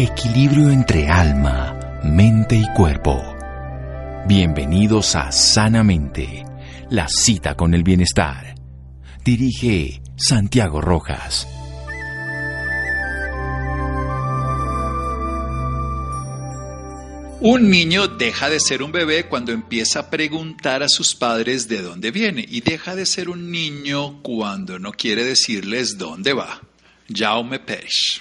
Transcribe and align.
Equilibrio 0.00 0.70
entre 0.70 1.08
alma, 1.08 2.00
mente 2.04 2.54
y 2.54 2.72
cuerpo. 2.72 3.20
Bienvenidos 4.28 5.16
a 5.16 5.32
Sanamente, 5.32 6.44
la 6.88 7.08
cita 7.08 7.56
con 7.56 7.74
el 7.74 7.82
bienestar. 7.82 8.54
Dirige 9.24 10.00
Santiago 10.16 10.80
Rojas. 10.80 11.48
Un 17.40 17.68
niño 17.68 18.06
deja 18.06 18.48
de 18.50 18.60
ser 18.60 18.84
un 18.84 18.92
bebé 18.92 19.26
cuando 19.26 19.50
empieza 19.50 19.98
a 19.98 20.10
preguntar 20.10 20.84
a 20.84 20.88
sus 20.88 21.16
padres 21.16 21.66
de 21.66 21.82
dónde 21.82 22.12
viene 22.12 22.46
y 22.48 22.60
deja 22.60 22.94
de 22.94 23.04
ser 23.04 23.28
un 23.28 23.50
niño 23.50 24.22
cuando 24.22 24.78
no 24.78 24.92
quiere 24.92 25.24
decirles 25.24 25.98
dónde 25.98 26.34
va. 26.34 26.60
Jaume 27.12 27.58
Pérez. 27.58 28.20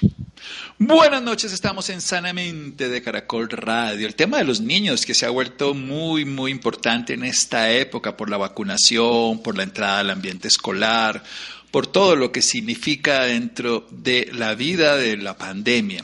Buenas 0.80 1.24
noches, 1.24 1.54
estamos 1.54 1.90
en 1.90 2.02
Sanamente 2.02 2.88
de 2.88 3.02
Caracol 3.02 3.50
Radio. 3.50 4.06
El 4.06 4.14
tema 4.14 4.38
de 4.38 4.44
los 4.44 4.62
niños 4.62 5.08
que 5.08 5.16
se 5.16 5.26
ha 5.26 5.32
vuelto 5.32 5.74
muy, 5.74 6.24
muy 6.24 6.52
importante 6.52 7.14
en 7.14 7.24
esta 7.24 7.72
época 7.72 8.16
por 8.16 8.30
la 8.30 8.38
vacunación, 8.38 9.42
por 9.42 9.58
la 9.58 9.64
entrada 9.64 10.02
al 10.02 10.12
ambiente 10.12 10.48
escolar, 10.48 11.24
por 11.72 11.88
todo 11.88 12.16
lo 12.16 12.32
que 12.32 12.44
significa 12.44 13.24
dentro 13.24 13.88
de 13.90 14.30
la 14.32 14.54
vida 14.54 14.98
de 14.98 15.18
la 15.18 15.36
pandemia. 15.36 16.04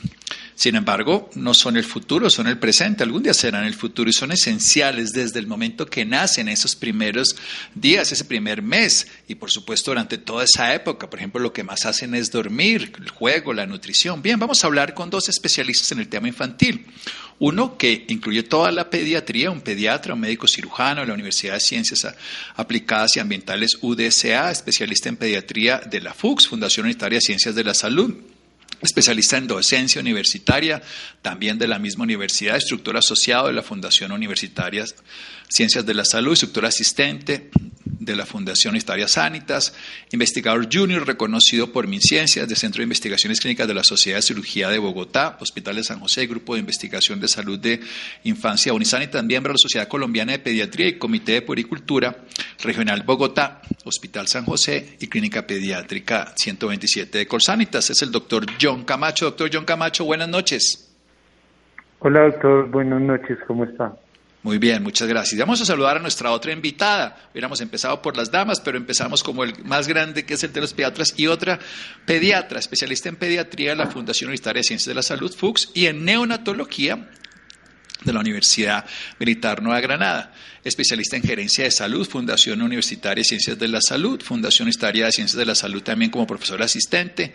Sin 0.56 0.76
embargo, 0.76 1.30
no 1.34 1.52
son 1.52 1.76
el 1.76 1.84
futuro, 1.84 2.30
son 2.30 2.46
el 2.46 2.58
presente. 2.58 3.02
Algún 3.02 3.24
día 3.24 3.34
serán 3.34 3.64
el 3.64 3.74
futuro 3.74 4.08
y 4.08 4.12
son 4.12 4.30
esenciales 4.30 5.12
desde 5.12 5.40
el 5.40 5.48
momento 5.48 5.86
que 5.86 6.04
nacen 6.04 6.48
esos 6.48 6.76
primeros 6.76 7.34
días, 7.74 8.12
ese 8.12 8.24
primer 8.24 8.62
mes 8.62 9.08
y 9.26 9.34
por 9.34 9.50
supuesto 9.50 9.90
durante 9.90 10.16
toda 10.16 10.44
esa 10.44 10.72
época. 10.72 11.10
Por 11.10 11.18
ejemplo, 11.18 11.40
lo 11.40 11.52
que 11.52 11.64
más 11.64 11.86
hacen 11.86 12.14
es 12.14 12.30
dormir, 12.30 12.92
el 13.00 13.10
juego, 13.10 13.52
la 13.52 13.66
nutrición. 13.66 14.22
Bien, 14.22 14.38
vamos 14.38 14.62
a 14.62 14.68
hablar 14.68 14.94
con 14.94 15.10
dos 15.10 15.28
especialistas 15.28 15.90
en 15.90 15.98
el 15.98 16.08
tema 16.08 16.28
infantil. 16.28 16.86
Uno 17.40 17.76
que 17.76 18.04
incluye 18.08 18.44
toda 18.44 18.70
la 18.70 18.88
pediatría, 18.90 19.50
un 19.50 19.60
pediatra, 19.60 20.14
un 20.14 20.20
médico 20.20 20.46
cirujano 20.46 21.00
de 21.00 21.08
la 21.08 21.14
Universidad 21.14 21.54
de 21.54 21.60
Ciencias 21.60 22.06
Aplicadas 22.54 23.16
y 23.16 23.20
Ambientales 23.20 23.76
UDSA, 23.80 24.52
especialista 24.52 25.08
en 25.08 25.16
pediatría 25.16 25.78
de 25.78 26.00
la 26.00 26.14
FUCS, 26.14 26.46
Fundación 26.46 26.86
Unitaria 26.86 27.16
de 27.16 27.22
Ciencias 27.22 27.56
de 27.56 27.64
la 27.64 27.74
Salud 27.74 28.14
especialista 28.84 29.36
en 29.36 29.46
docencia 29.46 30.00
universitaria, 30.00 30.82
también 31.22 31.58
de 31.58 31.68
la 31.68 31.78
misma 31.78 32.04
universidad, 32.04 32.54
instructor 32.54 32.96
asociado 32.96 33.48
de 33.48 33.52
la 33.52 33.62
Fundación 33.62 34.12
Universitaria 34.12 34.84
Ciencias 35.48 35.86
de 35.86 35.94
la 35.94 36.04
Salud, 36.04 36.32
instructor 36.32 36.66
asistente 36.66 37.50
de 38.04 38.16
la 38.16 38.26
Fundación 38.26 38.72
Universitaria 38.72 39.08
Sanitas, 39.08 39.76
investigador 40.12 40.68
junior 40.72 41.06
reconocido 41.06 41.72
por 41.72 41.86
MinCiencias 41.86 42.46
del 42.46 42.56
Centro 42.56 42.80
de 42.80 42.84
Investigaciones 42.84 43.40
Clínicas 43.40 43.66
de 43.66 43.74
la 43.74 43.84
Sociedad 43.84 44.18
de 44.18 44.22
Cirugía 44.22 44.68
de 44.68 44.78
Bogotá, 44.78 45.36
Hospital 45.40 45.76
de 45.76 45.84
San 45.84 46.00
José, 46.00 46.26
Grupo 46.26 46.54
de 46.54 46.60
Investigación 46.60 47.20
de 47.20 47.28
Salud 47.28 47.58
de 47.58 47.80
Infancia 48.24 48.72
Unisanitas, 48.72 49.24
miembro 49.24 49.50
de 49.50 49.54
la 49.54 49.58
Sociedad 49.58 49.88
Colombiana 49.88 50.32
de 50.32 50.38
Pediatría 50.38 50.88
y 50.88 50.98
Comité 50.98 51.32
de 51.32 51.42
Puericultura 51.42 52.16
Regional 52.62 53.02
Bogotá, 53.04 53.62
Hospital 53.84 54.28
San 54.28 54.44
José 54.44 54.96
y 55.00 55.06
Clínica 55.06 55.46
Pediátrica 55.46 56.32
127 56.36 57.18
de 57.18 57.26
Colsanitas. 57.26 57.90
Es 57.90 58.02
el 58.02 58.10
doctor 58.10 58.44
John 58.60 58.84
Camacho. 58.84 59.26
Doctor 59.26 59.50
John 59.52 59.64
Camacho, 59.64 60.04
buenas 60.04 60.28
noches. 60.28 60.90
Hola 62.00 62.24
doctor, 62.24 62.68
buenas 62.68 63.00
noches, 63.00 63.38
¿cómo 63.46 63.64
está? 63.64 63.94
Muy 64.44 64.58
bien, 64.58 64.82
muchas 64.82 65.08
gracias. 65.08 65.40
Vamos 65.40 65.62
a 65.62 65.64
saludar 65.64 65.96
a 65.96 66.00
nuestra 66.00 66.30
otra 66.30 66.52
invitada. 66.52 67.16
Hubiéramos 67.32 67.62
empezado 67.62 68.02
por 68.02 68.14
las 68.14 68.30
damas, 68.30 68.60
pero 68.60 68.76
empezamos 68.76 69.22
como 69.22 69.42
el 69.42 69.64
más 69.64 69.88
grande, 69.88 70.26
que 70.26 70.34
es 70.34 70.44
el 70.44 70.52
de 70.52 70.60
los 70.60 70.74
pediatras, 70.74 71.14
y 71.16 71.28
otra 71.28 71.58
pediatra, 72.04 72.58
especialista 72.58 73.08
en 73.08 73.16
pediatría 73.16 73.70
de 73.70 73.76
la 73.76 73.86
Fundación 73.86 74.28
Universitaria 74.28 74.58
de 74.58 74.64
Ciencias 74.64 74.88
de 74.88 74.96
la 74.96 75.02
Salud, 75.02 75.34
FUCS, 75.34 75.70
y 75.72 75.86
en 75.86 76.04
neonatología 76.04 77.08
de 78.02 78.12
la 78.12 78.20
Universidad 78.20 78.84
Militar 79.18 79.62
Nueva 79.62 79.80
Granada, 79.80 80.32
especialista 80.64 81.16
en 81.16 81.22
gerencia 81.22 81.64
de 81.64 81.70
salud, 81.70 82.08
Fundación 82.08 82.62
Universitaria 82.62 83.20
de 83.20 83.28
Ciencias 83.28 83.58
de 83.58 83.68
la 83.68 83.80
Salud, 83.80 84.20
Fundación 84.22 84.66
Universitaria 84.66 85.06
de 85.06 85.12
Ciencias 85.12 85.38
de 85.38 85.46
la 85.46 85.54
Salud 85.54 85.82
también 85.82 86.10
como 86.10 86.26
profesor 86.26 86.62
asistente, 86.62 87.32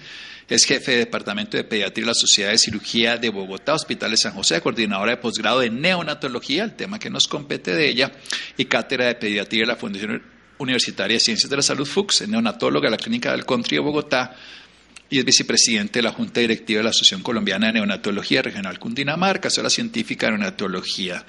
es 0.47 0.65
jefe 0.65 0.93
de 0.93 0.97
Departamento 0.97 1.57
de 1.57 1.63
Pediatría 1.63 2.05
de 2.05 2.07
la 2.07 2.15
Sociedad 2.15 2.51
de 2.51 2.57
Cirugía 2.57 3.17
de 3.17 3.29
Bogotá, 3.29 3.75
Hospital 3.75 4.11
de 4.11 4.17
San 4.17 4.33
José, 4.33 4.61
coordinadora 4.61 5.11
de 5.11 5.17
posgrado 5.17 5.59
de 5.59 5.69
neonatología, 5.69 6.63
el 6.63 6.75
tema 6.75 6.97
que 6.97 7.09
nos 7.09 7.27
compete 7.27 7.75
de 7.75 7.87
ella, 7.87 8.11
y 8.57 8.65
cátedra 8.65 9.05
de 9.05 9.15
Pediatría 9.15 9.61
de 9.61 9.67
la 9.67 9.75
Fundación 9.75 10.23
Universitaria 10.57 11.15
de 11.15 11.19
Ciencias 11.19 11.49
de 11.49 11.55
la 11.55 11.61
Salud, 11.61 11.85
FUCS, 11.85 12.27
neonatóloga 12.27 12.87
de 12.87 12.91
la 12.91 12.97
Clínica 12.97 13.31
del 13.31 13.45
Country 13.45 13.77
de 13.77 13.83
Bogotá, 13.83 14.35
y 15.09 15.19
es 15.19 15.25
vicepresidente 15.25 15.99
de 15.99 16.03
la 16.03 16.11
Junta 16.11 16.41
Directiva 16.41 16.79
de 16.79 16.83
la 16.83 16.89
Asociación 16.91 17.23
Colombiana 17.23 17.67
de 17.67 17.73
Neonatología 17.73 18.41
Regional 18.41 18.79
Cundinamarca, 18.79 19.49
soy 19.49 19.63
la 19.63 19.69
científica 19.69 20.27
de 20.27 20.33
neonatología. 20.33 21.23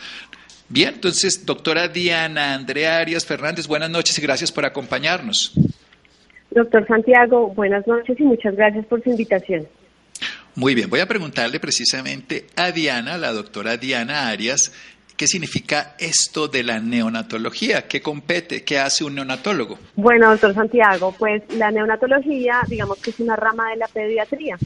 Bien, 0.68 0.94
entonces, 0.94 1.44
doctora 1.44 1.88
Diana 1.88 2.54
Andrea 2.54 2.98
Arias 2.98 3.26
Fernández, 3.26 3.66
buenas 3.66 3.90
noches 3.90 4.18
y 4.18 4.22
gracias 4.22 4.52
por 4.52 4.64
acompañarnos. 4.64 5.52
Doctor 6.50 6.86
Santiago, 6.86 7.48
buenas 7.54 7.86
noches 7.86 8.18
y 8.18 8.22
muchas 8.22 8.54
gracias 8.54 8.84
por 8.86 9.02
su 9.02 9.10
invitación. 9.10 9.66
Muy 10.54 10.74
bien, 10.74 10.90
voy 10.90 11.00
a 11.00 11.06
preguntarle 11.06 11.60
precisamente 11.60 12.46
a 12.56 12.72
Diana, 12.72 13.16
la 13.16 13.32
doctora 13.32 13.76
Diana 13.76 14.28
Arias, 14.28 14.72
¿Qué 15.20 15.26
significa 15.26 15.96
esto 15.98 16.48
de 16.48 16.62
la 16.62 16.80
neonatología? 16.80 17.86
¿Qué 17.86 18.00
compete? 18.00 18.64
¿Qué 18.64 18.78
hace 18.78 19.04
un 19.04 19.16
neonatólogo? 19.16 19.78
Bueno, 19.94 20.30
doctor 20.30 20.54
Santiago, 20.54 21.14
pues 21.18 21.42
la 21.56 21.70
neonatología, 21.70 22.62
digamos 22.66 22.96
que 23.02 23.10
es 23.10 23.20
una 23.20 23.36
rama 23.36 23.68
de 23.68 23.76
la 23.76 23.88
pediatría. 23.88 24.56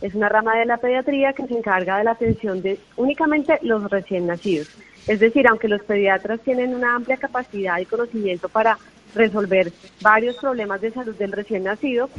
Es 0.00 0.12
una 0.16 0.28
rama 0.28 0.58
de 0.58 0.66
la 0.66 0.78
pediatría 0.78 1.32
que 1.34 1.46
se 1.46 1.54
encarga 1.54 1.98
de 1.98 2.02
la 2.02 2.10
atención 2.10 2.60
de 2.62 2.80
únicamente 2.96 3.60
los 3.62 3.88
recién 3.88 4.26
nacidos. 4.26 4.70
Es 5.06 5.20
decir, 5.20 5.46
aunque 5.46 5.68
los 5.68 5.84
pediatras 5.84 6.40
tienen 6.40 6.74
una 6.74 6.96
amplia 6.96 7.16
capacidad 7.16 7.78
y 7.78 7.86
conocimiento 7.86 8.48
para 8.48 8.76
resolver 9.14 9.72
varios 10.00 10.34
problemas 10.38 10.80
de 10.80 10.90
salud 10.90 11.14
del 11.14 11.30
recién 11.30 11.62
nacido, 11.62 12.10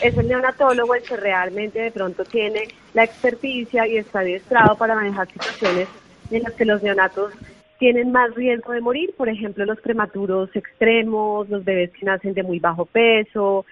es 0.00 0.16
el 0.16 0.28
neonatólogo 0.28 0.94
el 0.94 1.02
que 1.02 1.16
realmente 1.16 1.80
de 1.80 1.90
pronto 1.90 2.24
tiene 2.24 2.68
la 2.94 3.02
experticia 3.02 3.84
y 3.88 3.96
está 3.96 4.20
adiestrado 4.20 4.76
para 4.76 4.94
manejar 4.94 5.26
situaciones 5.26 5.88
en 6.36 6.44
las 6.44 6.52
que 6.52 6.64
los 6.64 6.82
neonatos 6.82 7.32
tienen 7.78 8.12
más 8.12 8.34
riesgo 8.34 8.72
de 8.72 8.80
morir, 8.80 9.12
por 9.16 9.28
ejemplo, 9.28 9.64
los 9.64 9.80
prematuros 9.80 10.54
extremos, 10.54 11.48
los 11.48 11.64
bebés 11.64 11.90
que 11.90 12.06
nacen 12.06 12.32
de 12.32 12.44
muy 12.44 12.60
bajo 12.60 12.86
peso, 12.86 13.66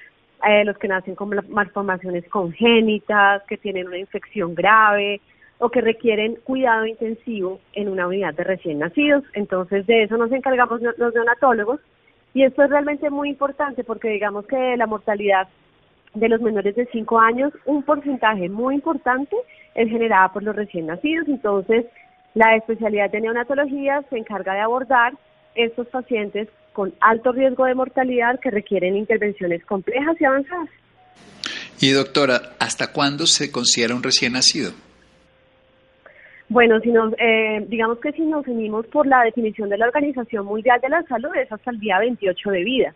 eh, 0.48 0.64
los 0.64 0.76
que 0.78 0.88
nacen 0.88 1.14
con 1.14 1.30
malformaciones 1.48 2.28
congénitas, 2.28 3.42
que 3.44 3.56
tienen 3.56 3.86
una 3.86 3.98
infección 3.98 4.54
grave 4.54 5.20
o 5.58 5.68
que 5.68 5.80
requieren 5.80 6.36
cuidado 6.42 6.86
intensivo 6.86 7.60
en 7.74 7.88
una 7.88 8.08
unidad 8.08 8.34
de 8.34 8.44
recién 8.44 8.78
nacidos. 8.78 9.22
Entonces, 9.34 9.86
de 9.86 10.04
eso 10.04 10.16
nos 10.16 10.32
encargamos 10.32 10.80
los 10.80 11.14
neonatólogos 11.14 11.80
y 12.34 12.44
esto 12.44 12.64
es 12.64 12.70
realmente 12.70 13.10
muy 13.10 13.28
importante 13.28 13.84
porque 13.84 14.08
digamos 14.08 14.46
que 14.46 14.76
la 14.76 14.86
mortalidad 14.86 15.48
de 16.14 16.28
los 16.28 16.40
menores 16.40 16.74
de 16.74 16.86
5 16.86 17.20
años, 17.20 17.52
un 17.66 17.82
porcentaje 17.82 18.48
muy 18.48 18.74
importante 18.74 19.36
es 19.74 19.88
generada 19.88 20.32
por 20.32 20.42
los 20.42 20.56
recién 20.56 20.86
nacidos. 20.86 21.28
Entonces, 21.28 21.86
la 22.34 22.56
especialidad 22.56 23.10
de 23.10 23.20
neonatología 23.20 24.02
se 24.10 24.18
encarga 24.18 24.54
de 24.54 24.60
abordar 24.60 25.14
estos 25.54 25.86
pacientes 25.88 26.48
con 26.72 26.94
alto 27.00 27.32
riesgo 27.32 27.64
de 27.64 27.74
mortalidad 27.74 28.38
que 28.40 28.50
requieren 28.50 28.96
intervenciones 28.96 29.64
complejas 29.64 30.16
y 30.20 30.24
avanzadas. 30.24 30.68
Y 31.80 31.92
doctora, 31.92 32.40
¿hasta 32.58 32.92
cuándo 32.92 33.26
se 33.26 33.50
considera 33.50 33.94
un 33.94 34.02
recién 34.02 34.34
nacido? 34.34 34.70
Bueno, 36.48 36.80
si 36.80 36.90
nos, 36.90 37.14
eh, 37.18 37.64
digamos 37.68 38.00
que 38.00 38.12
si 38.12 38.22
nos 38.22 38.46
unimos 38.46 38.86
por 38.88 39.06
la 39.06 39.22
definición 39.22 39.68
de 39.68 39.78
la 39.78 39.86
Organización 39.86 40.46
Mundial 40.46 40.80
de 40.80 40.88
la 40.88 41.02
Salud 41.04 41.30
es 41.36 41.50
hasta 41.50 41.70
el 41.70 41.78
día 41.78 41.98
28 42.00 42.50
de 42.50 42.64
vida, 42.64 42.94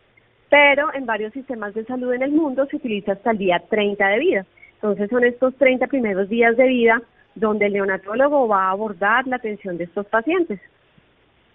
pero 0.51 0.93
en 0.93 1.07
varios 1.07 1.33
sistemas 1.33 1.73
de 1.75 1.85
salud 1.85 2.13
en 2.13 2.23
el 2.23 2.33
mundo 2.33 2.67
se 2.67 2.77
utiliza 2.77 3.13
hasta 3.13 3.31
el 3.31 3.39
día 3.39 3.63
30 3.71 4.07
de 4.07 4.19
vida. 4.19 4.47
Entonces 4.75 5.09
son 5.09 5.25
estos 5.25 5.55
30 5.57 5.87
primeros 5.87 6.29
días 6.29 6.57
de 6.57 6.67
vida 6.67 7.01
donde 7.35 7.67
el 7.67 7.73
neonatólogo 7.73 8.49
va 8.49 8.67
a 8.67 8.71
abordar 8.71 9.27
la 9.27 9.37
atención 9.37 9.77
de 9.77 9.85
estos 9.85 10.07
pacientes. 10.07 10.61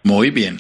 Muy 0.04 0.30
bien, 0.30 0.60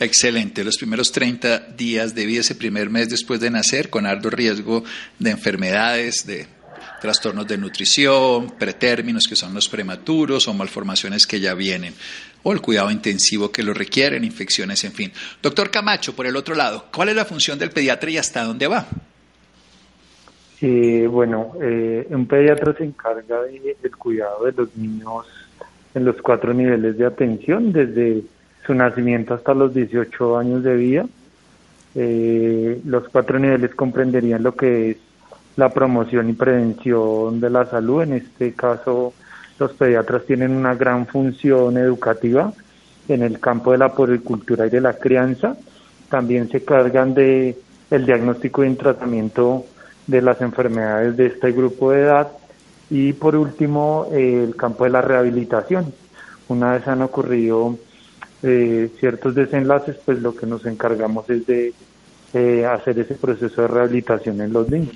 excelente. 0.00 0.64
Los 0.64 0.76
primeros 0.76 1.12
30 1.12 1.60
días 1.76 2.14
de 2.14 2.26
vida, 2.26 2.40
ese 2.40 2.56
primer 2.56 2.90
mes 2.90 3.08
después 3.08 3.40
de 3.40 3.50
nacer, 3.50 3.88
con 3.88 4.04
alto 4.04 4.30
riesgo 4.30 4.82
de 5.18 5.30
enfermedades, 5.30 6.26
de 6.26 6.46
trastornos 7.00 7.46
de 7.46 7.56
nutrición, 7.56 8.50
pretérminos 8.58 9.26
que 9.26 9.36
son 9.36 9.54
los 9.54 9.68
prematuros 9.68 10.48
o 10.48 10.54
malformaciones 10.54 11.26
que 11.26 11.40
ya 11.40 11.54
vienen, 11.54 11.94
o 12.42 12.52
el 12.52 12.60
cuidado 12.60 12.90
intensivo 12.90 13.50
que 13.50 13.62
lo 13.62 13.72
requieren, 13.72 14.24
infecciones, 14.24 14.84
en 14.84 14.92
fin. 14.92 15.12
Doctor 15.42 15.70
Camacho, 15.70 16.14
por 16.14 16.26
el 16.26 16.36
otro 16.36 16.54
lado, 16.54 16.86
¿cuál 16.92 17.08
es 17.10 17.16
la 17.16 17.24
función 17.24 17.58
del 17.58 17.70
pediatra 17.70 18.10
y 18.10 18.18
hasta 18.18 18.44
dónde 18.44 18.66
va? 18.66 18.86
Eh, 20.62 21.08
bueno, 21.10 21.52
eh, 21.60 22.06
un 22.10 22.26
pediatra 22.26 22.74
se 22.74 22.84
encarga 22.84 23.42
del 23.42 23.96
cuidado 23.96 24.44
de 24.44 24.52
los 24.52 24.76
niños 24.76 25.26
en 25.94 26.04
los 26.04 26.20
cuatro 26.20 26.52
niveles 26.52 26.98
de 26.98 27.06
atención, 27.06 27.72
desde 27.72 28.22
su 28.66 28.74
nacimiento 28.74 29.34
hasta 29.34 29.54
los 29.54 29.72
18 29.72 30.36
años 30.36 30.62
de 30.62 30.76
vida. 30.76 31.06
Eh, 31.94 32.80
los 32.84 33.08
cuatro 33.08 33.38
niveles 33.38 33.74
comprenderían 33.74 34.42
lo 34.42 34.54
que 34.54 34.90
es 34.90 34.96
la 35.56 35.70
promoción 35.70 36.28
y 36.28 36.34
prevención 36.34 37.40
de 37.40 37.50
la 37.50 37.66
salud, 37.66 38.02
en 38.02 38.12
este 38.14 38.52
caso 38.52 39.12
Los 39.58 39.72
pediatras 39.72 40.24
tienen 40.24 40.52
una 40.52 40.74
gran 40.74 41.06
función 41.06 41.76
educativa 41.76 42.50
en 43.08 43.22
el 43.22 43.38
campo 43.40 43.72
de 43.72 43.78
la 43.78 43.92
poricultura 43.92 44.66
y 44.66 44.70
de 44.70 44.80
la 44.80 44.94
crianza. 44.94 45.56
También 46.08 46.48
se 46.48 46.64
cargan 46.64 47.12
de 47.12 47.58
el 47.90 48.06
diagnóstico 48.06 48.64
y 48.64 48.68
el 48.68 48.76
tratamiento 48.78 49.66
de 50.10 50.22
las 50.22 50.40
enfermedades 50.40 51.16
de 51.16 51.26
este 51.26 51.52
grupo 51.52 51.92
de 51.92 52.02
edad. 52.02 52.28
Y 52.90 53.12
por 53.12 53.36
último, 53.36 54.08
eh, 54.12 54.44
el 54.44 54.56
campo 54.56 54.84
de 54.84 54.90
la 54.90 55.00
rehabilitación. 55.00 55.92
Una 56.48 56.72
vez 56.72 56.88
han 56.88 57.02
ocurrido 57.02 57.78
eh, 58.42 58.90
ciertos 58.98 59.34
desenlaces, 59.34 59.96
pues 60.04 60.20
lo 60.20 60.34
que 60.34 60.46
nos 60.46 60.66
encargamos 60.66 61.30
es 61.30 61.46
de 61.46 61.72
eh, 62.32 62.66
hacer 62.66 62.98
ese 62.98 63.14
proceso 63.14 63.62
de 63.62 63.68
rehabilitación 63.68 64.40
en 64.40 64.52
los 64.52 64.68
niños. 64.68 64.94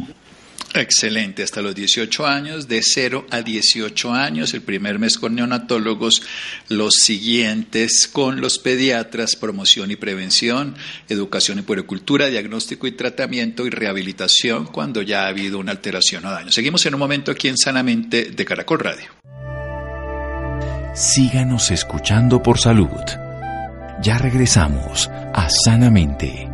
Excelente, 0.77 1.45
hasta 1.45 1.63
los 1.63 1.73
18 1.73 2.27
años, 2.27 2.67
de 2.67 2.83
0 2.83 3.29
a 3.31 3.43
18 3.43 4.13
años, 4.13 4.55
el 4.55 4.63
primer 4.63 4.99
mes 4.99 5.19
con 5.19 5.37
neonatólogos, 5.37 6.23
los 6.69 6.95
siguientes 6.95 8.09
con 8.13 8.41
los 8.41 8.59
pediatras, 8.59 9.37
promoción 9.37 9.93
y 9.93 9.97
prevención, 9.97 10.75
educación 11.09 11.61
y 11.61 11.63
puericultura, 11.63 12.27
diagnóstico 12.27 12.89
y 12.89 12.93
tratamiento 12.93 13.65
y 13.67 13.71
rehabilitación 13.71 14.67
cuando 14.67 15.01
ya 15.01 15.27
ha 15.27 15.29
habido 15.29 15.61
una 15.61 15.71
alteración 15.71 16.27
o 16.27 16.33
daño. 16.33 16.51
Seguimos 16.51 16.85
en 16.87 16.95
un 16.95 17.01
momento 17.01 17.31
aquí 17.31 17.47
en 17.47 17.57
Sanamente 17.57 18.33
de 18.33 18.45
Caracol 18.45 18.81
Radio. 18.81 19.07
Síganos 20.97 21.71
escuchando 21.71 22.43
por 22.43 22.59
salud. 22.59 22.89
Ya 24.03 24.19
regresamos 24.19 25.09
a 25.33 25.49
Sanamente. 25.49 26.54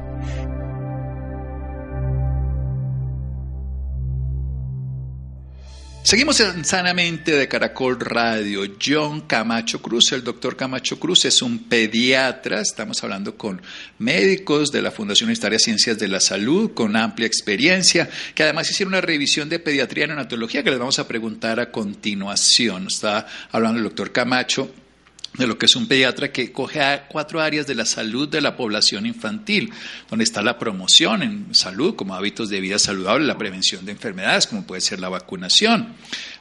Seguimos 6.11 6.41
en 6.41 6.65
Sanamente 6.65 7.31
de 7.31 7.47
Caracol 7.47 7.97
Radio. 7.97 8.63
John 8.85 9.21
Camacho 9.21 9.81
Cruz, 9.81 10.11
el 10.11 10.25
doctor 10.25 10.57
Camacho 10.57 10.99
Cruz 10.99 11.23
es 11.23 11.41
un 11.41 11.69
pediatra. 11.69 12.59
Estamos 12.59 13.01
hablando 13.01 13.37
con 13.37 13.61
médicos 13.97 14.73
de 14.73 14.81
la 14.81 14.91
Fundación 14.91 15.33
de 15.33 15.57
Ciencias 15.57 15.97
de 15.97 16.09
la 16.09 16.19
Salud, 16.19 16.71
con 16.73 16.97
amplia 16.97 17.27
experiencia, 17.27 18.09
que 18.35 18.43
además 18.43 18.69
hicieron 18.69 18.93
una 18.93 18.99
revisión 18.99 19.47
de 19.47 19.59
pediatría 19.59 20.03
y 20.03 20.07
neonatología 20.07 20.63
que 20.63 20.71
les 20.71 20.79
vamos 20.79 20.99
a 20.99 21.07
preguntar 21.07 21.61
a 21.61 21.71
continuación. 21.71 22.87
Está 22.87 23.25
hablando 23.49 23.77
el 23.77 23.85
doctor 23.85 24.11
Camacho 24.11 24.69
de 25.33 25.47
lo 25.47 25.57
que 25.57 25.65
es 25.65 25.75
un 25.75 25.87
pediatra 25.87 26.31
que 26.31 26.51
coge 26.51 26.81
cuatro 27.07 27.39
áreas 27.39 27.65
de 27.65 27.75
la 27.75 27.85
salud 27.85 28.27
de 28.27 28.41
la 28.41 28.57
población 28.57 29.05
infantil, 29.05 29.71
donde 30.09 30.23
está 30.23 30.41
la 30.41 30.59
promoción 30.59 31.23
en 31.23 31.55
salud 31.55 31.95
como 31.95 32.15
hábitos 32.15 32.49
de 32.49 32.59
vida 32.59 32.79
saludable, 32.79 33.25
la 33.25 33.37
prevención 33.37 33.85
de 33.85 33.93
enfermedades 33.93 34.47
como 34.47 34.65
puede 34.65 34.81
ser 34.81 34.99
la 34.99 35.09
vacunación, 35.09 35.93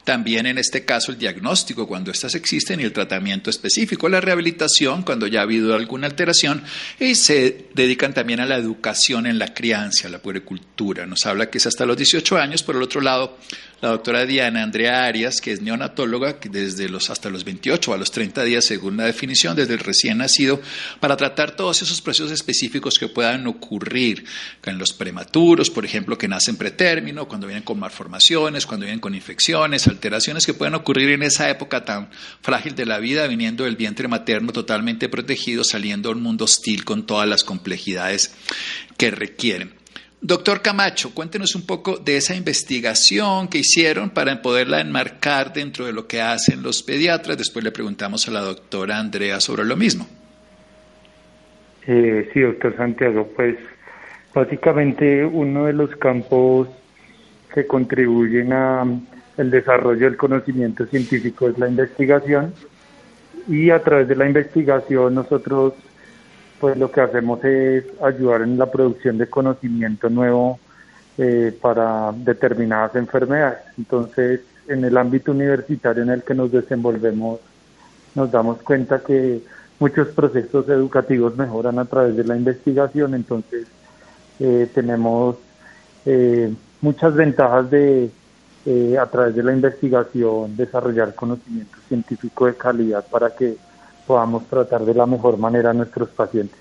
también 0.05 0.47
en 0.47 0.59
este 0.59 0.85
caso 0.85 1.13
el 1.13 1.19
diagnóstico 1.19 1.87
cuando 1.87 2.11
éstas 2.11 2.35
existen 2.35 2.81
y 2.81 2.85
el 2.85 2.93
tratamiento 2.93 3.51
específico, 3.51 4.09
la 4.09 4.21
rehabilitación 4.21 5.03
cuando 5.03 5.27
ya 5.27 5.41
ha 5.41 5.43
habido 5.43 5.75
alguna 5.75 6.07
alteración 6.07 6.63
y 6.99 7.15
se 7.15 7.67
dedican 7.75 8.15
también 8.15 8.41
a 8.41 8.47
la 8.47 8.57
educación 8.57 9.27
en 9.27 9.39
la 9.39 9.55
crianza, 9.55 10.09
la 10.09 10.19
puericultura. 10.19 11.07
Nos 11.07 11.27
habla 11.27 11.51
que 11.51 11.59
es 11.59 11.67
hasta 11.67 11.87
los 11.87 11.97
18 11.97 12.39
años, 12.39 12.63
por 12.63 12.77
el 12.77 12.83
otro 12.83 13.01
lado 13.01 13.39
la 13.81 13.91
doctora 13.91 14.27
Diana 14.27 14.63
Andrea 14.63 15.05
Arias, 15.05 15.41
que 15.41 15.53
es 15.53 15.63
neonatóloga, 15.63 16.37
desde 16.51 16.89
los 16.89 17.09
hasta 17.09 17.31
los 17.31 17.45
28 17.45 17.95
a 17.95 17.97
los 17.97 18.11
30 18.11 18.45
días, 18.45 18.65
según 18.65 18.99
la 18.99 19.05
definición, 19.05 19.57
desde 19.57 19.73
el 19.73 19.81
recién 19.81 20.19
nacido, 20.19 20.61
para 21.01 21.17
tratar 21.17 21.57
todos 21.57 21.81
esos 21.81 22.03
procesos 22.03 22.31
específicos 22.31 22.99
que 22.99 23.09
puedan 23.09 23.47
ocurrir 23.47 24.25
en 24.65 24.79
los 24.79 24.93
prematuros, 24.93 25.71
por 25.71 25.87
ejemplo, 25.87 26.19
que 26.19 26.29
nacen 26.29 26.57
pretérmino, 26.57 27.27
cuando 27.27 27.47
vienen 27.47 27.63
con 27.63 27.79
malformaciones, 27.79 28.67
cuando 28.67 28.85
vienen 28.85 29.01
con 29.01 29.15
infecciones, 29.15 29.87
alteraciones 30.01 30.47
que 30.47 30.55
pueden 30.55 30.75
ocurrir 30.75 31.11
en 31.11 31.23
esa 31.23 31.51
época 31.51 31.85
tan 31.85 32.09
frágil 32.41 32.75
de 32.75 32.87
la 32.87 32.99
vida, 32.99 33.27
viniendo 33.27 33.65
del 33.65 33.77
vientre 33.77 34.09
materno 34.09 34.51
totalmente 34.51 35.11
protegido, 35.11 35.63
saliendo 35.63 36.09
a 36.09 36.13
un 36.13 36.23
mundo 36.23 36.47
hostil 36.47 36.87
con 36.87 37.05
todas 37.05 37.29
las 37.29 37.45
complejidades 37.45 38.35
que 38.97 39.11
requieren. 39.11 39.75
Doctor 40.23 40.63
Camacho, 40.63 41.13
cuéntenos 41.15 41.55
un 41.55 41.67
poco 41.67 41.99
de 41.99 42.17
esa 42.17 42.35
investigación 42.35 43.49
que 43.49 43.59
hicieron 43.59 44.09
para 44.09 44.41
poderla 44.41 44.81
enmarcar 44.81 45.53
dentro 45.53 45.85
de 45.85 45.93
lo 45.93 46.07
que 46.07 46.23
hacen 46.23 46.63
los 46.63 46.83
pediatras. 46.83 47.37
Después 47.37 47.63
le 47.63 47.71
preguntamos 47.71 48.27
a 48.27 48.31
la 48.31 48.41
doctora 48.41 48.99
Andrea 48.99 49.39
sobre 49.41 49.65
lo 49.65 49.77
mismo. 49.77 50.07
Eh, 51.87 52.31
sí, 52.33 52.41
doctor 52.41 52.75
Santiago, 52.77 53.31
pues 53.37 53.57
básicamente 54.35 55.25
uno 55.25 55.67
de 55.67 55.75
los 55.75 55.91
campos 55.97 56.69
que 57.53 57.67
contribuyen 57.67 58.53
a 58.53 58.85
el 59.37 59.51
desarrollo 59.51 60.07
del 60.07 60.17
conocimiento 60.17 60.87
científico 60.87 61.49
es 61.49 61.59
la 61.59 61.69
investigación 61.69 62.53
y 63.49 63.71
a 63.71 63.83
través 63.83 64.09
de 64.09 64.17
la 64.17 64.27
investigación 64.27 65.15
nosotros 65.15 65.75
pues 66.61 66.77
lo 66.77 66.91
que 66.91 67.01
hacemos 67.01 67.43
es 67.43 67.85
ayudar 68.03 68.43
en 68.43 68.59
la 68.59 68.71
producción 68.71 69.17
de 69.17 69.27
conocimiento 69.29 70.11
nuevo 70.11 70.61
eh, 71.17 71.57
para 71.61 72.13
determinadas 72.13 72.95
enfermedades. 72.97 73.59
Entonces, 73.79 74.41
en 74.69 74.85
el 74.85 74.97
ámbito 74.97 75.33
universitario 75.33 76.03
en 76.03 76.11
el 76.11 76.23
que 76.23 76.35
nos 76.35 76.53
desenvolvemos, 76.53 77.41
nos 78.15 78.31
damos 78.31 78.59
cuenta 78.63 79.01
que 79.01 79.41
muchos 79.79 80.09
procesos 80.09 80.69
educativos 80.69 81.37
mejoran 81.37 81.79
a 81.79 81.87
través 81.87 82.15
de 82.17 82.25
la 82.25 82.37
investigación, 82.37 83.15
entonces 83.15 83.67
eh, 84.39 84.69
tenemos 84.75 85.37
eh, 86.05 86.53
muchas 86.83 87.15
ventajas 87.15 87.71
de 87.71 88.11
a 88.67 89.07
través 89.07 89.35
de 89.35 89.43
la 89.43 89.53
investigación 89.53 90.55
desarrollar 90.55 91.15
conocimiento 91.15 91.77
científico 91.89 92.47
de 92.47 92.55
calidad 92.55 93.05
para 93.11 93.35
que 93.35 93.57
podamos 94.07 94.47
tratar 94.49 94.85
de 94.85 94.93
la 94.93 95.07
mejor 95.07 95.39
manera 95.39 95.71
a 95.71 95.73
nuestros 95.73 96.11
pacientes. 96.11 96.59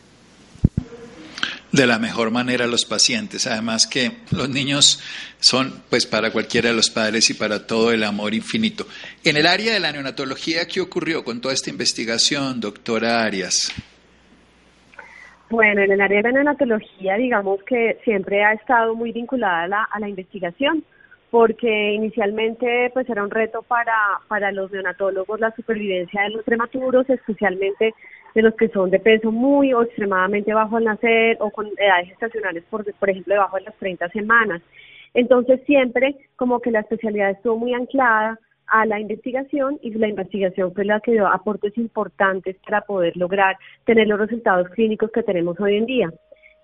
De 1.71 1.85
la 1.85 1.99
mejor 1.99 2.31
manera 2.31 2.65
a 2.65 2.67
los 2.67 2.85
pacientes. 2.85 3.45
Además 3.45 3.85
que 3.85 4.11
los 4.31 4.49
niños 4.49 4.99
son, 5.39 5.83
pues, 5.89 6.07
para 6.07 6.31
cualquiera 6.31 6.69
de 6.69 6.75
los 6.75 6.89
padres 6.89 7.29
y 7.29 7.35
para 7.35 7.67
todo 7.67 7.91
el 7.91 8.03
amor 8.03 8.33
infinito. 8.33 8.87
En 9.23 9.37
el 9.37 9.45
área 9.45 9.73
de 9.73 9.79
la 9.79 9.91
neonatología, 9.91 10.67
¿qué 10.67 10.81
ocurrió 10.81 11.23
con 11.23 11.41
toda 11.41 11.53
esta 11.53 11.69
investigación, 11.69 12.59
doctora 12.59 13.23
Arias? 13.23 13.71
Bueno, 15.49 15.81
en 15.81 15.91
el 15.91 16.01
área 16.01 16.17
de 16.17 16.23
la 16.23 16.31
neonatología, 16.31 17.15
digamos 17.17 17.61
que 17.63 17.99
siempre 18.03 18.43
ha 18.43 18.53
estado 18.53 18.95
muy 18.95 19.11
vinculada 19.11 19.63
a 19.63 19.67
la, 19.67 19.83
a 19.91 19.99
la 19.99 20.09
investigación 20.09 20.83
porque 21.31 21.93
inicialmente 21.93 22.89
pues 22.93 23.09
era 23.09 23.23
un 23.23 23.29
reto 23.29 23.61
para, 23.61 23.93
para 24.27 24.51
los 24.51 24.71
neonatólogos 24.71 25.39
la 25.39 25.51
supervivencia 25.55 26.23
de 26.23 26.29
los 26.31 26.43
prematuros, 26.43 27.09
especialmente 27.09 27.93
de 28.35 28.41
los 28.41 28.55
que 28.55 28.69
son 28.69 28.89
de 28.89 28.99
peso 28.99 29.31
muy 29.31 29.73
o 29.73 29.83
extremadamente 29.83 30.53
bajo 30.53 30.77
al 30.77 30.85
nacer 30.85 31.37
o 31.39 31.51
con 31.51 31.67
edades 31.77 32.11
estacionales, 32.11 32.63
por, 32.69 32.85
por 32.95 33.09
ejemplo, 33.09 33.33
debajo 33.33 33.57
de 33.57 33.63
las 33.63 33.75
30 33.75 34.09
semanas. 34.09 34.61
Entonces 35.13 35.61
siempre 35.65 36.15
como 36.35 36.59
que 36.59 36.71
la 36.71 36.81
especialidad 36.81 37.31
estuvo 37.31 37.57
muy 37.57 37.73
anclada 37.73 38.39
a 38.67 38.85
la 38.85 38.99
investigación 38.99 39.79
y 39.81 39.91
la 39.91 40.07
investigación 40.07 40.73
fue 40.73 40.85
la 40.85 40.99
que 40.99 41.11
dio 41.11 41.27
aportes 41.27 41.75
importantes 41.77 42.55
para 42.65 42.81
poder 42.81 43.17
lograr 43.17 43.57
tener 43.85 44.07
los 44.07 44.19
resultados 44.19 44.69
clínicos 44.69 45.11
que 45.11 45.23
tenemos 45.23 45.59
hoy 45.59 45.77
en 45.77 45.85
día. 45.85 46.13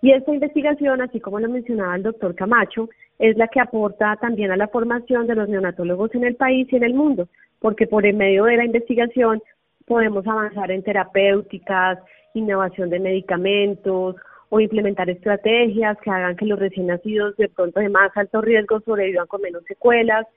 Y 0.06 0.12
esta 0.12 0.32
investigación, 0.32 1.02
así 1.02 1.20
como 1.20 1.40
lo 1.40 1.50
mencionaba 1.50 1.96
el 1.96 2.04
doctor 2.04 2.36
Camacho, 2.36 2.90
es 3.18 3.36
la 3.38 3.48
que 3.48 3.60
aporta 3.60 4.16
también 4.18 4.52
a 4.52 4.56
la 4.56 4.68
formación 4.68 5.26
de 5.26 5.34
los 5.34 5.50
neonatólogos 5.50 6.14
en 6.14 6.26
el 6.26 6.36
país 6.36 6.68
y 6.72 6.76
en 6.76 6.84
el 6.84 6.94
mundo, 6.94 7.28
porque 7.58 7.88
por 7.88 8.06
el 8.06 8.16
medio 8.16 8.44
de 8.44 8.56
la 8.56 8.66
investigación 8.66 9.42
podemos 9.88 10.28
avanzar 10.28 10.70
en 10.70 10.84
terapéuticas, 10.84 11.98
innovación 12.36 12.92
de 12.92 13.00
medicamentos 13.00 14.16
o 14.50 14.60
implementar 14.60 15.10
estrategias 15.10 15.98
que 16.04 16.12
hagan 16.12 16.36
que 16.36 16.46
los 16.46 16.60
recién 16.60 16.86
nacidos 16.86 17.36
de 17.38 17.50
pronto 17.50 17.80
de 17.80 17.90
más 17.90 18.16
alto 18.16 18.42
riesgo 18.42 18.82
sobrevivan 18.82 19.26
con 19.26 19.42
menos 19.42 19.64
secuelas. 19.68 20.28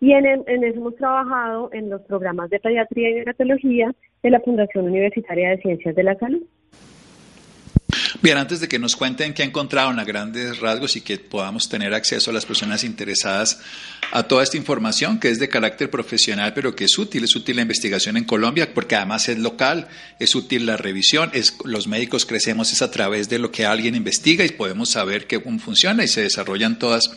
Y 0.00 0.12
en, 0.12 0.24
en 0.24 0.62
eso 0.62 0.78
hemos 0.78 0.94
trabajado 0.94 1.70
en 1.72 1.90
los 1.90 2.00
programas 2.02 2.48
de 2.50 2.60
pediatría 2.60 3.10
y 3.10 3.14
neonatología 3.14 3.92
de 4.22 4.30
la 4.30 4.38
Fundación 4.38 4.84
Universitaria 4.84 5.50
de 5.50 5.58
Ciencias 5.62 5.96
de 5.96 6.02
la 6.04 6.14
Salud. 6.14 6.44
Bien, 8.22 8.38
antes 8.38 8.60
de 8.60 8.68
que 8.68 8.78
nos 8.78 8.96
cuenten 8.96 9.34
qué 9.34 9.42
encontraron 9.42 9.98
a 9.98 10.04
grandes 10.04 10.60
rasgos 10.60 10.96
y 10.96 11.00
que 11.00 11.18
podamos 11.18 11.68
tener 11.68 11.94
acceso 11.94 12.30
a 12.30 12.34
las 12.34 12.46
personas 12.46 12.84
interesadas 12.84 13.60
a 14.12 14.22
toda 14.24 14.42
esta 14.42 14.56
información 14.56 15.18
que 15.18 15.28
es 15.28 15.38
de 15.38 15.48
carácter 15.48 15.90
profesional, 15.90 16.54
pero 16.54 16.74
que 16.76 16.84
es 16.84 16.98
útil, 16.98 17.24
es 17.24 17.34
útil 17.34 17.56
la 17.56 17.62
investigación 17.62 18.16
en 18.16 18.24
Colombia 18.24 18.72
porque 18.72 18.96
además 18.96 19.28
es 19.28 19.38
local, 19.38 19.88
es 20.18 20.34
útil 20.34 20.66
la 20.66 20.76
revisión, 20.76 21.30
es, 21.34 21.54
los 21.64 21.86
médicos 21.86 22.26
crecemos 22.26 22.72
es 22.72 22.82
a 22.82 22.90
través 22.90 23.28
de 23.28 23.38
lo 23.38 23.50
que 23.50 23.66
alguien 23.66 23.94
investiga 23.94 24.44
y 24.44 24.50
podemos 24.50 24.90
saber 24.90 25.26
cómo 25.42 25.58
funciona 25.58 26.04
y 26.04 26.08
se 26.08 26.22
desarrollan 26.22 26.78
todas 26.78 27.10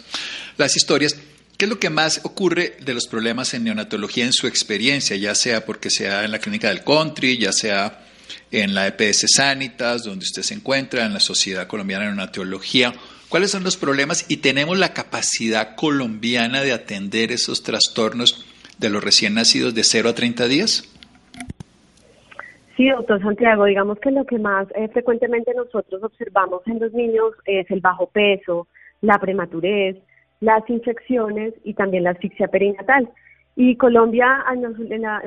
las 0.57 0.75
historias. 0.75 1.15
¿Qué 1.57 1.65
es 1.65 1.69
lo 1.69 1.79
que 1.79 1.89
más 1.89 2.21
ocurre 2.23 2.77
de 2.79 2.93
los 2.93 3.07
problemas 3.07 3.53
en 3.53 3.65
neonatología 3.65 4.25
en 4.25 4.33
su 4.33 4.47
experiencia, 4.47 5.17
ya 5.17 5.35
sea 5.35 5.65
porque 5.65 5.89
sea 5.89 6.23
en 6.23 6.31
la 6.31 6.39
clínica 6.39 6.69
del 6.69 6.85
country, 6.85 7.37
ya 7.37 7.51
sea 7.51 8.05
en 8.51 8.73
la 8.73 8.87
EPS 8.87 9.25
Sanitas, 9.35 10.03
donde 10.03 10.23
usted 10.23 10.41
se 10.41 10.53
encuentra, 10.53 11.05
en 11.05 11.13
la 11.13 11.19
Sociedad 11.19 11.67
Colombiana 11.67 12.05
de 12.05 12.11
Neonatología. 12.11 12.93
¿Cuáles 13.29 13.51
son 13.51 13.63
los 13.63 13.77
problemas? 13.77 14.25
Y 14.29 14.37
tenemos 14.37 14.77
la 14.77 14.93
capacidad 14.93 15.75
colombiana 15.75 16.61
de 16.61 16.73
atender 16.73 17.31
esos 17.31 17.63
trastornos 17.63 18.45
de 18.79 18.89
los 18.89 19.03
recién 19.03 19.35
nacidos 19.35 19.75
de 19.75 19.83
0 19.83 20.09
a 20.09 20.15
30 20.15 20.47
días. 20.47 20.83
Sí, 22.75 22.89
doctor 22.89 23.21
Santiago, 23.21 23.65
digamos 23.65 23.99
que 23.99 24.09
lo 24.09 24.25
que 24.25 24.39
más 24.39 24.65
eh, 24.73 24.87
frecuentemente 24.87 25.53
nosotros 25.53 26.01
observamos 26.01 26.61
en 26.65 26.79
los 26.79 26.93
niños 26.93 27.33
es 27.45 27.69
el 27.69 27.81
bajo 27.81 28.07
peso, 28.07 28.67
la 29.01 29.19
prematurez, 29.19 29.97
las 30.39 30.67
infecciones 30.69 31.53
y 31.65 31.73
también 31.73 32.05
la 32.05 32.11
asfixia 32.11 32.47
perinatal. 32.47 33.09
Y 33.61 33.75
Colombia 33.75 34.45
en 34.53 34.61
los, 34.61 34.71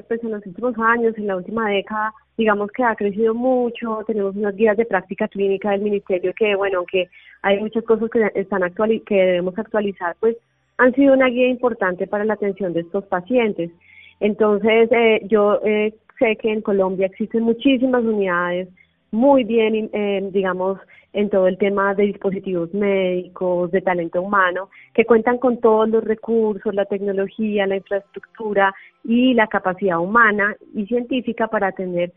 pues 0.09 0.25
en 0.25 0.31
los 0.31 0.47
últimos 0.47 0.75
años, 0.79 1.12
en 1.19 1.27
la 1.27 1.37
última 1.37 1.69
década, 1.69 2.15
digamos 2.39 2.71
que 2.73 2.83
ha 2.83 2.95
crecido 2.97 3.35
mucho, 3.35 4.03
tenemos 4.07 4.35
unas 4.35 4.57
guías 4.57 4.79
de 4.79 4.87
práctica 4.87 5.29
clínica 5.29 5.73
del 5.73 5.83
ministerio 5.83 6.33
que, 6.35 6.57
bueno, 6.57 6.79
aunque 6.79 7.11
hay 7.43 7.61
muchas 7.61 7.85
cosas 7.85 8.09
que 8.09 8.33
están 8.35 8.62
actual 8.62 9.03
que 9.05 9.17
debemos 9.17 9.59
actualizar, 9.59 10.17
pues 10.19 10.35
han 10.79 10.95
sido 10.95 11.12
una 11.12 11.27
guía 11.27 11.47
importante 11.47 12.07
para 12.07 12.25
la 12.25 12.33
atención 12.33 12.73
de 12.73 12.81
estos 12.81 13.05
pacientes. 13.05 13.71
Entonces, 14.19 14.89
eh, 14.93 15.21
yo 15.29 15.61
eh, 15.62 15.93
sé 16.19 16.37
que 16.37 16.53
en 16.53 16.62
Colombia 16.62 17.09
existen 17.09 17.43
muchísimas 17.43 18.03
unidades 18.03 18.67
muy 19.11 19.45
bien, 19.45 19.91
eh, 19.93 20.27
digamos, 20.33 20.79
en 21.12 21.28
todo 21.28 21.47
el 21.47 21.59
tema 21.59 21.95
de 21.95 22.04
dispositivos 22.04 22.73
médicos, 22.73 23.71
de 23.71 23.83
talento 23.83 24.23
humano, 24.23 24.71
que 24.95 25.04
cuentan 25.04 25.38
con 25.38 25.61
todos 25.61 25.88
los 25.88 26.02
recursos, 26.02 26.75
la 26.75 26.87
tecnología, 26.87 27.66
la 27.66 27.76
infraestructura 27.76 28.75
y 29.04 29.35
la 29.35 29.47
capacidad 29.47 29.99
humana 29.99 30.57
y 30.75 30.87
científica 30.87 31.49
para 31.49 31.69
atender 31.69 32.12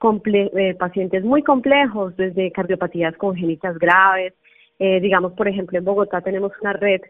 eh, 0.00 0.74
pacientes 0.78 1.24
muy 1.24 1.42
complejos, 1.42 2.16
desde 2.16 2.52
cardiopatías 2.52 3.16
congénitas 3.16 3.78
graves. 3.78 4.32
Eh, 4.78 5.00
digamos, 5.00 5.32
por 5.32 5.48
ejemplo, 5.48 5.78
en 5.78 5.84
Bogotá 5.84 6.20
tenemos 6.20 6.52
una 6.60 6.72
red 6.72 7.02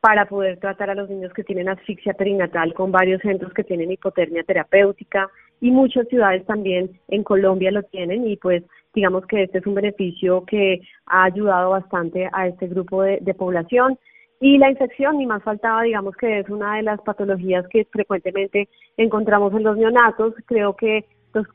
para 0.00 0.26
poder 0.26 0.58
tratar 0.58 0.90
a 0.90 0.94
los 0.94 1.08
niños 1.08 1.32
que 1.32 1.44
tienen 1.44 1.68
asfixia 1.68 2.12
perinatal 2.12 2.74
con 2.74 2.92
varios 2.92 3.22
centros 3.22 3.54
que 3.54 3.64
tienen 3.64 3.92
hipotermia 3.92 4.42
terapéutica 4.42 5.30
y 5.60 5.70
muchas 5.70 6.08
ciudades 6.08 6.44
también 6.44 6.90
en 7.08 7.22
Colombia 7.22 7.70
lo 7.70 7.84
tienen 7.84 8.26
y 8.26 8.36
pues 8.36 8.64
digamos 8.94 9.26
que 9.26 9.42
este 9.42 9.58
es 9.58 9.66
un 9.66 9.74
beneficio 9.74 10.44
que 10.44 10.80
ha 11.06 11.24
ayudado 11.24 11.70
bastante 11.70 12.28
a 12.32 12.46
este 12.46 12.68
grupo 12.68 13.02
de, 13.02 13.34
población. 13.34 13.98
Y 14.40 14.58
la 14.58 14.70
infección, 14.70 15.18
ni 15.18 15.26
más 15.26 15.42
faltaba, 15.42 15.82
digamos 15.82 16.16
que 16.16 16.40
es 16.40 16.48
una 16.48 16.76
de 16.76 16.82
las 16.82 17.00
patologías 17.00 17.66
que 17.68 17.84
frecuentemente 17.86 18.68
encontramos 18.96 19.52
en 19.54 19.64
los 19.64 19.76
neonatos. 19.76 20.34
Creo 20.46 20.76
que 20.76 21.04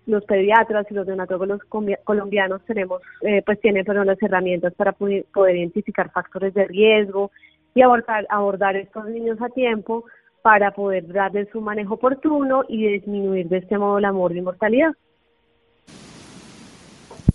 los, 0.06 0.26
pediatras 0.26 0.88
y 0.90 0.94
los 0.94 1.08
neonatólogos 1.08 1.62
colombianos 2.04 2.62
tenemos, 2.66 3.02
eh, 3.22 3.42
pues 3.46 3.60
tienen 3.62 3.86
perdón, 3.86 4.08
las 4.08 4.22
herramientas 4.22 4.74
para 4.74 4.92
poder, 4.92 5.26
identificar 5.56 6.12
factores 6.12 6.54
de 6.54 6.66
riesgo 6.66 7.32
y 7.76 7.82
abordar, 7.82 8.26
abordar 8.30 8.76
estos 8.76 9.06
niños 9.08 9.42
a 9.42 9.50
tiempo 9.50 10.06
para 10.42 10.72
poder 10.72 11.08
darles 11.08 11.48
su 11.52 11.62
manejo 11.62 11.96
oportuno 11.96 12.64
y 12.68 12.88
disminuir 12.88 13.48
de 13.48 13.58
este 13.58 13.78
modo 13.78 14.00
la 14.00 14.12
mortalidad. 14.12 14.94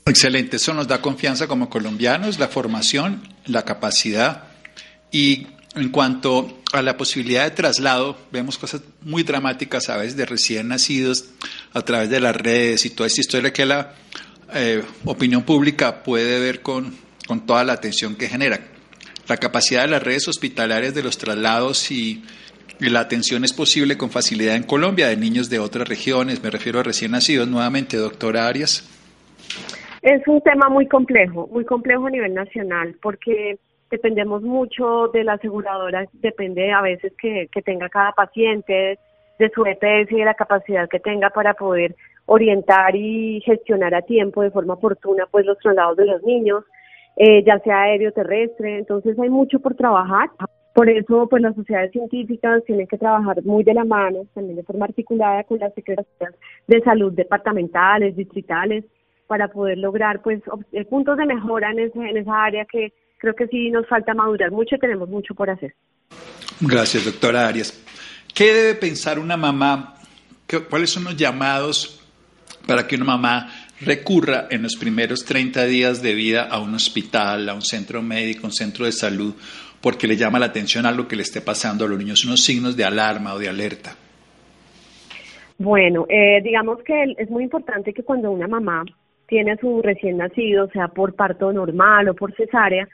Excelente, 0.06 0.56
eso 0.56 0.74
nos 0.74 0.88
da 0.88 1.00
confianza 1.00 1.46
como 1.46 1.70
colombianos, 1.70 2.38
la 2.38 2.48
formación, 2.48 3.22
la 3.46 3.64
capacidad 3.64 4.44
y 5.10 5.46
en 5.74 5.88
cuanto 5.88 6.62
a 6.72 6.82
la 6.82 6.96
posibilidad 6.96 7.44
de 7.44 7.50
traslado, 7.50 8.16
vemos 8.30 8.58
cosas 8.58 8.82
muy 9.00 9.22
dramáticas 9.22 9.88
a 9.88 9.96
veces 9.96 10.16
de 10.16 10.26
recién 10.26 10.68
nacidos 10.68 11.26
a 11.72 11.82
través 11.82 12.10
de 12.10 12.20
las 12.20 12.34
redes 12.36 12.84
y 12.84 12.90
toda 12.90 13.06
esta 13.06 13.20
historia 13.20 13.52
que 13.52 13.66
la 13.66 13.94
eh, 14.54 14.82
opinión 15.04 15.42
pública 15.42 16.02
puede 16.02 16.38
ver 16.38 16.62
con, 16.62 16.94
con 17.26 17.46
toda 17.46 17.64
la 17.64 17.72
atención 17.72 18.16
que 18.16 18.28
genera. 18.28 18.60
La 19.26 19.36
capacidad 19.36 19.82
de 19.82 19.88
las 19.88 20.02
redes 20.02 20.28
hospitalarias 20.28 20.94
de 20.94 21.02
los 21.02 21.18
traslados 21.18 21.90
y 21.90 22.22
la 22.78 23.00
atención 23.00 23.44
es 23.44 23.52
posible 23.52 23.96
con 23.96 24.10
facilidad 24.10 24.56
en 24.56 24.64
Colombia 24.64 25.08
de 25.08 25.16
niños 25.16 25.48
de 25.48 25.58
otras 25.58 25.88
regiones, 25.88 26.42
me 26.42 26.50
refiero 26.50 26.80
a 26.80 26.82
recién 26.82 27.12
nacidos 27.12 27.48
nuevamente, 27.48 27.96
doctora 27.96 28.46
Arias. 28.46 28.84
Es 30.04 30.20
un 30.28 30.42
tema 30.42 30.68
muy 30.68 30.86
complejo, 30.86 31.48
muy 31.50 31.64
complejo 31.64 32.06
a 32.06 32.10
nivel 32.10 32.34
nacional, 32.34 32.94
porque 33.00 33.58
dependemos 33.90 34.42
mucho 34.42 35.08
de 35.08 35.24
la 35.24 35.32
aseguradora, 35.32 36.06
depende 36.12 36.70
a 36.72 36.82
veces 36.82 37.14
que, 37.18 37.48
que 37.50 37.62
tenga 37.62 37.88
cada 37.88 38.12
paciente, 38.12 38.98
de 39.38 39.50
su 39.50 39.64
EPS 39.64 40.12
y 40.12 40.16
de 40.16 40.24
la 40.24 40.34
capacidad 40.34 40.88
que 40.88 41.00
tenga 41.00 41.30
para 41.30 41.54
poder 41.54 41.96
orientar 42.26 42.94
y 42.94 43.40
gestionar 43.40 43.94
a 43.94 44.02
tiempo 44.02 44.42
de 44.42 44.50
forma 44.50 44.74
oportuna 44.74 45.26
pues 45.30 45.44
los 45.44 45.58
traslados 45.58 45.96
de 45.96 46.06
los 46.06 46.22
niños, 46.22 46.64
eh, 47.16 47.42
ya 47.42 47.58
sea 47.60 47.82
aéreo 47.82 48.12
terrestre, 48.12 48.78
entonces 48.78 49.18
hay 49.18 49.30
mucho 49.30 49.58
por 49.58 49.74
trabajar. 49.74 50.30
Por 50.74 50.90
eso, 50.90 51.28
pues 51.28 51.40
las 51.40 51.54
sociedades 51.54 51.92
científicas 51.92 52.62
tienen 52.64 52.88
que 52.88 52.98
trabajar 52.98 53.42
muy 53.44 53.64
de 53.64 53.74
la 53.74 53.84
mano, 53.84 54.26
también 54.34 54.56
de 54.56 54.64
forma 54.64 54.86
articulada 54.86 55.44
con 55.44 55.60
las 55.60 55.72
secretarías 55.72 56.34
de 56.66 56.80
salud 56.82 57.12
departamentales, 57.12 58.16
distritales, 58.16 58.84
para 59.26 59.48
poder 59.48 59.78
lograr 59.78 60.22
pues 60.22 60.40
eh, 60.72 60.84
puntos 60.84 61.16
de 61.16 61.26
mejora 61.26 61.70
en, 61.70 61.78
en 61.78 62.16
esa 62.16 62.44
área 62.44 62.64
que 62.64 62.92
creo 63.18 63.34
que 63.34 63.46
sí 63.48 63.70
nos 63.70 63.86
falta 63.88 64.14
madurar 64.14 64.50
mucho 64.50 64.76
y 64.76 64.78
tenemos 64.78 65.08
mucho 65.08 65.34
por 65.34 65.50
hacer. 65.50 65.74
Gracias, 66.60 67.04
doctora 67.04 67.48
Arias. 67.48 67.82
¿Qué 68.34 68.52
debe 68.52 68.74
pensar 68.74 69.18
una 69.18 69.36
mamá? 69.36 69.94
¿Cuáles 70.68 70.90
son 70.90 71.04
los 71.04 71.16
llamados 71.16 72.00
para 72.66 72.86
que 72.86 72.96
una 72.96 73.04
mamá 73.04 73.50
recurra 73.80 74.46
en 74.50 74.62
los 74.62 74.76
primeros 74.76 75.24
30 75.24 75.64
días 75.64 76.02
de 76.02 76.14
vida 76.14 76.44
a 76.44 76.60
un 76.60 76.74
hospital, 76.74 77.48
a 77.48 77.54
un 77.54 77.62
centro 77.62 78.02
médico, 78.02 78.46
un 78.46 78.52
centro 78.52 78.84
de 78.84 78.92
salud, 78.92 79.34
porque 79.80 80.06
le 80.06 80.16
llama 80.16 80.38
la 80.38 80.46
atención 80.46 80.86
a 80.86 80.92
lo 80.92 81.06
que 81.06 81.16
le 81.16 81.22
esté 81.22 81.40
pasando 81.40 81.84
a 81.84 81.88
los 81.88 81.98
niños, 81.98 82.24
unos 82.24 82.42
signos 82.42 82.76
de 82.76 82.84
alarma 82.84 83.34
o 83.34 83.38
de 83.38 83.48
alerta. 83.48 83.96
Bueno, 85.58 86.06
eh, 86.08 86.40
digamos 86.42 86.82
que 86.82 87.14
es 87.16 87.30
muy 87.30 87.44
importante 87.44 87.92
que 87.92 88.02
cuando 88.02 88.30
una 88.30 88.48
mamá 88.48 88.84
tiene 89.26 89.52
a 89.52 89.56
su 89.56 89.82
recién 89.82 90.18
nacido, 90.18 90.68
sea 90.68 90.88
por 90.88 91.14
parto 91.14 91.52
normal 91.52 92.08
o 92.08 92.14
por 92.14 92.34
cesárea, 92.34 92.88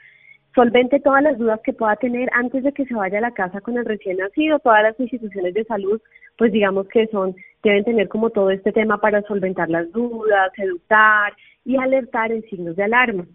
solvente 0.55 0.99
todas 0.99 1.23
las 1.23 1.37
dudas 1.37 1.59
que 1.63 1.73
pueda 1.73 1.95
tener 1.95 2.29
antes 2.33 2.63
de 2.63 2.71
que 2.73 2.85
se 2.85 2.93
vaya 2.93 3.17
a 3.19 3.21
la 3.21 3.31
casa 3.31 3.61
con 3.61 3.77
el 3.77 3.85
recién 3.85 4.17
nacido. 4.17 4.59
Todas 4.59 4.83
las 4.83 4.99
instituciones 4.99 5.53
de 5.53 5.63
salud, 5.65 6.01
pues 6.37 6.51
digamos 6.51 6.87
que 6.87 7.07
son, 7.07 7.35
deben 7.63 7.83
tener 7.83 8.07
como 8.07 8.29
todo 8.29 8.51
este 8.51 8.71
tema 8.71 8.99
para 8.99 9.21
solventar 9.23 9.69
las 9.69 9.91
dudas, 9.91 10.51
educar 10.57 11.33
y 11.65 11.77
alertar 11.77 12.31
en 12.31 12.41
signos 12.43 12.75
de 12.75 12.83
alarma. 12.83 13.25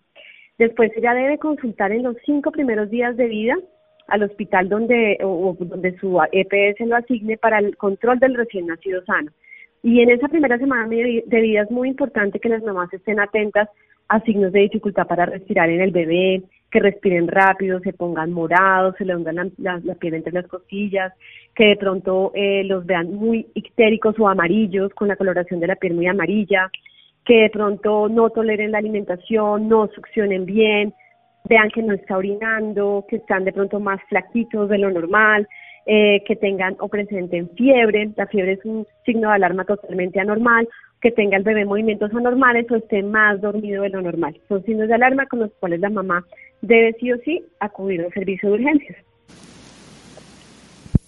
Después 0.58 0.90
ella 0.96 1.14
debe 1.14 1.38
consultar 1.38 1.92
en 1.92 2.02
los 2.02 2.16
cinco 2.24 2.50
primeros 2.50 2.90
días 2.90 3.16
de 3.16 3.26
vida 3.26 3.56
al 4.08 4.22
hospital 4.22 4.68
donde, 4.68 5.18
o, 5.22 5.56
donde 5.58 5.96
su 5.98 6.18
EPS 6.32 6.80
lo 6.86 6.96
asigne 6.96 7.36
para 7.36 7.58
el 7.58 7.76
control 7.76 8.18
del 8.18 8.34
recién 8.34 8.66
nacido 8.66 9.04
sano. 9.04 9.30
Y 9.82 10.00
en 10.00 10.10
esa 10.10 10.28
primera 10.28 10.58
semana 10.58 10.88
de 10.88 11.40
vida 11.40 11.62
es 11.62 11.70
muy 11.70 11.88
importante 11.88 12.40
que 12.40 12.48
las 12.48 12.62
mamás 12.62 12.92
estén 12.92 13.20
atentas 13.20 13.68
a 14.08 14.20
signos 14.20 14.52
de 14.52 14.60
dificultad 14.60 15.06
para 15.06 15.26
respirar 15.26 15.68
en 15.68 15.80
el 15.80 15.90
bebé, 15.90 16.42
que 16.70 16.80
respiren 16.80 17.28
rápido, 17.28 17.80
se 17.80 17.92
pongan 17.92 18.32
morados, 18.32 18.94
se 18.98 19.04
le 19.04 19.16
hundan 19.16 19.52
la, 19.58 19.94
piel 19.94 20.14
entre 20.14 20.32
las 20.32 20.46
costillas, 20.46 21.12
que 21.54 21.68
de 21.68 21.76
pronto 21.76 22.32
eh, 22.34 22.64
los 22.64 22.84
vean 22.86 23.14
muy 23.14 23.46
ictéricos 23.54 24.18
o 24.18 24.28
amarillos, 24.28 24.92
con 24.94 25.08
la 25.08 25.16
coloración 25.16 25.60
de 25.60 25.68
la 25.68 25.76
piel 25.76 25.94
muy 25.94 26.06
amarilla, 26.06 26.70
que 27.24 27.42
de 27.42 27.50
pronto 27.50 28.08
no 28.08 28.30
toleren 28.30 28.72
la 28.72 28.78
alimentación, 28.78 29.68
no 29.68 29.88
succionen 29.88 30.44
bien, 30.46 30.94
vean 31.48 31.70
que 31.70 31.82
no 31.82 31.94
está 31.94 32.16
orinando, 32.16 33.04
que 33.08 33.16
están 33.16 33.44
de 33.44 33.52
pronto 33.52 33.80
más 33.80 34.00
flaquitos 34.08 34.68
de 34.68 34.78
lo 34.78 34.90
normal, 34.90 35.48
eh, 35.86 36.22
que 36.26 36.36
tengan 36.36 36.76
o 36.80 36.88
presenten 36.88 37.48
fiebre, 37.50 38.10
la 38.16 38.26
fiebre 38.26 38.52
es 38.52 38.64
un 38.64 38.86
signo 39.04 39.28
de 39.28 39.36
alarma 39.36 39.64
totalmente 39.64 40.20
anormal, 40.20 40.68
que 41.00 41.12
tenga 41.12 41.36
el 41.36 41.44
bebé 41.44 41.64
movimientos 41.64 42.12
anormales 42.12 42.70
o 42.70 42.76
esté 42.76 43.02
más 43.02 43.40
dormido 43.40 43.82
de 43.82 43.90
lo 43.90 44.02
normal. 44.02 44.36
Son 44.48 44.64
signos 44.64 44.88
de 44.88 44.94
alarma 44.94 45.26
con 45.26 45.40
los 45.40 45.52
cuales 45.60 45.80
la 45.80 45.90
mamá 45.90 46.24
debe 46.62 46.94
sí 46.94 47.12
o 47.12 47.18
sí 47.18 47.44
acudir 47.60 48.02
al 48.02 48.12
servicio 48.12 48.48
de 48.48 48.54
urgencias. 48.56 49.05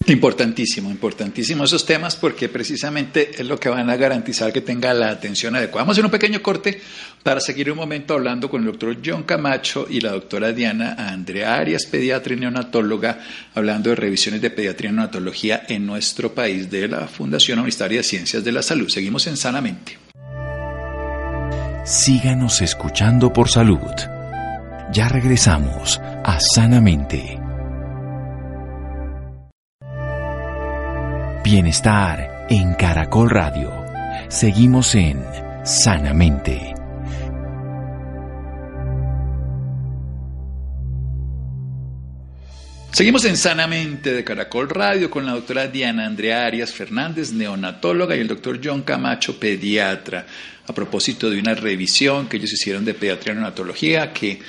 Importantísimo, 0.09 0.89
importantísimo 0.89 1.63
esos 1.63 1.85
temas 1.85 2.15
porque 2.15 2.49
precisamente 2.49 3.29
es 3.39 3.45
lo 3.47 3.59
que 3.59 3.69
van 3.69 3.91
a 3.91 3.95
garantizar 3.95 4.51
que 4.51 4.61
tenga 4.61 4.91
la 4.93 5.09
atención 5.09 5.55
adecuada. 5.55 5.83
Vamos 5.83 5.93
a 5.93 5.95
hacer 5.95 6.05
un 6.05 6.11
pequeño 6.11 6.41
corte 6.41 6.81
para 7.21 7.39
seguir 7.39 7.69
un 7.71 7.77
momento 7.77 8.15
hablando 8.15 8.49
con 8.49 8.61
el 8.61 8.67
doctor 8.67 8.97
John 9.05 9.23
Camacho 9.23 9.85
y 9.87 10.01
la 10.01 10.11
doctora 10.11 10.51
Diana 10.51 10.95
Andrea 10.97 11.55
Arias, 11.55 11.85
pediatra 11.85 12.33
y 12.33 12.37
neonatóloga, 12.37 13.19
hablando 13.53 13.91
de 13.91 13.97
revisiones 13.97 14.41
de 14.41 14.49
pediatría 14.49 14.89
y 14.89 14.93
neonatología 14.93 15.63
en 15.67 15.85
nuestro 15.85 16.33
país 16.33 16.71
de 16.71 16.87
la 16.87 17.07
Fundación 17.07 17.59
Universitaria 17.59 17.99
de 17.99 18.03
Ciencias 18.03 18.43
de 18.43 18.51
la 18.51 18.63
Salud. 18.63 18.89
Seguimos 18.89 19.27
en 19.27 19.37
Sanamente. 19.37 19.99
Síganos 21.85 22.61
escuchando 22.61 23.31
por 23.31 23.49
salud. 23.49 23.79
Ya 24.91 25.07
regresamos 25.07 25.99
a 26.23 26.39
Sanamente. 26.39 27.38
Bienestar 31.51 32.45
en 32.47 32.75
Caracol 32.75 33.27
Radio. 33.27 33.73
Seguimos 34.27 34.93
en 34.93 35.19
sanamente. 35.63 36.75
Seguimos 42.91 43.25
en 43.25 43.35
Sanamente 43.35 44.13
de 44.13 44.23
Caracol 44.23 44.69
Radio 44.69 45.09
con 45.09 45.25
la 45.25 45.31
doctora 45.31 45.65
Diana 45.65 46.05
Andrea 46.05 46.45
Arias 46.45 46.71
Fernández, 46.71 47.31
neonatóloga, 47.31 48.15
y 48.15 48.19
el 48.19 48.27
doctor 48.27 48.59
John 48.63 48.83
Camacho, 48.83 49.39
pediatra, 49.39 50.27
a 50.67 50.73
propósito 50.73 51.31
de 51.31 51.39
una 51.39 51.55
revisión 51.55 52.29
que 52.29 52.37
ellos 52.37 52.53
hicieron 52.53 52.85
de 52.85 52.93
pediatría 52.93 53.33
y 53.33 53.37
neonatología 53.37 54.13
que 54.13 54.39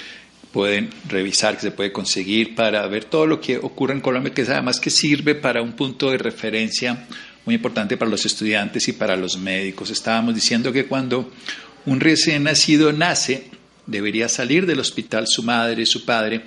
pueden 0.52 0.90
revisar, 1.08 1.54
que 1.54 1.62
se 1.62 1.70
puede 1.70 1.92
conseguir 1.92 2.54
para 2.54 2.86
ver 2.86 3.04
todo 3.04 3.26
lo 3.26 3.40
que 3.40 3.58
ocurre 3.58 3.94
en 3.94 4.00
Colombia, 4.00 4.34
que 4.34 4.42
además 4.42 4.80
que 4.80 4.90
sirve 4.90 5.34
para 5.34 5.62
un 5.62 5.72
punto 5.72 6.10
de 6.10 6.18
referencia 6.18 7.06
muy 7.46 7.54
importante 7.54 7.96
para 7.96 8.10
los 8.10 8.26
estudiantes 8.26 8.88
y 8.88 8.92
para 8.92 9.16
los 9.16 9.38
médicos. 9.38 9.90
Estábamos 9.90 10.34
diciendo 10.34 10.72
que 10.72 10.86
cuando 10.86 11.30
un 11.86 12.00
recién 12.00 12.44
nacido 12.44 12.92
nace, 12.92 13.44
debería 13.86 14.28
salir 14.28 14.66
del 14.66 14.80
hospital 14.80 15.26
su 15.26 15.42
madre, 15.42 15.86
su 15.86 16.04
padre, 16.04 16.42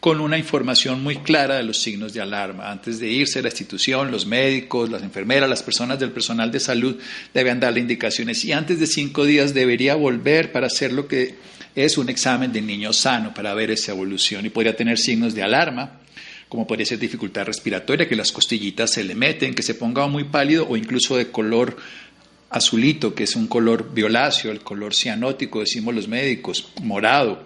con 0.00 0.20
una 0.20 0.36
información 0.36 1.00
muy 1.00 1.18
clara 1.18 1.56
de 1.56 1.62
los 1.62 1.78
signos 1.78 2.12
de 2.12 2.20
alarma. 2.20 2.72
Antes 2.72 2.98
de 2.98 3.08
irse 3.08 3.38
a 3.38 3.42
la 3.42 3.50
institución, 3.50 4.10
los 4.10 4.26
médicos, 4.26 4.90
las 4.90 5.02
enfermeras, 5.04 5.48
las 5.48 5.62
personas 5.62 6.00
del 6.00 6.10
personal 6.10 6.50
de 6.50 6.58
salud 6.58 6.96
deben 7.32 7.60
darle 7.60 7.78
indicaciones 7.78 8.44
y 8.44 8.50
antes 8.50 8.80
de 8.80 8.88
cinco 8.88 9.24
días 9.24 9.54
debería 9.54 9.94
volver 9.94 10.50
para 10.50 10.66
hacer 10.66 10.92
lo 10.92 11.06
que 11.06 11.36
es 11.74 11.98
un 11.98 12.08
examen 12.08 12.52
de 12.52 12.60
niño 12.60 12.92
sano 12.92 13.32
para 13.34 13.54
ver 13.54 13.70
esa 13.70 13.92
evolución 13.92 14.46
y 14.46 14.50
podría 14.50 14.76
tener 14.76 14.98
signos 14.98 15.34
de 15.34 15.42
alarma 15.42 15.98
como 16.52 16.66
podría 16.66 16.84
ser 16.84 16.98
dificultad 16.98 17.46
respiratoria, 17.46 18.06
que 18.06 18.14
las 18.14 18.30
costillitas 18.30 18.90
se 18.90 19.04
le 19.04 19.14
meten, 19.14 19.54
que 19.54 19.62
se 19.62 19.74
ponga 19.74 20.06
muy 20.06 20.24
pálido 20.24 20.68
o 20.68 20.76
incluso 20.76 21.16
de 21.16 21.30
color 21.30 21.78
azulito, 22.50 23.14
que 23.14 23.24
es 23.24 23.36
un 23.36 23.46
color 23.46 23.94
violáceo, 23.94 24.52
el 24.52 24.60
color 24.60 24.94
cianótico, 24.94 25.60
decimos 25.60 25.94
los 25.94 26.08
médicos, 26.08 26.68
morado, 26.82 27.42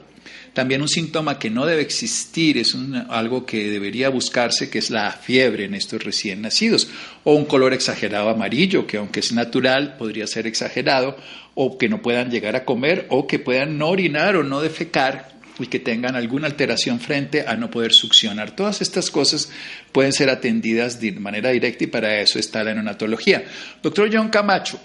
también 0.55 0.83
un 0.83 0.89
síntoma 0.89 1.39
que 1.39 1.51
no 1.51 1.67
debe 1.67 1.83
existir, 1.83 2.59
es 2.59 2.75
algo 3.09 3.47
que 3.47 3.71
debería 3.71 4.09
buscarse, 4.09 4.71
que 4.71 4.79
es 4.79 4.91
la 4.91 5.13
fiebre 5.13 5.67
en 5.67 5.75
estos 5.75 6.03
recién 6.03 6.43
nacidos, 6.43 6.89
o 7.23 7.35
un 7.35 7.45
color 7.45 7.75
exagerado 7.75 8.29
amarillo, 8.29 8.87
que 8.87 8.97
aunque 8.97 9.21
es 9.21 9.31
natural, 9.31 9.97
podría 9.99 10.27
ser 10.27 10.49
exagerado, 10.49 11.17
o 11.57 11.79
que 11.79 11.89
no 11.89 12.03
puedan 12.03 12.31
llegar 12.31 12.55
a 12.55 12.65
comer, 12.65 13.07
o 13.09 13.27
que 13.27 13.41
puedan 13.41 13.79
no 13.79 13.89
orinar 13.89 14.37
o 14.37 14.45
no 14.45 14.61
defecar 14.61 15.31
y 15.59 15.67
que 15.69 15.81
tengan 15.81 16.15
alguna 16.15 16.47
alteración 16.47 17.01
frente 17.01 17.45
a 17.47 17.57
no 17.57 17.71
poder 17.71 17.93
succionar. 17.93 18.51
Todas 18.51 18.83
estas 18.83 19.11
cosas 19.11 19.51
pueden 19.91 20.13
ser 20.13 20.29
atendidas 20.29 21.01
de 21.01 21.13
manera 21.13 21.51
directa 21.51 21.85
y 21.85 21.87
para 21.87 22.21
eso 22.21 22.39
está 22.39 22.63
la 22.63 22.75
neonatología. 22.75 23.43
Doctor 23.83 24.11
John 24.13 24.29
Camacho, 24.29 24.79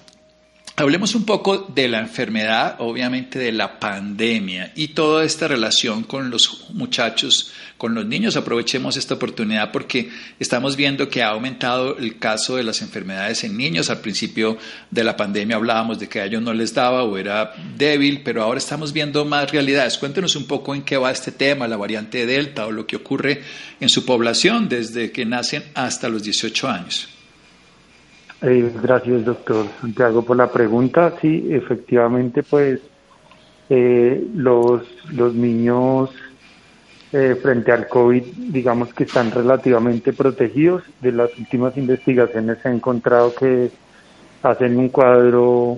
Hablemos 0.78 1.16
un 1.16 1.25
poco 1.25 1.58
de 1.58 1.90
la 1.90 2.00
enfermedad, 2.00 2.78
obviamente 2.80 3.38
de 3.38 3.51
la 3.51 3.78
pandemia 3.78 4.72
y 4.74 4.90
toda 4.90 5.25
esta 5.25 5.50
relación 5.50 6.04
con 6.04 6.30
los 6.32 6.70
muchachos, 6.72 7.51
con 7.78 7.94
los 7.94 8.06
niños. 8.06 8.38
Aprovechemos 8.38 8.96
esta 8.96 9.16
oportunidad 9.16 9.72
porque 9.74 10.10
estamos 10.40 10.78
viendo 10.78 11.10
que 11.10 11.24
ha 11.24 11.30
aumentado 11.30 11.98
el 11.98 12.18
caso 12.18 12.56
de 12.56 12.63
las 12.63 12.82
enfermedades 12.82 13.44
en 13.44 13.58
niños. 13.58 13.90
Al 13.90 14.00
principio 14.00 14.58
de 14.90 15.04
la 15.04 15.18
pandemia 15.18 15.58
hablábamos 15.58 16.00
de 16.00 16.08
que 16.08 16.22
a 16.22 16.25
ellos 16.25 16.42
no 16.42 16.54
les 16.54 16.74
daba 16.74 17.04
o 17.04 17.18
era 17.18 17.54
débil, 17.78 18.22
pero 18.24 18.42
ahora 18.42 18.58
estamos 18.58 18.94
viendo 18.94 19.25
más 19.25 19.51
realidades. 19.51 19.98
Cuéntenos 19.98 20.38
un 20.38 20.48
poco 20.48 20.74
en 20.74 20.84
qué 20.84 20.96
va 20.96 21.12
este 21.12 21.34
tema, 21.34 21.68
la 21.68 21.78
variante 21.78 22.25
Delta 22.25 22.66
o 22.66 22.72
lo 22.72 22.88
que 22.88 22.96
ocurre 22.96 23.44
en 23.82 23.90
su 23.90 24.06
población 24.06 24.70
desde 24.70 25.12
que 25.12 25.25
nacen 25.25 25.63
hasta 25.75 26.08
los 26.08 26.24
18 26.24 26.70
años. 26.70 27.10
Eh, 28.43 28.74
gracias, 28.81 29.24
doctor 29.24 29.67
Santiago, 29.79 30.24
por 30.24 30.36
la 30.36 30.51
pregunta. 30.51 31.13
Sí, 31.21 31.48
efectivamente, 31.51 32.41
pues 32.41 32.79
eh, 33.69 34.27
los, 34.33 34.81
los 35.12 35.36
niños 35.36 36.09
eh, 37.11 37.35
frente 37.39 37.72
al 37.72 37.87
COVID, 37.87 38.24
digamos 38.51 38.94
que 38.96 39.03
están 39.03 39.29
relativamente 39.29 40.11
protegidos. 40.11 40.81
De 41.01 41.11
las 41.11 41.37
últimas 41.37 41.77
investigaciones 41.77 42.57
se 42.63 42.70
ha 42.70 42.74
encontrado 42.74 43.35
que 43.35 43.70
hacen 44.42 44.77
un 44.77 44.89
cuadro 44.89 45.77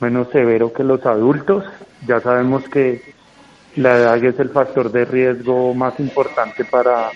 menos 0.00 0.28
severo 0.30 0.72
que 0.72 0.84
los 0.84 1.04
adultos. 1.06 1.64
Ya 2.06 2.20
sabemos 2.20 2.62
que 2.68 3.02
la 3.74 3.96
edad 3.96 4.24
es 4.24 4.38
el 4.38 4.50
factor 4.50 4.92
de 4.92 5.04
riesgo 5.04 5.74
más 5.74 5.98
importante 5.98 6.64
para 6.64 7.10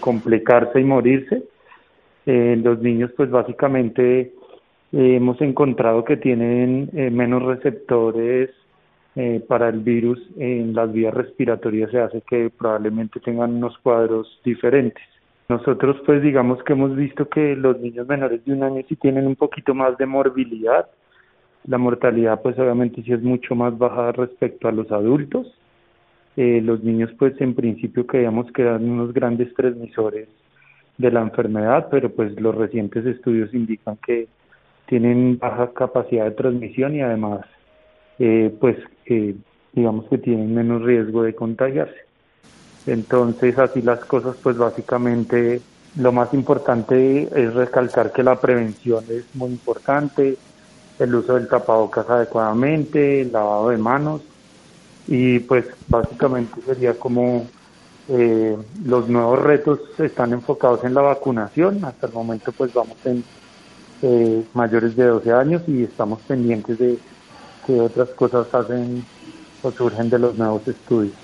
complicarse 0.00 0.80
y 0.80 0.84
morirse. 0.84 1.42
Eh, 2.30 2.60
los 2.62 2.78
niños 2.80 3.10
pues 3.16 3.30
básicamente 3.30 4.20
eh, 4.20 5.16
hemos 5.16 5.40
encontrado 5.40 6.04
que 6.04 6.18
tienen 6.18 6.90
eh, 6.92 7.08
menos 7.10 7.42
receptores 7.42 8.50
para 9.48 9.68
el 9.68 9.80
virus 9.80 10.20
en 10.36 10.74
las 10.74 10.92
vías 10.92 11.12
respiratorias 11.12 11.90
se 11.90 11.98
hace 11.98 12.20
que 12.20 12.50
probablemente 12.56 13.18
tengan 13.18 13.56
unos 13.56 13.76
cuadros 13.78 14.40
diferentes. 14.44 15.02
Nosotros 15.48 15.96
pues 16.06 16.22
digamos 16.22 16.62
que 16.62 16.74
hemos 16.74 16.94
visto 16.94 17.28
que 17.28 17.56
los 17.56 17.80
niños 17.80 18.06
menores 18.06 18.44
de 18.44 18.52
un 18.52 18.62
año 18.62 18.80
sí 18.88 18.94
tienen 18.94 19.26
un 19.26 19.34
poquito 19.34 19.74
más 19.74 19.98
de 19.98 20.06
morbilidad. 20.06 20.86
La 21.64 21.78
mortalidad 21.78 22.40
pues 22.42 22.56
obviamente 22.60 23.02
sí 23.02 23.12
es 23.12 23.20
mucho 23.20 23.56
más 23.56 23.76
baja 23.76 24.12
respecto 24.12 24.68
a 24.68 24.72
los 24.72 24.88
adultos. 24.92 25.52
los 26.36 26.84
niños 26.84 27.10
pues 27.18 27.34
en 27.40 27.56
principio 27.56 28.06
creíamos 28.06 28.52
que 28.52 28.62
eran 28.62 28.88
unos 28.88 29.12
grandes 29.12 29.52
transmisores 29.54 30.28
de 30.98 31.12
la 31.12 31.20
enfermedad, 31.20 31.88
pero 31.90 32.10
pues 32.10 32.38
los 32.40 32.54
recientes 32.54 33.06
estudios 33.06 33.54
indican 33.54 33.96
que 34.04 34.26
tienen 34.86 35.38
baja 35.38 35.70
capacidad 35.72 36.24
de 36.24 36.32
transmisión 36.32 36.94
y 36.96 37.02
además 37.02 37.40
eh, 38.18 38.52
pues 38.60 38.76
eh, 39.06 39.34
digamos 39.72 40.06
que 40.06 40.18
tienen 40.18 40.54
menos 40.54 40.82
riesgo 40.82 41.22
de 41.22 41.34
contagiarse. 41.34 42.00
Entonces 42.86 43.56
así 43.58 43.80
las 43.80 44.04
cosas 44.04 44.36
pues 44.42 44.56
básicamente 44.56 45.60
lo 45.96 46.12
más 46.12 46.34
importante 46.34 47.28
es 47.34 47.54
recalcar 47.54 48.12
que 48.12 48.22
la 48.22 48.40
prevención 48.40 49.04
es 49.08 49.24
muy 49.34 49.50
importante, 49.50 50.36
el 50.98 51.14
uso 51.14 51.34
del 51.34 51.48
tapabocas 51.48 52.08
adecuadamente, 52.10 53.22
el 53.22 53.32
lavado 53.32 53.70
de 53.70 53.78
manos 53.78 54.22
y 55.06 55.38
pues 55.40 55.64
básicamente 55.88 56.60
sería 56.62 56.94
como 56.94 57.46
eh, 58.08 58.56
los 58.84 59.08
nuevos 59.08 59.38
retos 59.42 59.80
están 59.98 60.32
enfocados 60.32 60.84
en 60.84 60.94
la 60.94 61.02
vacunación. 61.02 61.84
Hasta 61.84 62.06
el 62.06 62.12
momento 62.12 62.52
pues 62.52 62.72
vamos 62.72 62.96
en 63.04 63.22
eh, 64.02 64.44
mayores 64.54 64.96
de 64.96 65.04
12 65.04 65.32
años 65.32 65.62
y 65.66 65.84
estamos 65.84 66.20
pendientes 66.22 66.78
de 66.78 66.98
que 67.66 67.80
otras 67.80 68.08
cosas 68.10 68.46
hacen 68.52 69.04
o 69.62 69.70
surgen 69.70 70.08
de 70.08 70.18
los 70.18 70.36
nuevos 70.38 70.66
estudios. 70.66 71.14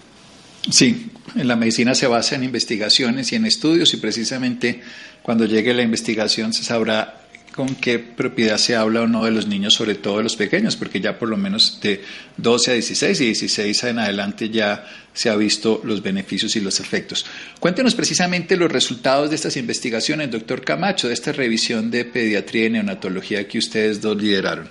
Sí, 0.71 1.11
en 1.35 1.49
la 1.49 1.57
medicina 1.57 1.95
se 1.95 2.07
basa 2.07 2.37
en 2.37 2.45
investigaciones 2.45 3.33
y 3.33 3.37
en 3.37 3.47
estudios 3.47 3.93
y 3.95 3.99
precisamente 3.99 4.83
cuando 5.23 5.45
llegue 5.45 5.75
la 5.75 5.83
investigación 5.83 6.53
se 6.53 6.65
sabrá 6.65 7.24
con 7.55 7.77
qué 7.77 8.01
propiedad 8.01 8.57
se 8.57 8.75
habla 8.75 9.03
o 9.03 9.07
no 9.07 9.25
de 9.25 9.31
los 9.31 9.47
niños, 9.47 9.75
sobre 9.75 9.95
todo 9.95 10.17
de 10.17 10.25
los 10.25 10.35
pequeños, 10.35 10.77
porque 10.77 11.01
ya 11.01 11.19
por 11.19 11.29
lo 11.29 11.37
menos 11.37 11.79
de 11.81 12.03
12 12.37 12.71
a 12.71 12.75
16 12.75 13.21
y 13.21 13.25
16 13.27 13.85
en 13.85 13.99
adelante 14.01 14.51
ya 14.51 14.85
se 15.13 15.31
ha 15.31 15.37
visto 15.37 15.81
los 15.85 16.03
beneficios 16.03 16.57
y 16.57 16.61
los 16.61 16.81
efectos. 16.81 17.25
Cuéntenos 17.61 17.95
precisamente 17.95 18.57
los 18.57 18.73
resultados 18.73 19.31
de 19.31 19.37
estas 19.37 19.57
investigaciones, 19.57 20.33
doctor 20.33 20.63
Camacho, 20.63 21.07
de 21.07 21.15
esta 21.15 21.31
revisión 21.31 21.93
de 21.93 22.05
pediatría 22.05 22.67
y 22.67 22.71
neonatología 22.71 23.47
que 23.47 23.59
ustedes 23.59 24.01
dos 24.01 24.21
lideraron. 24.21 24.69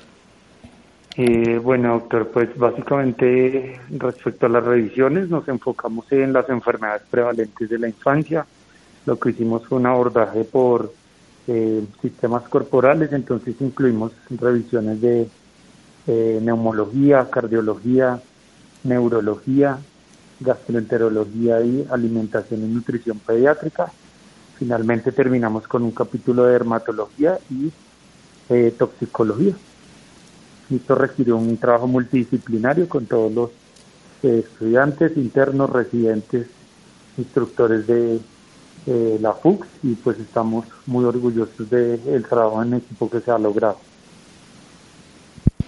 Eh, 1.16 1.60
bueno, 1.60 1.94
doctor, 1.94 2.32
pues 2.32 2.50
básicamente 2.58 3.80
respecto 3.92 4.48
a 4.48 4.50
las 4.50 4.64
revisiones 4.64 5.30
nos 5.30 5.48
enfocamos 5.48 6.12
en 6.12 6.34
las 6.34 6.50
enfermedades 6.50 7.04
prevalentes 7.10 7.70
de 7.70 7.80
la 7.80 7.88
infancia. 7.88 8.46
Lo 9.06 9.18
que 9.18 9.30
hicimos 9.30 9.66
fue 9.68 9.78
un 9.78 9.86
abordaje 9.86 10.44
por 10.44 10.92
eh, 11.48 11.84
sistemas 12.02 12.44
corporales, 12.44 13.12
entonces 13.12 13.56
incluimos 13.60 14.14
revisiones 14.30 15.02
de 15.02 15.28
eh, 16.08 16.40
neumología, 16.42 17.30
cardiología, 17.30 18.22
neurología, 18.84 19.78
gastroenterología 20.40 21.62
y 21.62 21.86
alimentación 21.90 22.62
y 22.62 22.74
nutrición 22.74 23.20
pediátrica. 23.20 23.92
Finalmente 24.58 25.12
terminamos 25.12 25.68
con 25.68 25.84
un 25.84 25.92
capítulo 25.92 26.46
de 26.46 26.54
dermatología 26.54 27.38
y 27.50 27.72
eh, 28.50 28.74
toxicología. 28.78 29.54
Esto 30.70 30.96
requirió 30.96 31.38
un 31.38 31.58
trabajo 31.58 31.88
multidisciplinario 31.88 32.88
con 32.88 33.06
todos 33.06 33.32
los 33.34 33.50
estudiantes, 34.22 35.18
internos, 35.18 35.70
residentes, 35.70 36.48
instructores 37.18 37.86
de 37.88 38.20
eh, 38.86 39.18
la 39.22 39.34
FUX 39.34 39.68
y 39.84 39.96
pues 39.96 40.20
estamos 40.20 40.66
muy 40.86 41.06
orgullosos 41.06 41.70
del 41.70 42.26
trabajo 42.28 42.64
en 42.64 42.76
equipo 42.76 43.10
que 43.10 43.20
se 43.20 43.32
ha 43.32 43.38
logrado. 43.38 43.78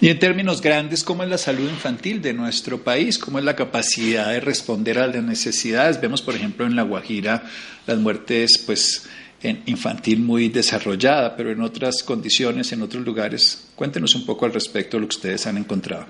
Y 0.01 0.09
en 0.09 0.19
términos 0.19 0.61
grandes, 0.61 1.03
¿cómo 1.03 1.23
es 1.23 1.29
la 1.29 1.37
salud 1.37 1.69
infantil 1.69 2.21
de 2.21 2.33
nuestro 2.33 2.79
país? 2.79 3.17
¿Cómo 3.17 3.39
es 3.39 3.45
la 3.45 3.55
capacidad 3.55 4.29
de 4.29 4.41
responder 4.41 4.99
a 4.99 5.07
las 5.07 5.23
necesidades? 5.23 6.01
Vemos, 6.01 6.21
por 6.21 6.35
ejemplo, 6.35 6.65
en 6.65 6.75
La 6.75 6.83
Guajira 6.83 7.43
las 7.87 7.97
muertes 7.97 8.61
pues 8.65 9.09
en 9.41 9.61
infantil 9.67 10.21
muy 10.21 10.49
desarrollada, 10.49 11.35
pero 11.35 11.51
en 11.51 11.61
otras 11.61 12.03
condiciones, 12.03 12.71
en 12.73 12.81
otros 12.81 13.05
lugares. 13.05 13.71
Cuéntenos 13.75 14.15
un 14.15 14.25
poco 14.25 14.45
al 14.45 14.53
respecto 14.53 14.97
de 14.97 15.01
lo 15.01 15.07
que 15.07 15.15
ustedes 15.15 15.47
han 15.47 15.57
encontrado. 15.57 16.05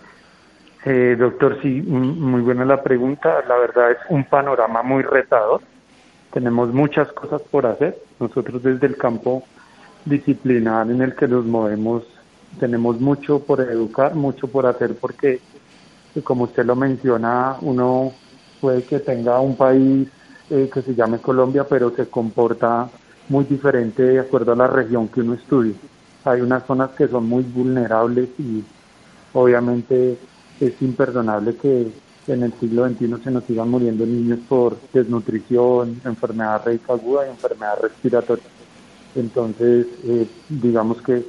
Eh, 0.86 1.16
doctor, 1.18 1.60
sí, 1.62 1.68
muy 1.68 2.42
buena 2.42 2.64
la 2.64 2.82
pregunta. 2.82 3.44
La 3.48 3.58
verdad 3.58 3.92
es 3.92 3.98
un 4.10 4.24
panorama 4.26 4.84
muy 4.84 5.04
retador. 5.04 5.62
Tenemos 6.36 6.74
muchas 6.74 7.10
cosas 7.14 7.42
por 7.44 7.66
hacer. 7.66 7.98
Nosotros 8.20 8.62
desde 8.62 8.88
el 8.88 8.98
campo 8.98 9.44
disciplinar 10.04 10.92
en 10.92 11.02
el 11.02 11.16
que 11.16 11.30
nos 11.30 11.46
movemos 11.46 12.04
tenemos 12.60 13.00
mucho 13.00 13.40
por 13.40 13.62
educar, 13.62 14.16
mucho 14.16 14.48
por 14.50 14.66
hacer 14.66 14.96
porque, 14.96 15.40
como 16.26 16.44
usted 16.44 16.66
lo 16.66 16.76
menciona, 16.76 17.56
uno 17.62 18.12
puede 18.60 18.84
que 18.84 19.00
tenga 19.00 19.40
un 19.40 19.56
país 19.56 20.10
eh, 20.50 20.70
que 20.74 20.82
se 20.82 20.94
llame 20.94 21.20
Colombia, 21.20 21.66
pero 21.70 21.92
se 21.96 22.08
comporta 22.08 22.90
muy 23.30 23.46
diferente 23.46 24.04
de 24.04 24.20
acuerdo 24.20 24.52
a 24.52 24.58
la 24.58 24.68
región 24.68 25.08
que 25.08 25.22
uno 25.22 25.36
estudie. 25.36 25.76
Hay 26.26 26.42
unas 26.42 26.66
zonas 26.66 26.90
que 26.92 27.08
son 27.08 27.30
muy 27.30 27.44
vulnerables 27.44 28.28
y 28.40 28.62
obviamente 29.32 30.18
es 30.60 30.82
imperdonable 30.82 31.56
que 31.56 31.94
en 32.28 32.44
el 32.44 32.54
siglo 32.60 32.88
XXI 32.88 33.24
se 33.24 33.32
nos 33.32 33.44
sigan 33.46 33.70
muriendo 33.70 34.06
niños 34.06 34.40
por 34.48 34.78
desnutrición, 34.92 36.02
enfermedad 36.04 36.62
reica 36.66 36.94
aguda 36.94 37.28
y 37.28 37.30
enfermedad 37.32 37.78
respiratoria. 37.82 38.46
Entonces, 39.16 39.88
eh, 40.04 40.28
digamos 40.50 41.02
que 41.02 41.24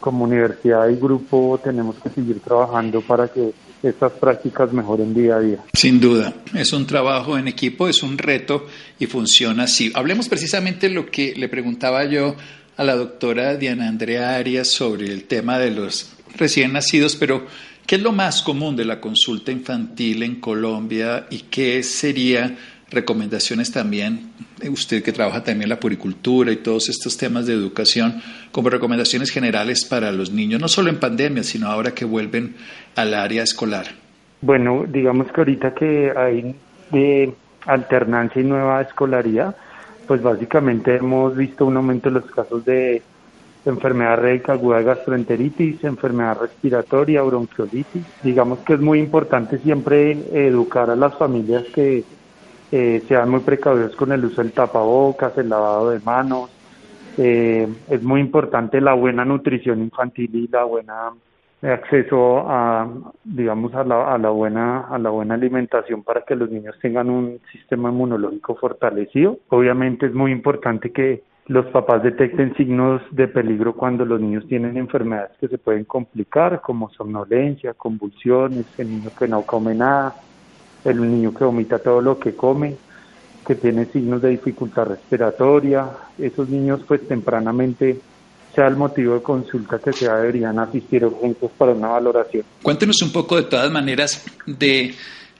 como 0.00 0.24
universidad 0.24 0.88
y 0.88 0.96
grupo 0.96 1.60
tenemos 1.62 1.96
que 1.96 2.08
seguir 2.08 2.40
trabajando 2.40 3.02
para 3.02 3.28
que 3.28 3.52
estas 3.82 4.12
prácticas 4.12 4.72
mejoren 4.72 5.14
día 5.14 5.36
a 5.36 5.40
día. 5.40 5.58
Sin 5.74 6.00
duda, 6.00 6.34
es 6.54 6.72
un 6.72 6.86
trabajo 6.86 7.38
en 7.38 7.48
equipo, 7.48 7.88
es 7.88 8.02
un 8.02 8.18
reto 8.18 8.66
y 8.98 9.06
funciona 9.06 9.64
así. 9.64 9.92
Hablemos 9.94 10.28
precisamente 10.28 10.88
lo 10.88 11.06
que 11.06 11.34
le 11.36 11.48
preguntaba 11.48 12.04
yo 12.04 12.34
a 12.76 12.84
la 12.84 12.96
doctora 12.96 13.56
Diana 13.56 13.88
Andrea 13.88 14.36
Arias 14.36 14.68
sobre 14.68 15.06
el 15.06 15.24
tema 15.24 15.58
de 15.58 15.70
los 15.70 16.12
recién 16.36 16.72
nacidos, 16.72 17.16
pero 17.16 17.46
¿Qué 17.86 17.96
es 17.96 18.02
lo 18.02 18.12
más 18.12 18.42
común 18.42 18.76
de 18.76 18.84
la 18.84 19.00
consulta 19.00 19.50
infantil 19.50 20.22
en 20.22 20.36
Colombia 20.36 21.26
y 21.30 21.38
qué 21.50 21.82
sería 21.82 22.56
recomendaciones 22.90 23.72
también, 23.72 24.32
usted 24.68 25.02
que 25.02 25.12
trabaja 25.12 25.42
también 25.42 25.68
la 25.68 25.78
puricultura 25.78 26.50
y 26.50 26.56
todos 26.56 26.88
estos 26.88 27.16
temas 27.16 27.46
de 27.46 27.54
educación, 27.54 28.20
como 28.52 28.68
recomendaciones 28.68 29.30
generales 29.30 29.84
para 29.84 30.10
los 30.12 30.32
niños, 30.32 30.60
no 30.60 30.68
solo 30.68 30.90
en 30.90 30.98
pandemia, 30.98 31.42
sino 31.42 31.68
ahora 31.68 31.92
que 31.94 32.04
vuelven 32.04 32.56
al 32.96 33.14
área 33.14 33.42
escolar? 33.42 33.86
Bueno, 34.40 34.84
digamos 34.88 35.30
que 35.32 35.40
ahorita 35.40 35.74
que 35.74 36.12
hay 36.16 36.54
de 36.90 37.32
alternancia 37.66 38.40
y 38.40 38.44
nueva 38.44 38.82
escolaridad, 38.82 39.54
pues 40.06 40.22
básicamente 40.22 40.96
hemos 40.96 41.36
visto 41.36 41.66
un 41.66 41.76
aumento 41.76 42.08
en 42.08 42.14
los 42.14 42.26
casos 42.26 42.64
de 42.64 43.02
enfermedad 43.64 44.18
rédica 44.18 44.52
aguda 44.52 44.82
gastroenteritis, 44.82 45.84
enfermedad 45.84 46.38
respiratoria, 46.40 47.22
bronquiolitis. 47.22 48.04
Digamos 48.22 48.60
que 48.60 48.74
es 48.74 48.80
muy 48.80 48.98
importante 49.00 49.58
siempre 49.58 50.12
educar 50.32 50.90
a 50.90 50.96
las 50.96 51.16
familias 51.16 51.64
que 51.74 52.04
eh, 52.72 53.02
sean 53.08 53.30
muy 53.30 53.40
precavidos 53.40 53.96
con 53.96 54.12
el 54.12 54.24
uso 54.24 54.42
del 54.42 54.52
tapabocas, 54.52 55.36
el 55.38 55.48
lavado 55.48 55.90
de 55.90 56.00
manos. 56.00 56.50
Eh, 57.18 57.68
es 57.88 58.02
muy 58.02 58.20
importante 58.20 58.80
la 58.80 58.94
buena 58.94 59.24
nutrición 59.24 59.80
infantil 59.80 60.30
y 60.34 60.48
la 60.48 60.64
buena 60.64 61.10
acceso 61.62 62.48
a 62.48 62.88
digamos 63.22 63.74
a 63.74 63.84
la, 63.84 64.14
a 64.14 64.16
la 64.16 64.30
buena 64.30 64.86
a 64.88 64.98
la 64.98 65.10
buena 65.10 65.34
alimentación 65.34 66.02
para 66.02 66.22
que 66.22 66.34
los 66.34 66.50
niños 66.50 66.74
tengan 66.80 67.10
un 67.10 67.38
sistema 67.52 67.90
inmunológico 67.90 68.54
fortalecido 68.54 69.36
obviamente 69.50 70.06
es 70.06 70.14
muy 70.14 70.32
importante 70.32 70.90
que 70.90 71.22
los 71.46 71.66
papás 71.66 72.02
detecten 72.02 72.54
signos 72.54 73.02
de 73.10 73.26
peligro 73.26 73.74
cuando 73.74 74.04
los 74.04 74.20
niños 74.20 74.46
tienen 74.46 74.76
enfermedades 74.76 75.32
que 75.40 75.48
se 75.48 75.58
pueden 75.58 75.84
complicar, 75.84 76.60
como 76.60 76.90
somnolencia, 76.90 77.74
convulsiones, 77.74 78.66
el 78.78 78.90
niño 78.90 79.10
que 79.18 79.26
no 79.26 79.42
come 79.42 79.74
nada, 79.74 80.14
el 80.84 81.00
niño 81.00 81.34
que 81.34 81.44
vomita 81.44 81.78
todo 81.78 82.00
lo 82.00 82.18
que 82.18 82.34
come, 82.34 82.76
que 83.46 83.54
tiene 83.54 83.86
signos 83.86 84.22
de 84.22 84.30
dificultad 84.30 84.86
respiratoria. 84.86 85.88
Esos 86.18 86.48
niños 86.48 86.82
pues 86.86 87.06
tempranamente 87.08 87.98
sea 88.54 88.66
el 88.66 88.76
motivo 88.76 89.14
de 89.14 89.22
consulta 89.22 89.78
que 89.78 89.92
se 89.92 90.08
deberían 90.10 90.58
asistir 90.58 91.04
urgentes 91.04 91.50
para 91.56 91.72
una 91.72 91.88
valoración. 91.88 92.44
Cuéntenos 92.62 93.00
un 93.02 93.12
poco 93.12 93.36
de 93.36 93.44
todas 93.44 93.70
maneras 93.70 94.24
de 94.46 94.94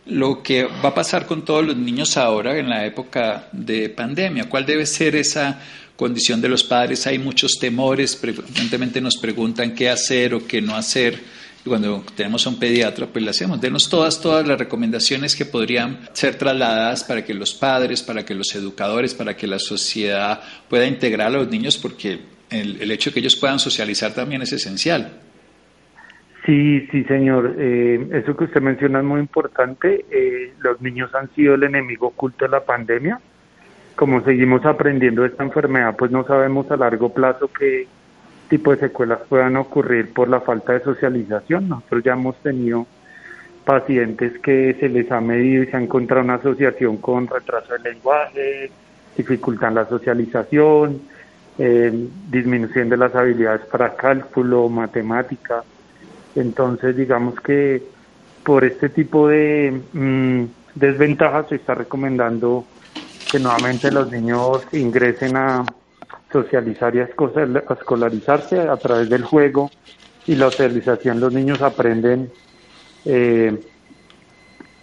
lo 0.06 0.42
que 0.42 0.64
va 0.64 0.88
a 0.88 0.94
pasar 0.94 1.26
con 1.26 1.44
todos 1.44 1.64
los 1.64 1.76
niños 1.76 2.16
ahora 2.16 2.56
en 2.58 2.68
la 2.68 2.84
época 2.86 3.48
de 3.52 3.90
pandemia. 3.90 4.48
¿Cuál 4.48 4.66
debe 4.66 4.86
ser 4.86 5.14
esa 5.16 5.60
condición 6.00 6.40
de 6.40 6.48
los 6.48 6.64
padres 6.64 7.06
hay 7.06 7.18
muchos 7.18 7.58
temores, 7.60 8.16
frecuentemente 8.16 9.02
nos 9.02 9.18
preguntan 9.18 9.74
qué 9.74 9.90
hacer 9.90 10.32
o 10.32 10.46
qué 10.48 10.62
no 10.62 10.74
hacer. 10.74 11.20
Y 11.62 11.68
cuando 11.68 12.02
tenemos 12.16 12.46
a 12.46 12.48
un 12.48 12.58
pediatra, 12.58 13.06
pues 13.06 13.22
le 13.22 13.28
hacemos. 13.28 13.60
Denos 13.60 13.90
todas, 13.90 14.18
todas 14.18 14.48
las 14.48 14.58
recomendaciones 14.58 15.36
que 15.36 15.44
podrían 15.44 15.98
ser 16.14 16.36
trasladadas 16.36 17.04
para 17.04 17.22
que 17.22 17.34
los 17.34 17.52
padres, 17.52 18.02
para 18.02 18.24
que 18.24 18.34
los 18.34 18.54
educadores, 18.54 19.12
para 19.12 19.36
que 19.36 19.46
la 19.46 19.58
sociedad 19.58 20.40
pueda 20.70 20.86
integrar 20.86 21.26
a 21.26 21.38
los 21.38 21.50
niños, 21.50 21.76
porque 21.76 22.18
el, 22.48 22.90
hecho 22.90 23.10
de 23.10 23.14
que 23.14 23.20
ellos 23.20 23.36
puedan 23.36 23.58
socializar 23.58 24.14
también 24.14 24.40
es 24.40 24.54
esencial. 24.54 25.20
Sí, 26.46 26.88
sí, 26.90 27.04
señor. 27.04 27.56
Eh, 27.58 28.08
eso 28.24 28.34
que 28.34 28.44
usted 28.44 28.62
menciona 28.62 29.00
es 29.00 29.04
muy 29.04 29.20
importante. 29.20 30.06
Eh, 30.10 30.54
los 30.60 30.80
niños 30.80 31.14
han 31.14 31.28
sido 31.34 31.56
el 31.56 31.64
enemigo 31.64 32.06
oculto 32.06 32.46
de 32.46 32.52
la 32.52 32.64
pandemia 32.64 33.20
como 34.00 34.22
seguimos 34.22 34.64
aprendiendo 34.64 35.26
esta 35.26 35.44
enfermedad, 35.44 35.94
pues 35.94 36.10
no 36.10 36.24
sabemos 36.24 36.70
a 36.70 36.76
largo 36.78 37.10
plazo 37.10 37.50
qué 37.52 37.86
tipo 38.48 38.70
de 38.70 38.78
secuelas 38.78 39.18
puedan 39.28 39.56
ocurrir 39.58 40.14
por 40.14 40.26
la 40.26 40.40
falta 40.40 40.72
de 40.72 40.80
socialización. 40.80 41.68
Nosotros 41.68 42.02
ya 42.02 42.12
hemos 42.14 42.34
tenido 42.36 42.86
pacientes 43.62 44.38
que 44.38 44.74
se 44.80 44.88
les 44.88 45.12
ha 45.12 45.20
medido 45.20 45.64
y 45.64 45.66
se 45.66 45.76
ha 45.76 45.82
encontrado 45.82 46.24
una 46.24 46.36
asociación 46.36 46.96
con 46.96 47.26
retraso 47.26 47.74
del 47.74 47.82
lenguaje, 47.82 48.70
dificultad 49.18 49.68
en 49.68 49.74
la 49.74 49.86
socialización, 49.86 51.02
eh, 51.58 52.08
disminución 52.30 52.88
de 52.88 52.96
las 52.96 53.14
habilidades 53.14 53.66
para 53.66 53.96
cálculo, 53.96 54.70
matemática. 54.70 55.62
Entonces, 56.34 56.96
digamos 56.96 57.38
que 57.40 57.82
por 58.44 58.64
este 58.64 58.88
tipo 58.88 59.28
de 59.28 59.78
mm, 59.92 60.44
desventajas 60.74 61.50
se 61.50 61.56
está 61.56 61.74
recomendando 61.74 62.64
que 63.30 63.38
nuevamente 63.38 63.92
los 63.92 64.10
niños 64.10 64.66
ingresen 64.72 65.36
a 65.36 65.64
socializar 66.32 66.94
y 66.94 67.00
a 67.00 67.04
escolarizarse 67.04 68.60
a 68.60 68.76
través 68.76 69.08
del 69.08 69.24
juego 69.24 69.70
y 70.26 70.34
la 70.34 70.50
socialización 70.50 71.20
los 71.20 71.32
niños 71.32 71.62
aprenden 71.62 72.30
eh, 73.04 73.58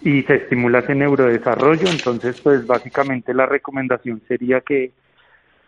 y 0.02 0.22
se 0.22 0.34
estimula 0.36 0.80
ese 0.80 0.94
neurodesarrollo. 0.94 1.88
Entonces 1.88 2.40
pues 2.40 2.66
básicamente 2.66 3.34
la 3.34 3.46
recomendación 3.46 4.22
sería 4.26 4.60
que 4.62 4.92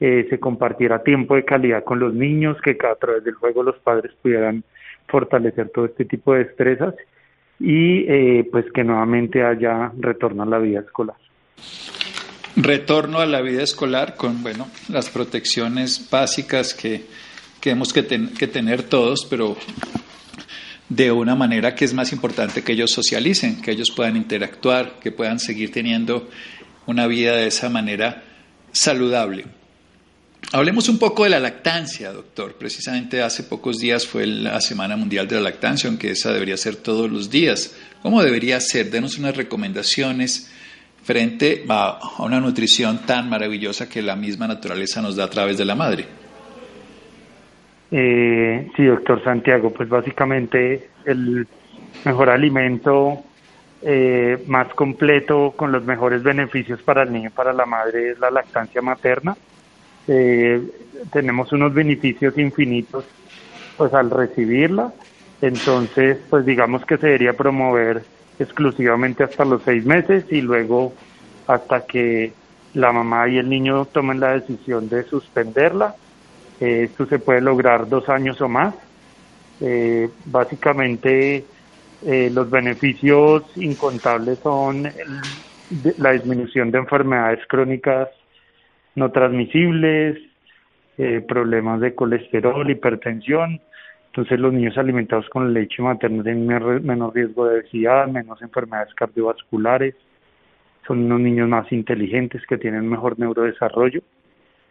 eh, 0.00 0.26
se 0.30 0.40
compartiera 0.40 1.02
tiempo 1.02 1.34
de 1.34 1.44
calidad 1.44 1.84
con 1.84 1.98
los 2.00 2.14
niños 2.14 2.56
que 2.62 2.70
a 2.70 2.94
través 2.94 3.24
del 3.24 3.34
juego 3.34 3.62
los 3.62 3.78
padres 3.80 4.12
pudieran 4.22 4.64
fortalecer 5.08 5.68
todo 5.70 5.84
este 5.84 6.06
tipo 6.06 6.32
de 6.32 6.44
destrezas 6.44 6.94
y 7.58 8.06
eh, 8.08 8.48
pues 8.50 8.64
que 8.72 8.84
nuevamente 8.84 9.44
haya 9.44 9.92
retorno 9.98 10.44
a 10.44 10.46
la 10.46 10.58
vida 10.58 10.80
escolar 10.80 11.16
retorno 12.56 13.20
a 13.20 13.26
la 13.26 13.40
vida 13.40 13.62
escolar 13.62 14.16
con 14.16 14.42
bueno 14.42 14.68
las 14.88 15.08
protecciones 15.08 16.08
básicas 16.10 16.74
que, 16.74 17.06
que 17.60 17.70
hemos 17.70 17.92
que, 17.92 18.06
que 18.06 18.46
tener 18.46 18.82
todos, 18.82 19.26
pero 19.28 19.56
de 20.88 21.12
una 21.12 21.36
manera 21.36 21.74
que 21.74 21.84
es 21.84 21.94
más 21.94 22.12
importante 22.12 22.62
que 22.62 22.72
ellos 22.72 22.90
socialicen, 22.90 23.62
que 23.62 23.70
ellos 23.70 23.92
puedan 23.94 24.16
interactuar, 24.16 24.98
que 24.98 25.12
puedan 25.12 25.38
seguir 25.38 25.70
teniendo 25.70 26.28
una 26.86 27.06
vida 27.06 27.36
de 27.36 27.46
esa 27.46 27.68
manera 27.68 28.24
saludable. 28.72 29.44
Hablemos 30.52 30.88
un 30.88 30.98
poco 30.98 31.22
de 31.22 31.30
la 31.30 31.38
lactancia, 31.38 32.12
doctor. 32.12 32.56
Precisamente 32.56 33.22
hace 33.22 33.44
pocos 33.44 33.78
días 33.78 34.04
fue 34.04 34.26
la 34.26 34.60
Semana 34.60 34.96
Mundial 34.96 35.28
de 35.28 35.36
la 35.36 35.42
Lactancia, 35.42 35.88
aunque 35.88 36.10
esa 36.10 36.32
debería 36.32 36.56
ser 36.56 36.74
todos 36.74 37.08
los 37.08 37.30
días. 37.30 37.76
¿Cómo 38.02 38.20
debería 38.20 38.60
ser? 38.60 38.90
Denos 38.90 39.16
unas 39.16 39.36
recomendaciones 39.36 40.50
frente 41.02 41.64
a 41.68 41.98
una 42.18 42.40
nutrición 42.40 43.00
tan 43.06 43.28
maravillosa 43.28 43.88
que 43.88 44.02
la 44.02 44.16
misma 44.16 44.46
naturaleza 44.46 45.00
nos 45.00 45.16
da 45.16 45.24
a 45.24 45.30
través 45.30 45.58
de 45.58 45.64
la 45.64 45.74
madre. 45.74 46.06
Eh, 47.90 48.70
sí, 48.76 48.84
doctor 48.84 49.22
Santiago, 49.24 49.70
pues 49.70 49.88
básicamente 49.88 50.90
el 51.04 51.46
mejor 52.04 52.30
alimento 52.30 53.24
eh, 53.82 54.44
más 54.46 54.72
completo 54.74 55.54
con 55.56 55.72
los 55.72 55.84
mejores 55.84 56.22
beneficios 56.22 56.82
para 56.82 57.02
el 57.02 57.12
niño 57.12 57.28
y 57.28 57.32
para 57.32 57.52
la 57.52 57.66
madre 57.66 58.10
es 58.10 58.18
la 58.18 58.30
lactancia 58.30 58.82
materna. 58.82 59.36
Eh, 60.06 60.60
tenemos 61.12 61.52
unos 61.52 61.72
beneficios 61.72 62.36
infinitos 62.38 63.04
pues 63.76 63.94
al 63.94 64.10
recibirla, 64.10 64.92
entonces 65.40 66.18
pues 66.28 66.44
digamos 66.44 66.84
que 66.84 66.98
se 66.98 67.06
debería 67.06 67.32
promover 67.32 68.02
exclusivamente 68.40 69.22
hasta 69.22 69.44
los 69.44 69.62
seis 69.62 69.85
meses 69.85 70.24
y 70.31 70.40
luego 70.40 70.94
hasta 71.46 71.85
que 71.87 72.33
la 72.74 72.90
mamá 72.90 73.29
y 73.29 73.38
el 73.38 73.48
niño 73.48 73.85
tomen 73.85 74.18
la 74.18 74.33
decisión 74.33 74.88
de 74.88 75.03
suspenderla. 75.05 75.94
Eh, 76.61 76.85
esto 76.85 77.07
se 77.07 77.18
puede 77.18 77.40
lograr 77.40 77.88
dos 77.88 78.09
años 78.09 78.40
o 78.40 78.48
más. 78.48 78.74
Eh, 79.61 80.09
básicamente, 80.24 81.44
eh, 82.07 82.31
los 82.33 82.48
beneficios 82.50 83.44
incontables 83.57 84.38
son 84.38 84.90
la 85.98 86.12
disminución 86.12 86.70
de 86.70 86.79
enfermedades 86.79 87.46
crónicas 87.46 88.09
no 88.96 89.12
transmisibles, 89.12 90.18
problemas 91.26 91.81
de 91.81 91.94
colesterol, 91.94 92.68
hipertensión. 92.68 93.61
Entonces, 94.11 94.40
los 94.40 94.53
niños 94.53 94.77
alimentados 94.77 95.29
con 95.29 95.55
leche 95.55 95.83
materna 95.83 96.25
tienen 96.25 96.46
menos 96.46 97.14
riesgo 97.14 97.46
de 97.46 97.61
obesidad, 97.61 98.09
menos 98.09 98.42
enfermedades 98.42 98.92
cardiovasculares. 98.94 99.94
Son 100.87 101.05
unos 101.05 101.20
niños 101.20 101.49
más 101.49 101.70
inteligentes 101.70 102.42
que 102.49 102.59
tienen 102.59 102.88
mejor 102.88 103.20
neurodesarrollo, 103.20 104.03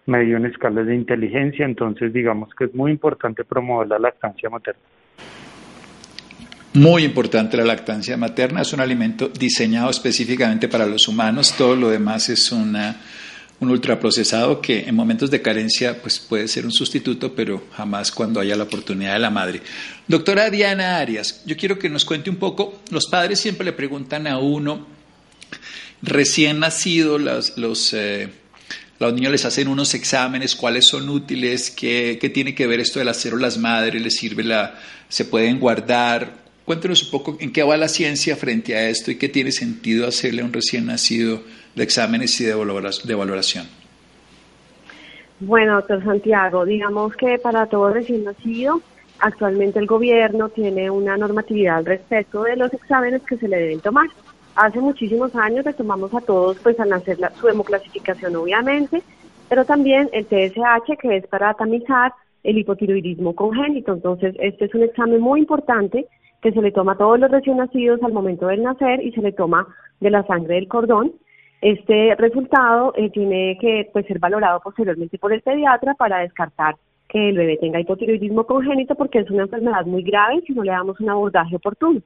medio 0.07 0.35
en 0.35 0.45
escalas 0.45 0.85
de 0.87 0.95
inteligencia, 0.95 1.65
entonces 1.65 2.11
digamos 2.11 2.53
que 2.53 2.65
es 2.65 2.75
muy 2.75 2.91
importante 2.91 3.45
promover 3.45 3.87
la 3.87 3.99
lactancia 3.99 4.49
materna. 4.49 4.81
Muy 6.73 7.03
importante 7.03 7.55
la 7.55 7.63
lactancia 7.63 8.17
materna, 8.17 8.61
es 8.61 8.73
un 8.73 8.81
alimento 8.81 9.29
diseñado 9.29 9.89
específicamente 9.89 10.67
para 10.67 10.85
los 10.85 11.07
humanos, 11.07 11.55
todo 11.57 11.75
lo 11.75 11.89
demás 11.89 12.27
es 12.29 12.51
una, 12.51 12.97
un 13.59 13.69
ultraprocesado 13.69 14.61
que 14.61 14.87
en 14.87 14.95
momentos 14.95 15.29
de 15.29 15.41
carencia 15.41 16.01
pues 16.01 16.19
puede 16.19 16.47
ser 16.47 16.65
un 16.65 16.71
sustituto, 16.71 17.33
pero 17.35 17.63
jamás 17.73 18.11
cuando 18.11 18.39
haya 18.39 18.55
la 18.55 18.63
oportunidad 18.63 19.13
de 19.13 19.19
la 19.19 19.29
madre. 19.29 19.61
Doctora 20.07 20.49
Diana 20.49 20.97
Arias, 20.97 21.41
yo 21.45 21.57
quiero 21.57 21.77
que 21.77 21.89
nos 21.89 22.05
cuente 22.05 22.29
un 22.29 22.37
poco, 22.37 22.81
los 22.89 23.07
padres 23.07 23.39
siempre 23.39 23.65
le 23.65 23.73
preguntan 23.73 24.27
a 24.27 24.37
uno 24.37 24.87
recién 26.01 26.59
nacido, 26.59 27.17
los, 27.17 27.93
eh, 27.93 28.29
los 28.99 29.13
niños 29.13 29.31
les 29.31 29.45
hacen 29.45 29.67
unos 29.67 29.93
exámenes, 29.93 30.55
cuáles 30.55 30.85
son 30.85 31.09
útiles, 31.09 31.71
qué, 31.71 32.17
qué, 32.21 32.29
tiene 32.29 32.55
que 32.55 32.67
ver 32.67 32.79
esto 32.79 32.99
de 32.99 33.05
las 33.05 33.17
células 33.17 33.57
madre, 33.57 33.99
les 33.99 34.15
sirve 34.15 34.43
la, 34.43 34.79
se 35.09 35.25
pueden 35.25 35.59
guardar. 35.59 36.48
Cuéntenos 36.69 37.03
un 37.03 37.09
poco 37.09 37.35
en 37.39 37.51
qué 37.51 37.63
va 37.63 37.77
la 37.77 37.87
ciencia 37.87 38.35
frente 38.35 38.75
a 38.75 38.89
esto 38.89 39.09
y 39.09 39.17
qué 39.17 39.27
tiene 39.27 39.51
sentido 39.51 40.07
hacerle 40.07 40.43
a 40.43 40.45
un 40.45 40.53
recién 40.53 40.85
nacido 40.85 41.39
de 41.73 41.83
exámenes 41.83 42.39
y 42.41 42.45
de 42.45 42.53
valoración. 43.15 43.65
Bueno, 45.39 45.77
doctor 45.77 46.03
Santiago, 46.03 46.65
digamos 46.65 47.15
que 47.15 47.39
para 47.39 47.65
todo 47.65 47.91
recién 47.91 48.23
nacido, 48.23 48.83
actualmente 49.17 49.79
el 49.79 49.87
gobierno 49.87 50.49
tiene 50.49 50.91
una 50.91 51.17
normatividad 51.17 51.77
al 51.77 51.87
respecto 51.87 52.43
de 52.43 52.55
los 52.55 52.71
exámenes 52.71 53.23
que 53.23 53.37
se 53.37 53.47
le 53.47 53.57
deben 53.57 53.79
tomar. 53.79 54.05
Hace 54.55 54.79
muchísimos 54.79 55.35
años 55.35 55.65
le 55.65 55.73
tomamos 55.73 56.13
a 56.13 56.21
todos 56.21 56.59
pues 56.59 56.79
al 56.79 56.93
hacer 56.93 57.19
la, 57.19 57.31
su 57.31 57.47
hemoclasificación 57.47 58.35
obviamente, 58.35 59.01
pero 59.49 59.65
también 59.65 60.07
el 60.13 60.27
TSH 60.27 60.99
que 61.01 61.17
es 61.17 61.25
para 61.25 61.51
tamizar 61.55 62.13
el 62.43 62.59
hipotiroidismo 62.59 63.33
congénito. 63.33 63.93
Entonces, 63.93 64.35
este 64.39 64.65
es 64.65 64.75
un 64.75 64.83
examen 64.83 65.19
muy 65.19 65.39
importante 65.39 66.07
que 66.41 66.51
se 66.51 66.61
le 66.61 66.71
toma 66.71 66.93
a 66.93 66.97
todos 66.97 67.19
los 67.19 67.31
recién 67.31 67.57
nacidos 67.57 68.01
al 68.03 68.13
momento 68.13 68.47
del 68.47 68.63
nacer 68.63 69.03
y 69.03 69.11
se 69.11 69.21
le 69.21 69.31
toma 69.31 69.67
de 69.99 70.09
la 70.09 70.25
sangre 70.25 70.55
del 70.55 70.67
cordón. 70.67 71.13
Este 71.61 72.15
resultado 72.15 72.93
eh, 72.95 73.09
tiene 73.09 73.57
que 73.59 73.89
pues, 73.91 74.05
ser 74.05 74.19
valorado 74.19 74.61
posteriormente 74.61 75.17
por 75.17 75.33
el 75.33 75.41
pediatra 75.41 75.93
para 75.95 76.19
descartar 76.19 76.75
que 77.09 77.29
el 77.29 77.37
bebé 77.37 77.57
tenga 77.57 77.79
hipotiroidismo 77.79 78.45
congénito 78.45 78.95
porque 78.95 79.19
es 79.19 79.29
una 79.29 79.43
enfermedad 79.43 79.85
muy 79.85 80.03
grave 80.03 80.41
si 80.45 80.53
no 80.53 80.63
le 80.63 80.71
damos 80.71 80.99
un 80.99 81.09
abordaje 81.09 81.55
oportuno. 81.55 82.01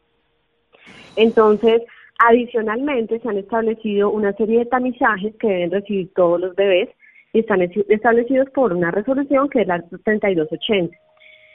Entonces, 1.15 1.83
Adicionalmente, 2.19 3.19
se 3.19 3.29
han 3.29 3.37
establecido 3.37 4.09
una 4.09 4.33
serie 4.33 4.59
de 4.59 4.65
tamizajes 4.65 5.35
que 5.35 5.47
deben 5.47 5.71
recibir 5.71 6.13
todos 6.13 6.39
los 6.39 6.55
bebés 6.55 6.89
y 7.33 7.39
están 7.39 7.61
establecidos 7.61 8.49
por 8.51 8.71
una 8.71 8.91
resolución 8.91 9.49
que 9.49 9.61
es 9.61 9.67
la 9.67 9.81
3280. 9.81 10.95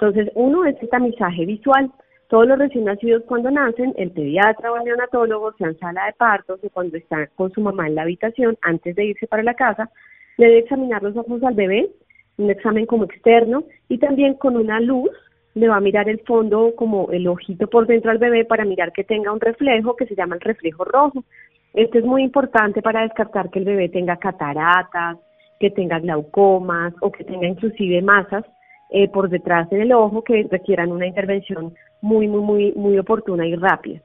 Entonces, 0.01 0.31
uno 0.35 0.65
es 0.65 0.77
el 0.83 0.89
tamizaje 0.89 1.47
visual. 1.47 1.91
Todos 2.29 2.47
los 2.47 2.59
recién 2.59 2.85
nacidos 2.85 3.23
cuando 3.25 3.51
nacen, 3.51 3.95
el 3.97 4.11
pediatra 4.11 4.71
o 4.71 4.77
el 4.77 4.85
neonatólogo, 4.85 5.53
sea 5.53 5.69
en 5.69 5.79
sala 5.79 6.05
de 6.07 6.13
partos 6.13 6.61
o 6.63 6.71
cuando 6.71 6.99
están 6.99 7.29
con 7.35 7.51
su 7.53 7.63
mamá 7.63 7.87
en 7.87 7.95
la 7.95 8.03
habitación 8.03 8.59
antes 8.61 8.95
de 8.95 9.07
irse 9.07 9.27
para 9.27 9.43
la 9.43 9.55
casa, 9.55 9.91
debe 10.37 10.59
examinar 10.59 11.03
los 11.03 11.17
ojos 11.17 11.43
al 11.43 11.55
bebé, 11.55 11.89
un 12.37 12.51
examen 12.51 12.85
como 12.85 13.05
externo 13.05 13.65
y 13.89 13.97
también 13.97 14.35
con 14.35 14.57
una 14.57 14.79
luz 14.79 15.11
le 15.55 15.69
va 15.69 15.77
a 15.77 15.81
mirar 15.81 16.09
el 16.09 16.21
fondo 16.21 16.75
como 16.77 17.11
el 17.13 17.27
ojito 17.27 17.67
por 17.67 17.87
dentro 17.87 18.11
al 18.11 18.19
bebé 18.19 18.45
para 18.45 18.67
mirar 18.67 18.93
que 18.93 19.05
tenga 19.05 19.33
un 19.33 19.41
reflejo 19.41 19.97
que 19.97 20.07
se 20.07 20.15
llama 20.15 20.35
el 20.35 20.43
reflejo 20.43 20.85
rojo. 20.85 21.25
Esto 21.73 21.99
es 21.99 22.05
muy 22.05 22.23
importante 22.23 22.83
para 22.83 23.03
descartar 23.03 23.51
que 23.51 23.59
el 23.59 23.65
bebé 23.65 23.89
tenga 23.89 24.19
cataratas, 24.19 25.17
que 25.59 25.71
tenga 25.71 25.99
glaucomas 25.99 26.93
o 27.01 27.11
que 27.11 27.25
tenga 27.25 27.49
inclusive 27.49 28.03
masas 28.03 28.45
eh, 28.91 29.09
por 29.09 29.31
detrás 29.31 29.71
en 29.73 29.81
el 29.81 29.93
ojo 29.93 30.23
que 30.23 30.47
requieran 30.51 30.93
una 30.93 31.07
intervención 31.07 31.75
muy, 32.01 32.29
muy, 32.29 32.41
muy, 32.41 32.73
muy 32.73 32.99
oportuna 32.99 33.47
y 33.47 33.55
rápida. 33.57 34.01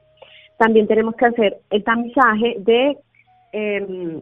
También 0.56 0.86
tenemos 0.86 1.14
que 1.16 1.26
hacer 1.26 1.58
el 1.70 1.82
tamizaje 1.84 2.56
de, 2.58 2.96
em, 3.52 4.20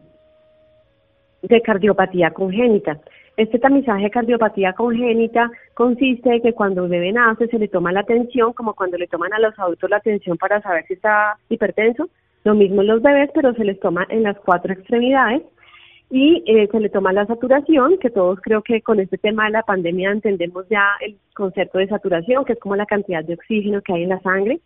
de 1.42 1.60
cardiopatía 1.60 2.30
congénita. 2.30 2.98
Este 3.36 3.58
tamizaje 3.58 4.04
de 4.04 4.10
cardiopatía 4.10 4.72
congénita 4.74 5.50
consiste 5.74 6.34
en 6.34 6.42
que 6.42 6.52
cuando 6.52 6.84
el 6.84 6.90
bebé 6.90 7.12
nace 7.12 7.48
se 7.48 7.58
le 7.58 7.68
toma 7.68 7.92
la 7.92 8.00
atención, 8.00 8.52
como 8.52 8.74
cuando 8.74 8.98
le 8.98 9.06
toman 9.06 9.32
a 9.32 9.38
los 9.38 9.58
adultos 9.58 9.88
la 9.88 9.96
atención 9.96 10.36
para 10.36 10.60
saber 10.60 10.84
si 10.86 10.94
está 10.94 11.36
hipertenso, 11.48 12.08
lo 12.44 12.54
mismo 12.54 12.82
en 12.82 12.88
los 12.88 13.02
bebés, 13.02 13.30
pero 13.34 13.54
se 13.54 13.64
les 13.64 13.78
toma 13.80 14.06
en 14.10 14.22
las 14.22 14.38
cuatro 14.40 14.72
extremidades 14.72 15.42
y 16.14 16.42
eh, 16.44 16.68
se 16.70 16.78
le 16.78 16.90
toma 16.90 17.14
la 17.14 17.24
saturación, 17.24 17.96
que 17.96 18.10
todos 18.10 18.38
creo 18.42 18.60
que 18.60 18.82
con 18.82 19.00
este 19.00 19.16
tema 19.16 19.46
de 19.46 19.52
la 19.52 19.62
pandemia 19.62 20.10
entendemos 20.10 20.68
ya 20.68 20.84
el 21.00 21.16
concepto 21.34 21.78
de 21.78 21.88
saturación, 21.88 22.44
que 22.44 22.52
es 22.52 22.60
como 22.60 22.76
la 22.76 22.84
cantidad 22.84 23.24
de 23.24 23.32
oxígeno 23.32 23.80
que 23.80 23.94
hay 23.94 24.02
en 24.02 24.10
la 24.10 24.20
sangre, 24.20 24.60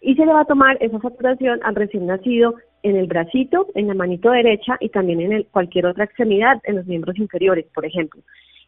y 0.00 0.14
se 0.14 0.24
le 0.24 0.32
va 0.32 0.42
a 0.42 0.44
tomar 0.44 0.76
esa 0.80 1.00
saturación 1.00 1.58
al 1.64 1.74
recién 1.74 2.06
nacido 2.06 2.54
en 2.84 2.94
el 2.94 3.08
bracito, 3.08 3.66
en 3.74 3.88
la 3.88 3.94
manito 3.94 4.30
derecha 4.30 4.76
y 4.78 4.90
también 4.90 5.20
en 5.22 5.32
el, 5.32 5.46
cualquier 5.46 5.86
otra 5.86 6.04
extremidad, 6.04 6.60
en 6.62 6.76
los 6.76 6.86
miembros 6.86 7.18
inferiores, 7.18 7.66
por 7.74 7.84
ejemplo. 7.84 8.22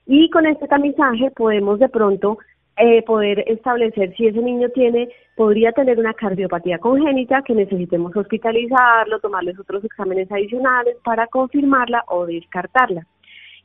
Y 0.04 0.28
con 0.30 0.44
este 0.44 0.66
tamizaje 0.66 1.30
podemos 1.30 1.78
de 1.78 1.88
pronto 1.88 2.38
eh, 2.78 3.02
poder 3.02 3.44
establecer 3.46 4.14
si 4.16 4.26
ese 4.26 4.40
niño 4.40 4.68
tiene, 4.70 5.08
podría 5.36 5.72
tener 5.72 5.98
una 5.98 6.14
cardiopatía 6.14 6.78
congénita 6.78 7.42
que 7.42 7.54
necesitemos 7.54 8.16
hospitalizarlo, 8.16 9.20
tomarles 9.20 9.58
otros 9.58 9.84
exámenes 9.84 10.30
adicionales 10.30 10.96
para 11.04 11.26
confirmarla 11.26 12.04
o 12.08 12.26
descartarla. 12.26 13.06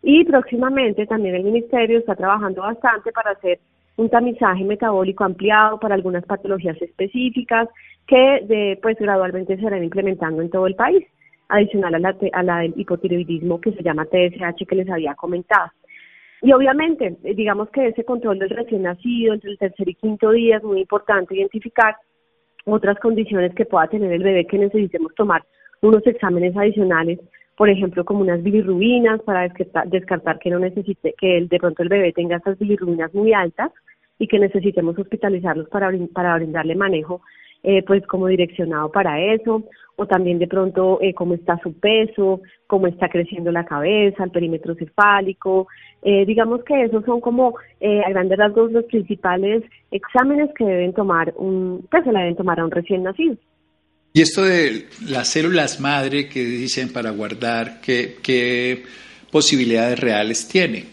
Y 0.01 0.25
próximamente 0.25 1.05
también 1.05 1.35
el 1.35 1.43
Ministerio 1.43 1.99
está 1.99 2.15
trabajando 2.15 2.61
bastante 2.61 3.11
para 3.11 3.31
hacer 3.31 3.59
un 3.95 4.09
tamizaje 4.09 4.63
metabólico 4.63 5.23
ampliado 5.23 5.79
para 5.79 5.95
algunas 5.95 6.25
patologías 6.25 6.81
específicas 6.81 7.69
que 8.07 8.41
de, 8.45 8.79
pues 8.81 8.97
gradualmente 8.97 9.55
se 9.55 9.61
irán 9.61 9.83
implementando 9.83 10.41
en 10.41 10.49
todo 10.49 10.67
el 10.67 10.75
país, 10.75 11.05
adicional 11.49 11.95
a 11.95 11.99
la, 11.99 12.15
a 12.33 12.43
la 12.43 12.57
del 12.59 12.73
hipotiroidismo 12.75 13.61
que 13.61 13.71
se 13.73 13.83
llama 13.83 14.05
TSH 14.05 14.65
que 14.67 14.75
les 14.75 14.89
había 14.89 15.13
comentado. 15.15 15.69
Y 16.43 16.51
obviamente, 16.51 17.15
digamos 17.23 17.69
que 17.69 17.87
ese 17.87 18.03
control 18.03 18.37
del 18.37 18.49
recién 18.49 18.83
nacido 18.83 19.33
entre 19.33 19.51
el 19.51 19.57
tercer 19.57 19.87
y 19.87 19.95
quinto 19.95 20.31
día 20.31 20.57
es 20.57 20.63
muy 20.63 20.81
importante 20.81 21.33
identificar 21.33 21.95
otras 22.65 22.99
condiciones 22.99 23.55
que 23.55 23.65
pueda 23.65 23.87
tener 23.87 24.11
el 24.11 24.23
bebé 24.23 24.45
que 24.45 24.57
necesitemos 24.57 25.15
tomar 25.15 25.45
unos 25.81 26.05
exámenes 26.05 26.55
adicionales, 26.57 27.19
por 27.55 27.69
ejemplo, 27.69 28.03
como 28.03 28.19
unas 28.19 28.43
bilirrubinas 28.43 29.21
para 29.21 29.47
descartar, 29.85 30.39
que 30.39 30.49
no 30.49 30.59
necesite, 30.59 31.13
que 31.17 31.37
el, 31.37 31.47
de 31.47 31.59
pronto 31.59 31.81
el 31.81 31.87
bebé 31.87 32.11
tenga 32.11 32.35
estas 32.35 32.59
bilirrubinas 32.59 33.13
muy 33.13 33.31
altas 33.31 33.71
y 34.19 34.27
que 34.27 34.37
necesitemos 34.37 34.99
hospitalizarlos 34.99 35.69
para, 35.69 35.91
para 36.13 36.35
brindarle 36.35 36.75
manejo 36.75 37.21
eh, 37.63 37.83
pues 37.83 38.05
como 38.07 38.27
direccionado 38.27 38.91
para 38.91 39.19
eso, 39.19 39.63
o 39.95 40.07
también 40.07 40.39
de 40.39 40.47
pronto 40.47 40.99
eh, 41.01 41.13
cómo 41.13 41.35
está 41.35 41.59
su 41.61 41.73
peso, 41.73 42.41
cómo 42.67 42.87
está 42.87 43.09
creciendo 43.09 43.51
la 43.51 43.65
cabeza, 43.65 44.23
el 44.23 44.31
perímetro 44.31 44.75
cefálico. 44.75 45.67
Eh, 46.01 46.25
digamos 46.25 46.63
que 46.63 46.83
esos 46.83 47.05
son 47.05 47.21
como 47.21 47.55
eh, 47.79 48.01
a 48.03 48.09
grandes 48.09 48.37
rasgos 48.37 48.71
los 48.71 48.85
principales 48.85 49.63
exámenes 49.91 50.49
que 50.57 50.65
deben 50.65 50.93
tomar 50.93 51.33
un, 51.37 51.87
que 51.91 52.01
se 52.01 52.11
le 52.11 52.19
deben 52.19 52.35
tomar 52.35 52.59
a 52.59 52.65
un 52.65 52.71
recién 52.71 53.03
nacido. 53.03 53.35
Y 54.13 54.21
esto 54.21 54.43
de 54.43 54.85
las 55.07 55.29
células 55.29 55.79
madre 55.79 56.27
que 56.27 56.39
dicen 56.39 56.91
para 56.91 57.11
guardar, 57.11 57.81
¿qué, 57.81 58.15
qué 58.21 58.83
posibilidades 59.31 59.99
reales 59.99 60.47
tiene? 60.47 60.85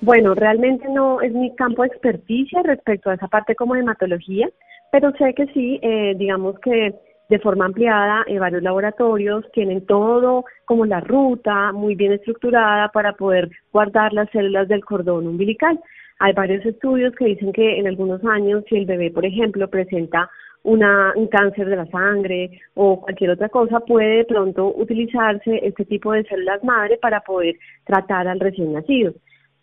Bueno, 0.00 0.34
realmente 0.34 0.88
no 0.88 1.20
es 1.20 1.32
mi 1.32 1.54
campo 1.56 1.82
de 1.82 1.88
experticia 1.88 2.62
respecto 2.62 3.10
a 3.10 3.14
esa 3.14 3.28
parte 3.28 3.54
como 3.54 3.74
hematología 3.74 4.48
pero 4.92 5.12
sé 5.12 5.34
que 5.34 5.46
sí, 5.48 5.78
eh, 5.82 6.14
digamos 6.16 6.58
que 6.60 6.94
de 7.28 7.38
forma 7.40 7.64
ampliada, 7.64 8.24
en 8.26 8.38
varios 8.38 8.62
laboratorios 8.62 9.44
tienen 9.52 9.84
todo 9.84 10.44
como 10.64 10.86
la 10.86 11.00
ruta 11.00 11.72
muy 11.72 11.96
bien 11.96 12.12
estructurada 12.12 12.88
para 12.90 13.14
poder 13.14 13.50
guardar 13.72 14.12
las 14.12 14.30
células 14.30 14.68
del 14.68 14.84
cordón 14.84 15.26
umbilical. 15.26 15.80
Hay 16.20 16.32
varios 16.32 16.64
estudios 16.64 17.14
que 17.16 17.26
dicen 17.26 17.52
que 17.52 17.78
en 17.78 17.88
algunos 17.88 18.24
años, 18.24 18.64
si 18.68 18.76
el 18.76 18.86
bebé, 18.86 19.10
por 19.10 19.26
ejemplo, 19.26 19.68
presenta 19.68 20.30
una, 20.62 21.12
un 21.16 21.26
cáncer 21.26 21.68
de 21.68 21.76
la 21.76 21.86
sangre 21.86 22.60
o 22.74 23.00
cualquier 23.00 23.30
otra 23.30 23.48
cosa, 23.48 23.80
puede 23.80 24.18
de 24.18 24.24
pronto 24.24 24.72
utilizarse 24.74 25.60
este 25.62 25.84
tipo 25.84 26.12
de 26.12 26.24
células 26.24 26.62
madre 26.64 26.96
para 26.96 27.20
poder 27.20 27.56
tratar 27.84 28.28
al 28.28 28.40
recién 28.40 28.72
nacido. 28.72 29.12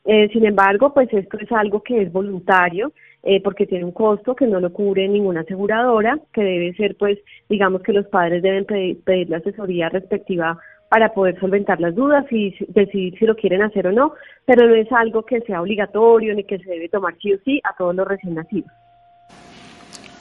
Eh, 0.05 0.29
sin 0.33 0.45
embargo, 0.45 0.93
pues 0.93 1.12
esto 1.13 1.38
es 1.39 1.51
algo 1.51 1.81
que 1.81 2.01
es 2.01 2.12
voluntario 2.12 2.91
eh, 3.23 3.41
porque 3.41 3.65
tiene 3.65 3.86
un 3.86 3.91
costo 3.91 4.36
que 4.36 4.45
no 4.45 4.59
lo 4.59 4.71
cubre 4.73 5.07
ninguna 5.07 5.41
aseguradora, 5.41 6.19
que 6.33 6.41
debe 6.41 6.73
ser, 6.73 6.95
pues, 6.97 7.17
digamos 7.49 7.81
que 7.81 7.93
los 7.93 8.05
padres 8.07 8.43
deben 8.43 8.65
pedir, 8.65 9.29
la 9.29 9.38
asesoría 9.38 9.89
respectiva 9.89 10.57
para 10.89 11.13
poder 11.13 11.39
solventar 11.39 11.79
las 11.79 11.95
dudas 11.95 12.25
y 12.31 12.53
decidir 12.67 13.17
si 13.17 13.25
lo 13.25 13.36
quieren 13.36 13.63
hacer 13.63 13.88
o 13.88 13.91
no, 13.91 14.13
pero 14.45 14.67
no 14.67 14.75
es 14.75 14.91
algo 14.91 15.23
que 15.23 15.41
sea 15.41 15.62
obligatorio 15.62 16.36
ni 16.36 16.43
que 16.43 16.59
se 16.59 16.69
debe 16.69 16.89
tomar 16.89 17.15
sí 17.21 17.33
o 17.33 17.38
sí 17.43 17.59
a 17.63 17.75
todos 17.75 17.95
los 17.95 18.07
recién 18.07 18.36
nacidos. 18.36 18.71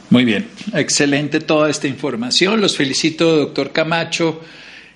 Muy 0.08 0.24
bien, 0.24 0.46
excelente 0.74 1.40
toda 1.40 1.68
esta 1.68 1.88
información. 1.88 2.60
Los 2.60 2.76
felicito, 2.76 3.36
doctor 3.36 3.72
Camacho 3.72 4.40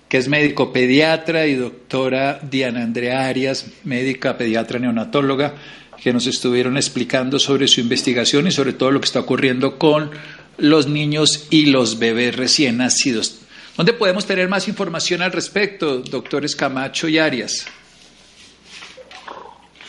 que 0.09 0.19
es 0.19 0.29
médico 0.29 0.73
pediatra, 0.73 1.47
y 1.47 1.55
doctora 1.55 2.39
Diana 2.43 2.83
Andrea 2.83 3.27
Arias, 3.27 3.67
médica 3.85 4.39
pediatra 4.39 4.79
neonatóloga, 4.79 5.55
que 6.03 6.13
nos 6.13 6.27
estuvieron 6.27 6.77
explicando 6.77 7.39
sobre 7.39 7.69
su 7.69 7.81
investigación 7.81 8.47
y 8.47 8.51
sobre 8.51 8.73
todo 8.73 8.91
lo 8.91 9.01
que 9.01 9.07
está 9.07 9.21
ocurriendo 9.21 9.79
con 9.79 10.11
los 10.59 10.89
niños 10.89 11.47
y 11.51 11.67
los 11.67 11.99
bebés 11.99 12.37
recién 12.37 12.79
nacidos. 12.79 13.43
¿Dónde 13.77 13.93
podemos 13.93 14.27
tener 14.27 14.49
más 14.49 14.69
información 14.69 15.23
al 15.23 15.33
respecto, 15.33 15.99
doctores 15.99 16.57
Camacho 16.57 17.09
y 17.09 17.19
Arias? 17.19 17.67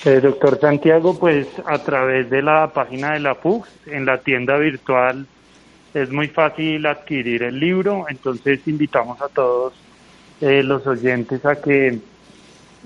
Eh, 0.06 0.20
doctor 0.22 0.60
Santiago, 0.60 1.17
pues 1.17 1.48
a 1.65 1.80
través 1.80 2.30
de 2.30 2.41
la 2.41 2.72
página 2.74 3.13
de 3.13 3.20
la 3.20 3.36
FUX, 3.36 3.70
en 3.88 4.06
la 4.06 4.20
tienda 4.20 4.58
virtual, 4.58 5.26
es 5.93 6.12
muy 6.12 6.28
fácil 6.28 6.86
adquirir 6.86 7.43
el 7.43 7.60
libro, 7.60 8.06
entonces 8.10 8.60
invitamos 8.67 9.22
a 9.22 9.28
todos 9.30 9.74
eh, 10.41 10.62
los 10.63 10.86
oyentes 10.86 11.43
a 11.46 11.56
que, 11.56 12.00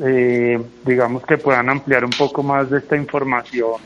eh, 0.03 0.59
digamos, 0.85 1.23
que 1.25 1.37
puedan 1.37 1.69
ampliar 1.69 2.03
un 2.03 2.11
poco 2.11 2.43
más 2.43 2.69
de 2.69 2.79
esta 2.79 2.95
información 2.97 3.81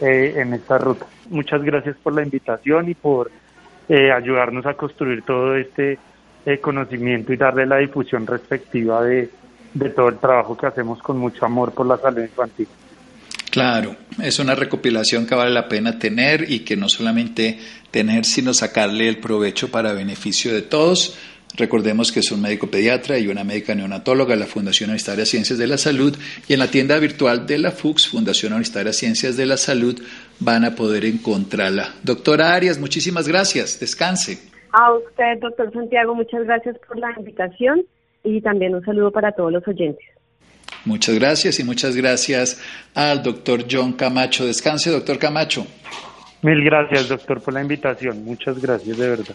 eh, 0.00 0.34
en 0.36 0.54
esta 0.54 0.78
ruta. 0.78 1.06
Muchas 1.30 1.62
gracias 1.62 1.96
por 2.02 2.14
la 2.14 2.22
invitación 2.22 2.88
y 2.88 2.94
por 2.94 3.30
ayudarnos 3.90 4.64
a 4.64 4.72
construir 4.72 5.22
todo 5.22 5.54
este 5.54 5.98
conocimiento 6.62 7.30
y 7.30 7.36
darle 7.36 7.66
la 7.66 7.76
difusión 7.76 8.26
respectiva 8.26 9.04
de, 9.04 9.28
de 9.74 9.90
todo 9.90 10.08
el 10.08 10.18
trabajo 10.18 10.56
que 10.56 10.66
hacemos 10.66 11.02
con 11.02 11.18
mucho 11.18 11.44
amor 11.44 11.72
por 11.72 11.86
la 11.86 11.98
salud 11.98 12.22
infantil. 12.22 12.68
Claro, 13.52 13.96
es 14.22 14.38
una 14.38 14.54
recopilación 14.54 15.26
que 15.26 15.34
vale 15.34 15.50
la 15.50 15.68
pena 15.68 15.98
tener 15.98 16.50
y 16.50 16.60
que 16.60 16.74
no 16.74 16.88
solamente 16.88 17.58
tener, 17.90 18.24
sino 18.24 18.54
sacarle 18.54 19.08
el 19.08 19.18
provecho 19.18 19.70
para 19.70 19.92
beneficio 19.92 20.54
de 20.54 20.62
todos. 20.62 21.18
Recordemos 21.56 22.12
que 22.12 22.20
es 22.20 22.32
un 22.32 22.40
médico 22.40 22.68
pediatra 22.68 23.18
y 23.18 23.28
una 23.28 23.44
médica 23.44 23.74
neonatóloga 23.74 24.34
de 24.34 24.40
la 24.40 24.46
Fundación 24.46 24.90
Universitaria 24.90 25.26
Ciencias 25.26 25.58
de 25.58 25.66
la 25.66 25.76
Salud 25.76 26.16
y 26.48 26.54
en 26.54 26.58
la 26.58 26.68
tienda 26.68 26.98
virtual 26.98 27.46
de 27.46 27.58
la 27.58 27.72
FUX, 27.72 28.08
Fundación 28.08 28.52
Universitaria 28.52 28.92
Ciencias 28.92 29.36
de 29.36 29.46
la 29.46 29.56
Salud, 29.56 30.00
van 30.40 30.64
a 30.64 30.74
poder 30.74 31.04
encontrarla. 31.04 31.94
Doctora 32.02 32.54
Arias, 32.54 32.78
muchísimas 32.78 33.28
gracias. 33.28 33.78
Descanse. 33.78 34.38
A 34.72 34.94
usted, 34.94 35.38
doctor 35.40 35.70
Santiago, 35.72 36.14
muchas 36.14 36.44
gracias 36.44 36.76
por 36.88 36.98
la 36.98 37.12
invitación 37.18 37.84
y 38.24 38.40
también 38.40 38.74
un 38.74 38.82
saludo 38.84 39.10
para 39.10 39.32
todos 39.32 39.52
los 39.52 39.66
oyentes. 39.68 40.06
Muchas 40.86 41.18
gracias 41.18 41.60
y 41.60 41.64
muchas 41.64 41.94
gracias 41.94 42.60
al 42.94 43.22
doctor 43.22 43.64
John 43.70 43.92
Camacho. 43.92 44.46
Descanse, 44.46 44.90
doctor 44.90 45.18
Camacho. 45.18 45.66
Mil 46.42 46.64
gracias, 46.64 47.08
doctor, 47.08 47.40
por 47.40 47.54
la 47.54 47.60
invitación. 47.60 48.24
Muchas 48.24 48.60
gracias, 48.60 48.96
de 48.96 49.08
verdad. 49.08 49.34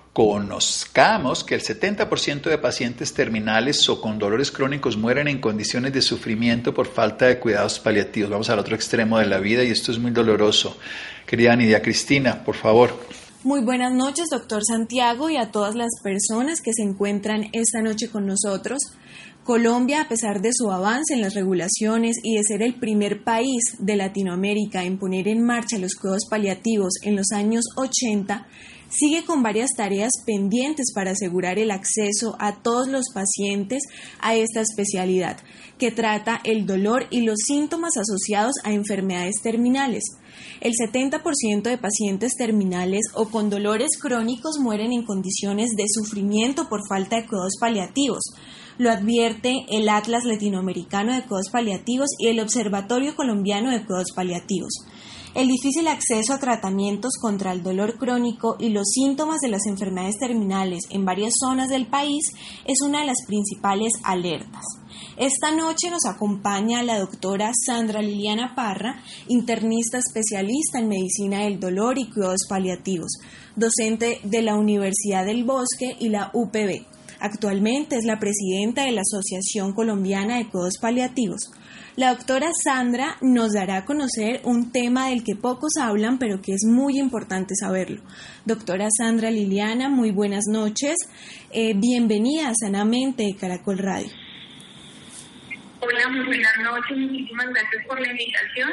conozcamos 0.13 1.43
que 1.43 1.55
el 1.55 1.61
70% 1.61 2.49
de 2.49 2.57
pacientes 2.57 3.13
terminales 3.13 3.87
o 3.87 4.01
con 4.01 4.19
dolores 4.19 4.51
crónicos 4.51 4.97
mueren 4.97 5.27
en 5.27 5.39
condiciones 5.39 5.93
de 5.93 6.01
sufrimiento 6.01 6.73
por 6.73 6.87
falta 6.87 7.27
de 7.27 7.39
cuidados 7.39 7.79
paliativos. 7.79 8.29
Vamos 8.29 8.49
al 8.49 8.59
otro 8.59 8.75
extremo 8.75 9.19
de 9.19 9.27
la 9.27 9.39
vida 9.39 9.63
y 9.63 9.71
esto 9.71 9.91
es 9.91 9.99
muy 9.99 10.11
doloroso. 10.11 10.77
Querida 11.25 11.55
Nidia 11.55 11.81
Cristina, 11.81 12.43
por 12.43 12.55
favor. 12.55 12.91
Muy 13.43 13.61
buenas 13.61 13.91
noches, 13.93 14.27
doctor 14.29 14.61
Santiago, 14.63 15.29
y 15.29 15.37
a 15.37 15.49
todas 15.49 15.73
las 15.75 15.89
personas 16.03 16.61
que 16.61 16.73
se 16.73 16.83
encuentran 16.83 17.49
esta 17.53 17.81
noche 17.81 18.09
con 18.09 18.27
nosotros. 18.27 18.79
Colombia, 19.43 20.01
a 20.01 20.07
pesar 20.07 20.41
de 20.41 20.51
su 20.53 20.71
avance 20.71 21.15
en 21.15 21.21
las 21.21 21.33
regulaciones 21.33 22.17
y 22.21 22.35
de 22.35 22.43
ser 22.43 22.61
el 22.61 22.75
primer 22.75 23.23
país 23.23 23.77
de 23.79 23.95
Latinoamérica 23.95 24.83
en 24.83 24.99
poner 24.99 25.27
en 25.27 25.43
marcha 25.43 25.79
los 25.79 25.95
cuidados 25.95 26.27
paliativos 26.29 26.93
en 27.01 27.15
los 27.15 27.31
años 27.31 27.65
80, 27.77 28.45
sigue 28.91 29.25
con 29.25 29.41
varias 29.41 29.71
tareas 29.75 30.11
pendientes 30.25 30.93
para 30.93 31.11
asegurar 31.11 31.57
el 31.57 31.71
acceso 31.71 32.35
a 32.39 32.61
todos 32.61 32.87
los 32.87 33.05
pacientes 33.13 33.83
a 34.19 34.35
esta 34.35 34.61
especialidad, 34.61 35.37
que 35.77 35.91
trata 35.91 36.41
el 36.43 36.65
dolor 36.65 37.07
y 37.09 37.21
los 37.21 37.39
síntomas 37.47 37.97
asociados 37.97 38.55
a 38.63 38.73
enfermedades 38.73 39.35
terminales. 39.41 40.03
El 40.59 40.73
70% 40.73 41.63
de 41.63 41.77
pacientes 41.77 42.33
terminales 42.37 43.01
o 43.15 43.29
con 43.29 43.49
dolores 43.49 43.89
crónicos 43.99 44.59
mueren 44.59 44.91
en 44.91 45.03
condiciones 45.03 45.71
de 45.75 45.85
sufrimiento 45.87 46.69
por 46.69 46.81
falta 46.87 47.15
de 47.15 47.27
cuidados 47.27 47.53
paliativos. 47.59 48.21
Lo 48.77 48.91
advierte 48.91 49.65
el 49.69 49.89
Atlas 49.89 50.23
Latinoamericano 50.23 51.13
de 51.13 51.21
Cuidados 51.21 51.49
Paliativos 51.51 52.09
y 52.19 52.27
el 52.27 52.39
Observatorio 52.39 53.15
Colombiano 53.15 53.71
de 53.71 53.85
Cuidados 53.85 54.11
Paliativos. 54.15 54.73
El 55.33 55.47
difícil 55.47 55.87
acceso 55.87 56.33
a 56.33 56.39
tratamientos 56.39 57.13
contra 57.21 57.53
el 57.53 57.63
dolor 57.63 57.97
crónico 57.97 58.57
y 58.59 58.67
los 58.67 58.89
síntomas 58.89 59.39
de 59.39 59.47
las 59.47 59.65
enfermedades 59.65 60.17
terminales 60.17 60.83
en 60.89 61.05
varias 61.05 61.35
zonas 61.39 61.69
del 61.69 61.87
país 61.87 62.33
es 62.65 62.81
una 62.81 62.99
de 62.99 63.05
las 63.05 63.25
principales 63.25 63.93
alertas. 64.03 64.65
Esta 65.15 65.55
noche 65.55 65.89
nos 65.89 66.05
acompaña 66.05 66.83
la 66.83 66.99
doctora 66.99 67.51
Sandra 67.65 68.01
Liliana 68.01 68.55
Parra, 68.55 69.01
internista 69.29 69.99
especialista 69.99 70.79
en 70.79 70.89
medicina 70.89 71.43
del 71.43 71.61
dolor 71.61 71.97
y 71.97 72.09
cuidados 72.09 72.45
paliativos, 72.49 73.11
docente 73.55 74.19
de 74.23 74.41
la 74.41 74.55
Universidad 74.55 75.25
del 75.25 75.45
Bosque 75.45 75.95
y 75.97 76.09
la 76.09 76.31
UPB. 76.33 76.85
Actualmente 77.21 77.95
es 77.95 78.03
la 78.03 78.19
presidenta 78.19 78.83
de 78.83 78.91
la 78.91 79.01
Asociación 79.01 79.73
Colombiana 79.73 80.37
de 80.37 80.49
Cuidados 80.49 80.77
Paliativos. 80.81 81.51
La 81.97 82.15
doctora 82.15 82.47
Sandra 82.63 83.17
nos 83.19 83.51
dará 83.51 83.77
a 83.77 83.85
conocer 83.85 84.39
un 84.45 84.71
tema 84.71 85.09
del 85.09 85.25
que 85.25 85.35
pocos 85.35 85.73
hablan, 85.77 86.19
pero 86.19 86.41
que 86.41 86.53
es 86.53 86.63
muy 86.65 86.97
importante 86.97 87.53
saberlo. 87.53 88.01
Doctora 88.45 88.87
Sandra 88.97 89.29
Liliana, 89.29 89.89
muy 89.89 90.11
buenas 90.11 90.45
noches. 90.49 90.95
Eh, 91.51 91.73
bienvenida 91.75 92.47
a 92.47 92.53
Sanamente 92.55 93.23
de 93.23 93.35
Caracol 93.35 93.77
Radio. 93.77 94.09
Hola, 95.81 96.07
muy 96.07 96.25
buenas 96.27 96.57
noches. 96.63 96.97
Muchísimas 96.97 97.47
gracias 97.49 97.85
por 97.85 97.99
la 97.99 98.09
invitación. 98.09 98.69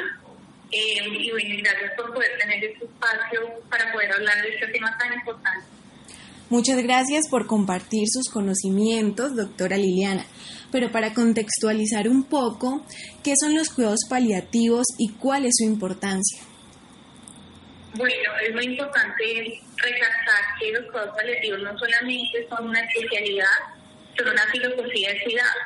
Eh, 0.71 1.19
y 1.19 1.31
bueno, 1.31 1.55
gracias 1.61 1.91
por 1.97 2.13
poder 2.13 2.29
tener 2.39 2.63
este 2.63 2.85
espacio 2.85 3.41
para 3.69 3.91
poder 3.91 4.13
hablar 4.13 4.41
de 4.43 4.49
este 4.53 4.67
tema 4.67 4.97
tan 4.97 5.13
importante. 5.13 5.65
Muchas 6.49 6.81
gracias 6.81 7.27
por 7.29 7.47
compartir 7.47 8.07
sus 8.07 8.29
conocimientos, 8.29 9.35
doctora 9.35 9.75
Liliana. 9.75 10.25
Pero 10.71 10.91
para 10.91 11.13
contextualizar 11.13 12.07
un 12.07 12.23
poco, 12.23 12.85
¿qué 13.23 13.33
son 13.39 13.55
los 13.55 13.69
cuidados 13.69 14.01
paliativos 14.09 14.85
y 14.97 15.09
cuál 15.13 15.45
es 15.45 15.55
su 15.57 15.65
importancia? 15.65 16.43
Bueno, 17.95 18.29
es 18.47 18.53
muy 18.53 18.65
importante 18.65 19.61
recalcar 19.77 20.43
que 20.59 20.71
los 20.71 20.85
cuidados 20.91 21.15
paliativos 21.15 21.59
no 21.59 21.77
solamente 21.77 22.47
son 22.47 22.67
una 22.67 22.81
especialidad, 22.81 23.57
son 24.15 24.29
una 24.29 24.45
filosofía 24.51 25.13
de 25.13 25.23
cuidado. 25.23 25.59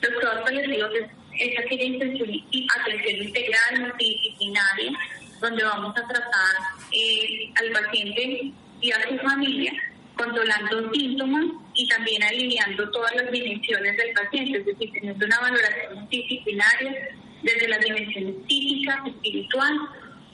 Los 0.00 0.14
cuidados 0.14 0.42
paliativos 0.42 0.90
es, 0.94 1.58
aquella 1.58 1.96
atención 1.96 3.16
integral, 3.16 3.80
multidisciplinaria, 3.80 4.92
donde 5.40 5.64
vamos 5.64 5.96
a 5.96 6.06
tratar 6.06 6.56
eh, 6.92 7.52
al 7.56 7.72
paciente 7.72 8.52
y 8.80 8.92
a 8.92 9.08
su 9.08 9.16
familia 9.18 9.72
controlando 10.16 10.92
síntomas 10.92 11.46
y 11.80 11.88
también 11.88 12.22
aliviando 12.22 12.90
todas 12.90 13.14
las 13.16 13.30
dimensiones 13.30 13.96
del 13.96 14.12
paciente, 14.12 14.58
es 14.58 14.66
decir, 14.66 14.92
teniendo 14.92 15.24
una 15.24 15.40
valoración 15.40 16.06
disciplinaria 16.10 17.08
desde 17.42 17.68
las 17.68 17.80
dimensiones 17.80 18.34
física, 18.46 19.02
espiritual, 19.06 19.74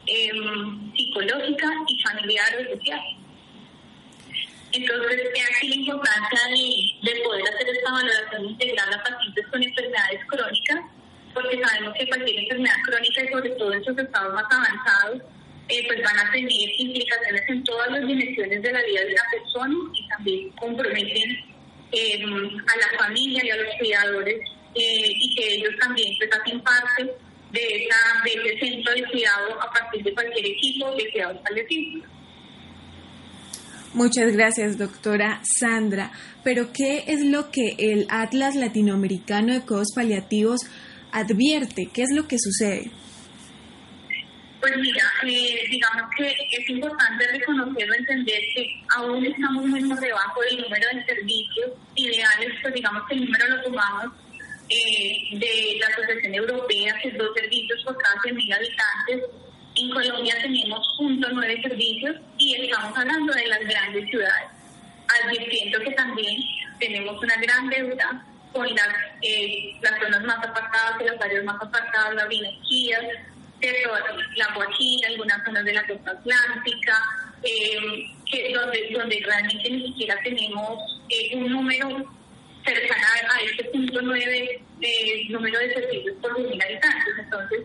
em, 0.06 0.92
psicológica 0.96 1.68
y 1.86 2.02
familiar 2.02 2.48
o 2.58 2.74
social. 2.74 3.00
Entonces, 4.72 5.20
es 5.34 5.56
aquí 5.56 5.68
la 5.68 5.76
importancia 5.76 6.40
de, 6.48 7.12
de, 7.12 7.20
poder 7.22 7.44
hacer 7.46 7.68
esta 7.68 7.92
valoración 7.92 8.44
integral 8.44 8.92
a 8.92 9.02
pacientes 9.04 9.46
con 9.46 9.62
enfermedades 9.62 10.20
crónicas, 10.26 10.80
porque 11.32 11.62
sabemos 11.62 11.94
que 11.96 12.08
cualquier 12.08 12.40
enfermedad 12.40 12.76
crónica, 12.84 13.22
y 13.22 13.28
sobre 13.28 13.50
todo 13.50 13.72
en 13.72 13.84
sus 13.84 13.96
estados 13.96 14.34
más 14.34 14.44
avanzados, 14.50 15.22
eh, 15.68 15.84
pues 15.86 16.00
van 16.02 16.18
a 16.18 16.30
tener 16.30 16.70
implicaciones 16.78 17.42
en 17.48 17.64
todas 17.64 17.90
las 17.90 18.06
dimensiones 18.06 18.62
de 18.62 18.72
la 18.72 18.82
vida 18.82 19.00
de 19.00 19.12
la 19.12 19.24
persona 19.30 19.74
y 19.94 20.08
también 20.08 20.50
comprometen 20.50 21.38
eh, 21.92 22.22
a 22.22 22.76
la 22.76 22.98
familia 22.98 23.42
y 23.44 23.50
a 23.50 23.56
los 23.56 23.74
cuidadores 23.78 24.40
eh, 24.74 25.12
y 25.12 25.34
que 25.34 25.54
ellos 25.54 25.74
también 25.80 26.12
pues 26.18 26.30
hacen 26.40 26.60
parte 26.60 27.04
de, 27.52 27.60
esa, 27.60 27.96
de 28.24 28.50
ese 28.50 28.66
centro 28.66 28.92
de 28.94 29.04
cuidado 29.10 29.60
a 29.60 29.72
partir 29.72 30.02
de 30.04 30.14
cualquier 30.14 30.46
equipo 30.46 30.94
de 30.94 31.10
cuidado 31.10 31.34
establecido. 31.34 32.04
Muchas 33.94 34.32
gracias, 34.32 34.76
doctora 34.76 35.40
Sandra. 35.58 36.12
Pero, 36.44 36.70
¿qué 36.72 37.04
es 37.06 37.24
lo 37.24 37.50
que 37.50 37.76
el 37.78 38.06
Atlas 38.10 38.54
Latinoamericano 38.54 39.54
de 39.54 39.62
Cuidados 39.62 39.92
Paliativos 39.94 40.60
advierte? 41.12 41.88
¿Qué 41.92 42.02
es 42.02 42.10
lo 42.12 42.28
que 42.28 42.36
sucede? 42.38 42.90
Pues 44.66 44.78
mira, 44.78 45.04
eh, 45.22 45.64
digamos 45.70 46.10
que 46.16 46.26
es 46.50 46.68
importante 46.70 47.24
reconocerlo, 47.28 47.94
entender 47.94 48.40
que 48.52 48.82
aún 48.96 49.24
estamos 49.24 49.64
muy 49.64 49.80
por 49.84 50.00
debajo 50.00 50.40
del 50.40 50.60
número 50.62 50.88
de 50.92 51.04
servicios 51.04 51.70
ideales, 51.94 52.52
pues 52.60 52.74
digamos 52.74 53.06
que 53.06 53.14
el 53.14 53.26
número 53.26 53.46
lo 53.46 53.62
tomamos 53.62 54.06
eh, 54.68 55.38
de 55.38 55.78
la 55.78 55.86
Asociación 55.86 56.34
Europea, 56.34 56.98
que 57.00 57.08
es 57.10 57.16
dos 57.16 57.30
servicios 57.36 57.80
por 57.84 57.96
cada 57.96 58.16
100.000 58.22 58.54
habitantes. 58.56 59.30
En 59.76 59.90
Colombia 59.90 60.34
tenemos 60.42 60.98
0.9 60.98 61.62
servicios 61.62 62.16
y 62.36 62.56
estamos 62.56 62.98
hablando 62.98 63.32
de 63.34 63.46
las 63.46 63.60
grandes 63.60 64.10
ciudades, 64.10 64.48
advirtiendo 65.22 65.78
que 65.78 65.92
también 65.92 66.42
tenemos 66.80 67.22
una 67.22 67.36
gran 67.36 67.68
deuda 67.68 68.26
con 68.52 68.66
las, 68.66 68.88
eh, 69.22 69.78
las 69.80 70.00
zonas 70.00 70.24
más 70.24 70.38
apartadas, 70.38 71.00
las 71.04 71.20
áreas 71.20 71.44
más 71.44 71.62
apartadas, 71.62 72.14
las 72.16 72.28
vinequías, 72.28 73.04
la 73.60 74.54
Guajira, 74.54 75.08
algunas 75.08 75.44
zonas 75.44 75.64
de 75.64 75.72
la 75.72 75.86
costa 75.86 76.10
atlántica, 76.10 77.02
eh, 77.42 78.06
que 78.30 78.52
donde, 78.52 78.88
donde 78.92 79.22
realmente 79.24 79.70
ni 79.70 79.86
siquiera 79.88 80.16
tenemos 80.22 81.02
eh, 81.08 81.36
un 81.36 81.52
número 81.52 81.88
cercano 82.64 83.28
a 83.32 83.40
este 83.42 83.64
punto 83.64 84.00
nueve 84.02 84.60
eh, 84.80 85.26
número 85.28 85.58
de 85.58 85.74
servicios 85.74 86.16
por 86.20 86.38
mil 86.38 86.60
habitantes. 86.60 87.14
Entonces, 87.18 87.60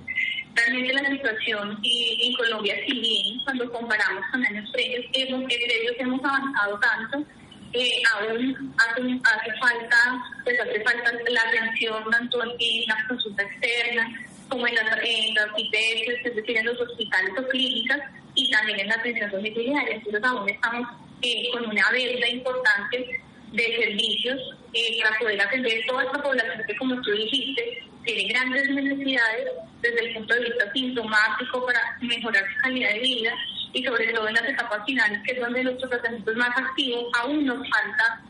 realmente 0.54 0.94
la 0.94 1.10
situación 1.10 1.80
en 1.84 2.34
Colombia, 2.36 2.76
si 2.86 3.00
bien 3.00 3.39
cuando 3.44 3.72
comparamos 3.72 4.24
con 4.32 4.46
años 4.46 4.70
previos, 4.72 5.06
hemos, 5.14 5.44
previos 5.46 5.96
hemos 5.98 6.24
avanzado 6.24 6.80
tanto, 6.80 7.26
eh, 7.74 8.02
aún 8.14 8.76
hace, 8.78 9.02
hace 9.02 9.60
falta, 9.60 10.24
pues 10.44 10.60
hace 10.60 10.82
falta 10.82 11.12
la 11.30 11.42
atención 11.42 12.04
tanto 12.12 12.44
en 12.44 12.86
las 12.88 13.04
consultas 13.08 13.48
externas, 13.48 14.10
como 14.52 14.68
en 14.68 14.76
las, 14.76 14.86
en 15.02 15.34
las 15.34 15.47
IPS, 15.58 16.26
es 16.26 16.36
decir, 16.36 16.58
en 16.58 16.66
los 16.66 16.80
hospitales 16.80 17.32
o 17.39 17.47
clínicas, 17.47 18.02
y 18.36 18.52
también 18.52 18.82
en 18.82 18.88
la 18.88 18.95
atención 18.95 19.32
domiciliaria. 19.32 19.95
Entonces 19.95 20.24
aún 20.24 20.49
estamos 20.49 20.88
eh, 21.22 21.49
con 21.52 21.66
una 21.66 21.89
deuda 21.91 22.28
importante 22.30 23.22
de 23.54 23.64
servicios 23.78 24.39
eh, 24.74 24.99
para 25.02 25.20
poder 25.20 25.41
atender 25.41 25.82
toda 25.88 26.04
esta 26.04 26.22
población 26.22 26.64
que, 26.68 26.76
como 26.78 27.02
tú 27.02 27.12
dijiste, 27.12 27.84
tiene 28.06 28.34
grandes 28.34 28.70
necesidades 28.70 29.47
desde 29.82 29.99
el 30.08 30.14
punto 30.16 30.34
de 30.34 30.41
vista 30.41 30.72
sintomático 30.74 31.66
para 31.66 31.97
mejorar 32.02 32.43
su 32.54 32.62
calidad 32.62 32.93
de 32.93 32.99
vida 32.99 33.34
y 33.74 33.84
sobre 33.84 34.08
todo 34.14 34.28
en 34.28 34.36
las 34.36 34.49
etapas 34.49 34.86
finales, 34.86 35.22
que 35.26 35.34
es 35.34 35.39
donde 35.39 35.64
nuestros 35.64 35.89
tratamientos 35.89 36.36
más 36.36 36.58
activos, 36.58 37.06
aún 37.20 37.45
nos 37.45 37.58
falta 37.70 38.22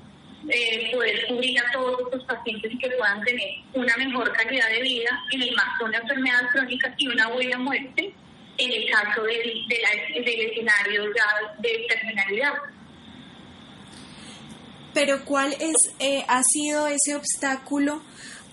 eh, 0.50 0.92
poder 0.92 1.28
cubrir 1.28 1.60
a 1.60 1.72
todos 1.72 2.00
estos 2.02 2.24
pacientes 2.26 2.72
y 2.72 2.78
que 2.78 2.90
puedan 2.92 3.22
tener 3.24 3.50
una 3.74 3.96
mejor 3.98 4.32
calidad 4.34 4.70
de 4.70 4.82
vida 4.82 5.10
en 5.32 5.42
el 5.42 5.56
marco 5.56 5.84
de 5.84 5.90
una 5.90 5.98
enfermedad 6.00 6.50
crónica 6.52 6.94
y 6.98 7.08
una 7.08 7.28
buena 7.30 7.58
muerte 7.58 8.14
en 8.58 8.72
el 8.72 8.90
caso 8.92 9.24
del, 9.24 9.68
del 9.68 10.40
escenario 10.40 11.04
de 11.60 11.86
terminalidad. 11.88 12.54
Pero 14.94 15.24
¿cuál 15.26 15.54
es 15.54 15.76
eh, 16.00 16.24
ha 16.28 16.42
sido 16.44 16.88
ese 16.88 17.16
obstáculo 17.16 18.02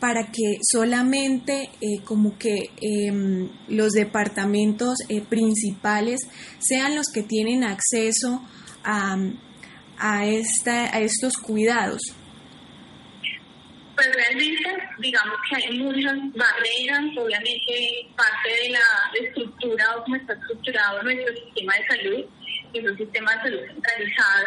para 0.00 0.30
que 0.30 0.58
solamente 0.62 1.70
eh, 1.80 2.02
como 2.04 2.38
que 2.38 2.70
em, 2.80 3.50
los 3.66 3.90
departamentos 3.90 4.98
eh, 5.08 5.20
principales 5.20 6.20
sean 6.60 6.94
los 6.94 7.08
que 7.12 7.22
tienen 7.22 7.64
acceso 7.64 8.42
a, 8.84 9.16
a, 9.98 10.26
esta, 10.26 10.94
a 10.94 11.00
estos 11.00 11.36
cuidados? 11.36 12.00
Pues 13.94 14.14
realmente, 14.14 14.88
digamos 14.98 15.36
que 15.48 15.56
hay 15.56 15.78
muchas 15.78 16.16
barreras, 16.34 17.04
obviamente 17.16 18.06
parte 18.16 18.48
de 18.48 18.70
la 18.70 19.26
estructura 19.26 19.96
o 19.96 20.04
cómo 20.04 20.16
está 20.16 20.34
estructurado 20.34 21.02
nuestro 21.02 21.34
sistema 21.34 21.74
de 21.74 21.86
salud, 21.86 22.24
que 22.72 22.78
es 22.78 22.84
un 22.84 22.96
sistema 22.96 23.34
de 23.34 23.42
salud 23.42 23.60
centralizado, 23.66 24.46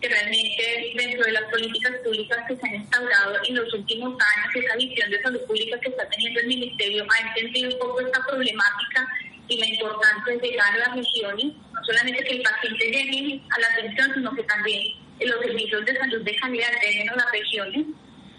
que 0.00 0.08
realmente 0.08 0.92
dentro 0.96 1.24
de 1.24 1.32
las 1.32 1.44
políticas 1.44 1.92
públicas 2.04 2.38
que 2.46 2.56
se 2.56 2.66
han 2.66 2.74
instaurado 2.74 3.36
en 3.48 3.54
los 3.54 3.72
últimos 3.72 4.12
años, 4.12 4.64
esa 4.66 4.76
visión 4.76 5.10
de 5.10 5.22
salud 5.22 5.40
pública 5.46 5.80
que 5.80 5.88
está 5.88 6.08
teniendo 6.08 6.40
el 6.40 6.46
Ministerio 6.46 7.06
ha 7.08 7.28
entendido 7.28 7.72
un 7.72 7.78
poco 7.78 8.00
esta 8.00 8.20
problemática 8.26 9.08
y 9.50 9.58
la 9.58 9.66
importancia 9.66 10.36
de 10.36 10.48
llegar 10.48 10.72
a 10.74 10.78
las 10.78 10.96
regiones, 10.96 11.46
no 11.74 11.84
solamente 11.84 12.24
que 12.24 12.36
el 12.36 12.42
paciente 12.42 12.84
llegue 12.86 13.40
a 13.50 13.60
la 13.60 13.66
atención, 13.66 14.14
sino 14.14 14.34
que 14.34 14.42
también 14.44 14.82
los 15.20 15.40
servicios 15.40 15.84
de 15.84 15.98
salud 15.98 16.22
de 16.22 16.36
calidad 16.36 16.68
lleguen 16.80 17.10
a 17.10 17.16
las 17.16 17.32
regiones. 17.32 17.86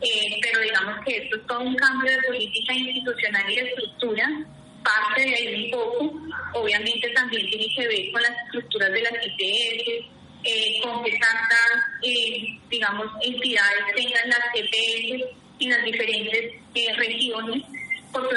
Eh, 0.01 0.39
pero 0.41 0.61
digamos 0.61 1.05
que 1.05 1.17
esto 1.17 1.35
es 1.35 1.45
todo 1.45 1.59
un 1.59 1.75
cambio 1.75 2.11
de 2.11 2.23
política 2.23 2.73
institucional 2.73 3.51
y 3.51 3.55
de 3.55 3.61
estructura, 3.69 4.27
parte 4.83 5.21
de 5.21 5.35
ahí 5.35 5.65
un 5.65 5.71
poco, 5.71 6.21
obviamente 6.53 7.09
también 7.09 7.47
tiene 7.49 7.67
que 7.75 7.87
ver 7.87 8.11
con 8.11 8.21
las 8.23 8.31
estructuras 8.45 8.91
de 8.93 9.01
las 9.01 9.13
IPS, 9.13 10.05
eh, 10.43 10.81
con 10.81 11.03
que 11.03 11.11
tantas, 11.11 11.83
eh, 12.01 12.57
digamos, 12.69 13.05
entidades 13.21 13.95
tengan 13.95 14.29
las 14.29 14.39
EPS 14.55 15.23
en 15.59 15.69
las 15.69 15.83
diferentes 15.83 16.55
regiones 16.97 17.63
porque 18.11 18.35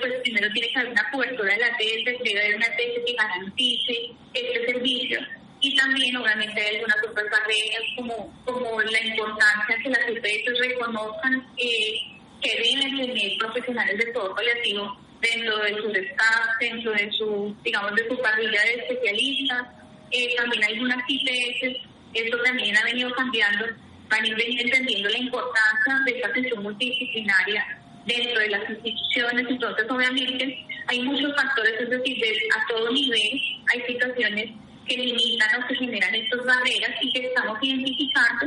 pues 0.00 0.12
primero 0.22 0.50
tiene 0.52 0.68
que 0.68 0.78
haber 0.78 0.92
una 0.92 1.10
cobertura 1.10 1.52
de 1.52 1.60
la 1.60 1.76
TS, 1.76 2.04
debe 2.24 2.40
haber 2.40 2.56
una 2.56 2.66
TS 2.66 3.04
que 3.06 3.14
garantice 3.14 4.10
este 4.34 4.66
servicio 4.66 5.20
y 5.64 5.74
también 5.76 6.14
obviamente 6.16 6.60
hay 6.60 6.76
algunas 6.76 6.98
otras 7.08 7.24
barreras 7.30 7.82
como, 7.96 8.42
como 8.44 8.82
la 8.82 9.00
importancia 9.00 9.78
que 9.82 9.88
las 9.88 10.08
EPS 10.08 10.58
reconozcan 10.60 11.46
eh, 11.56 11.94
que 12.42 12.50
deben 12.62 12.98
tener 12.98 13.38
profesionales 13.38 13.98
de 13.98 14.12
todo 14.12 14.34
paliativo 14.34 15.00
dentro 15.22 15.56
de 15.58 15.74
su 15.76 15.88
staff, 15.88 16.48
dentro 16.60 16.92
de 16.92 17.10
su, 17.12 17.56
digamos, 17.64 17.94
de 17.94 18.06
su 18.08 18.20
parrilla 18.20 18.60
de 18.60 18.74
especialistas. 18.74 19.68
Eh, 20.10 20.34
también 20.36 20.64
hay 20.64 20.74
algunas 20.74 20.98
IPS, 21.08 21.80
esto 22.12 22.42
también 22.42 22.76
ha 22.76 22.84
venido 22.84 23.10
cambiando, 23.14 23.64
van 24.10 24.22
a 24.22 24.26
ir 24.26 24.60
entendiendo 24.60 25.08
la 25.08 25.18
importancia 25.18 25.98
de 26.04 26.12
esta 26.12 26.28
atención 26.28 26.62
multidisciplinaria 26.62 27.80
dentro 28.06 28.40
de 28.40 28.48
las 28.50 28.70
instituciones, 28.70 29.46
entonces 29.48 29.86
obviamente 29.90 30.66
hay 30.88 31.02
muchos 31.02 31.34
factores, 31.34 31.80
es 31.80 31.90
decir, 31.90 32.16
a 32.56 32.66
todo 32.68 32.92
nivel 32.92 33.40
hay 33.72 33.82
situaciones 33.86 34.50
que 34.86 34.96
limitan 34.96 35.62
o 35.62 35.66
que 35.66 35.74
generan 35.76 36.14
estas 36.14 36.44
barreras 36.44 36.90
y 37.00 37.12
que 37.12 37.26
estamos 37.26 37.58
identificando. 37.62 38.46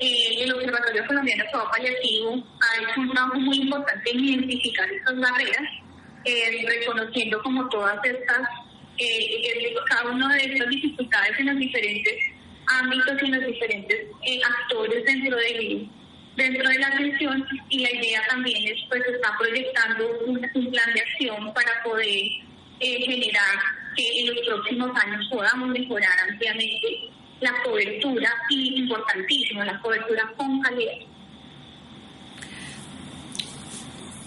Eh, 0.00 0.42
el 0.42 0.52
Observatorio 0.54 1.06
Colombiano 1.06 1.44
de 1.44 1.50
Trabajo 1.50 1.72
Paliativo 1.72 2.44
ha 2.60 2.82
hecho 2.82 3.00
un 3.00 3.10
trabajo 3.10 3.40
muy 3.40 3.56
importante 3.58 4.10
en 4.10 4.24
identificar 4.24 4.88
estas 4.90 5.18
barreras, 5.18 5.62
eh, 6.24 6.66
reconociendo 6.66 7.42
como 7.42 7.68
todas 7.68 7.98
estas, 8.04 8.48
eh, 8.98 9.74
cada 9.88 10.10
una 10.10 10.34
de 10.34 10.44
estas 10.44 10.68
dificultades 10.68 11.38
en 11.38 11.46
los 11.46 11.56
diferentes 11.56 12.14
ámbitos 12.66 13.22
y 13.22 13.26
en 13.26 13.32
los 13.32 13.46
diferentes 13.46 14.06
actores 14.44 15.04
dentro 15.04 15.36
del 15.36 15.88
dentro 16.38 16.68
de 16.68 16.78
la 16.78 16.86
atención 16.86 17.44
y 17.68 17.80
la 17.80 17.90
idea 17.90 18.22
también 18.28 18.72
es 18.72 18.80
pues 18.88 19.02
está 19.12 19.36
proyectando 19.36 20.08
un, 20.26 20.38
plan 20.38 20.94
de 20.94 21.00
acción 21.00 21.52
para 21.52 21.82
poder 21.82 22.06
eh, 22.80 23.00
generar 23.04 23.58
que 23.96 24.20
en 24.20 24.34
los 24.34 24.46
próximos 24.46 24.90
años 25.04 25.26
podamos 25.30 25.68
mejorar 25.70 26.16
ampliamente 26.30 27.10
la 27.40 27.52
cobertura 27.64 28.32
y 28.50 28.82
importantísimo 28.82 29.64
la 29.64 29.80
cobertura 29.80 30.32
con 30.36 30.60
calidad. 30.60 30.92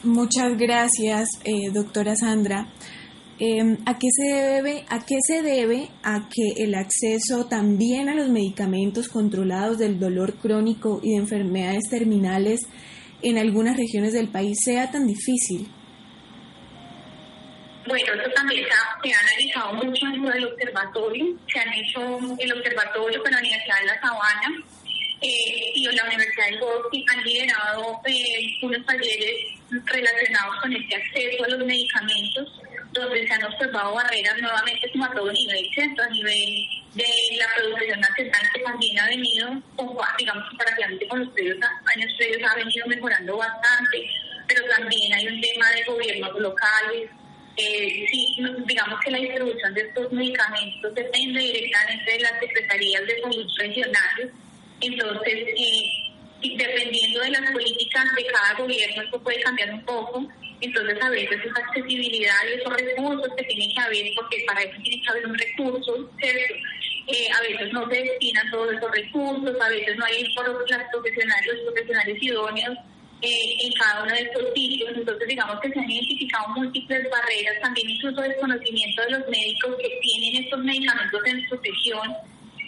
Muchas 0.03 0.57
gracias, 0.57 1.29
eh, 1.45 1.69
doctora 1.71 2.15
Sandra. 2.15 2.67
Em, 3.43 3.79
¿a, 3.87 3.97
qué 3.97 4.07
se 4.15 4.31
debe, 4.31 4.85
¿A 4.87 5.03
qué 5.03 5.15
se 5.19 5.41
debe 5.41 5.89
a 6.03 6.29
que 6.29 6.63
el 6.63 6.75
acceso 6.75 7.47
también 7.49 8.07
a 8.07 8.13
los 8.13 8.29
medicamentos 8.29 9.09
controlados 9.09 9.79
del 9.79 9.99
dolor 9.99 10.35
crónico 10.35 10.99
y 11.01 11.13
de 11.13 11.21
enfermedades 11.21 11.89
terminales 11.89 12.59
en 13.23 13.39
algunas 13.39 13.77
regiones 13.77 14.13
del 14.13 14.27
país 14.27 14.59
sea 14.63 14.91
tan 14.91 15.07
difícil? 15.07 15.67
Bueno, 17.87 18.13
esto 18.13 18.29
también 18.35 18.63
se 19.01 19.11
ha, 19.11 19.19
analizado 19.19 19.73
mucho 19.73 20.05
dentro 20.05 20.29
del 20.33 20.45
observatorio. 20.45 21.25
Se 21.51 21.59
han 21.61 21.73
hecho 21.73 22.19
el 22.37 22.53
observatorio 22.53 23.23
con 23.23 23.31
la 23.31 23.39
Universidad 23.39 23.79
de 23.79 23.85
La 23.87 24.01
Sabana 24.01 24.49
eh, 25.19 25.71
y 25.73 25.83
la 25.95 26.05
Universidad 26.05 26.45
del 26.45 26.59
Bosque 26.59 27.03
han 27.11 27.23
liderado 27.23 28.01
eh, 28.05 28.57
unos 28.61 28.85
talleres 28.85 29.33
relacionados 29.85 30.61
con 30.61 30.73
este 30.73 30.95
acceso 30.95 31.43
a 31.43 31.47
los 31.47 31.65
medicamentos, 31.65 32.61
donde 32.91 33.25
se 33.25 33.33
han 33.33 33.43
observado 33.43 33.95
barreras 33.95 34.37
nuevamente 34.41 34.91
como 34.91 35.05
a 35.05 35.13
todo 35.13 35.31
nivel, 35.31 35.65
¿cierto? 35.73 36.03
A 36.03 36.09
nivel 36.09 36.67
de 36.93 37.05
la 37.37 37.47
producción 37.55 37.99
nacional 37.99 38.41
que 38.53 38.59
también 38.59 38.99
ha 38.99 39.07
venido, 39.07 39.61
digamos, 40.17 40.49
comparativamente 40.49 41.07
con 41.07 41.19
los 41.19 41.29
previos 41.29 41.57
años 41.95 42.13
previos, 42.17 42.51
ha 42.51 42.55
venido 42.55 42.87
mejorando 42.87 43.37
bastante, 43.37 44.09
pero 44.47 44.61
también 44.75 45.13
hay 45.13 45.27
un 45.27 45.41
tema 45.41 45.69
de 45.71 45.83
gobiernos 45.83 46.39
locales, 46.39 47.09
eh, 47.57 48.05
sí, 48.09 48.37
digamos 48.65 48.99
que 49.03 49.11
la 49.11 49.17
distribución 49.17 49.73
de 49.73 49.81
estos 49.81 50.11
medicamentos 50.11 50.95
depende 50.95 51.39
directamente 51.41 52.11
de 52.11 52.19
las 52.19 52.39
secretarías 52.39 53.05
de 53.05 53.21
salud 53.21 53.45
regionales. 53.57 54.29
Entonces, 54.79 55.33
eh, 55.33 56.57
dependiendo 56.57 57.19
de 57.19 57.29
las 57.29 57.51
políticas 57.51 58.05
de 58.15 58.25
cada 58.27 58.53
gobierno, 58.55 59.03
esto 59.03 59.21
puede 59.21 59.41
cambiar 59.41 59.73
un 59.73 59.83
poco. 59.83 60.27
Entonces, 60.61 60.97
a 61.01 61.09
veces 61.09 61.39
esa 61.43 61.59
accesibilidad 61.65 62.35
y 62.47 62.59
esos 62.59 62.73
recursos 62.73 63.27
que 63.35 63.43
tienen 63.45 63.73
que 63.73 63.81
haber, 63.81 64.13
porque 64.15 64.43
para 64.45 64.61
eso 64.61 64.77
tiene 64.83 65.01
que 65.01 65.09
haber 65.09 65.25
un 65.25 65.37
recurso, 65.37 66.09
¿cierto? 66.19 66.53
Eh, 67.07 67.27
a 67.35 67.41
veces 67.41 67.73
no 67.73 67.89
se 67.89 67.95
destinan 67.95 68.49
todos 68.51 68.71
esos 68.73 68.91
recursos, 68.91 69.59
a 69.59 69.69
veces 69.69 69.97
no 69.97 70.05
hay 70.05 70.23
por 70.35 70.69
las 70.69 70.83
profesionales, 70.91 71.47
los 71.47 71.73
profesionales 71.73 72.17
idóneos 72.21 72.77
eh, 73.23 73.53
en 73.63 73.73
cada 73.73 74.03
uno 74.03 74.13
de 74.13 74.21
estos 74.21 74.53
sitios. 74.53 74.91
Entonces, 74.95 75.27
digamos 75.27 75.59
que 75.61 75.69
se 75.69 75.79
han 75.79 75.89
identificado 75.89 76.49
múltiples 76.49 77.09
barreras, 77.09 77.61
también 77.61 77.89
incluso 77.89 78.21
desconocimiento 78.21 79.01
de 79.01 79.09
los 79.11 79.27
médicos 79.29 79.75
que 79.81 79.99
tienen 80.01 80.43
estos 80.43 80.59
medicamentos 80.59 81.21
en 81.25 81.49
su 81.49 81.57
región. 81.57 82.13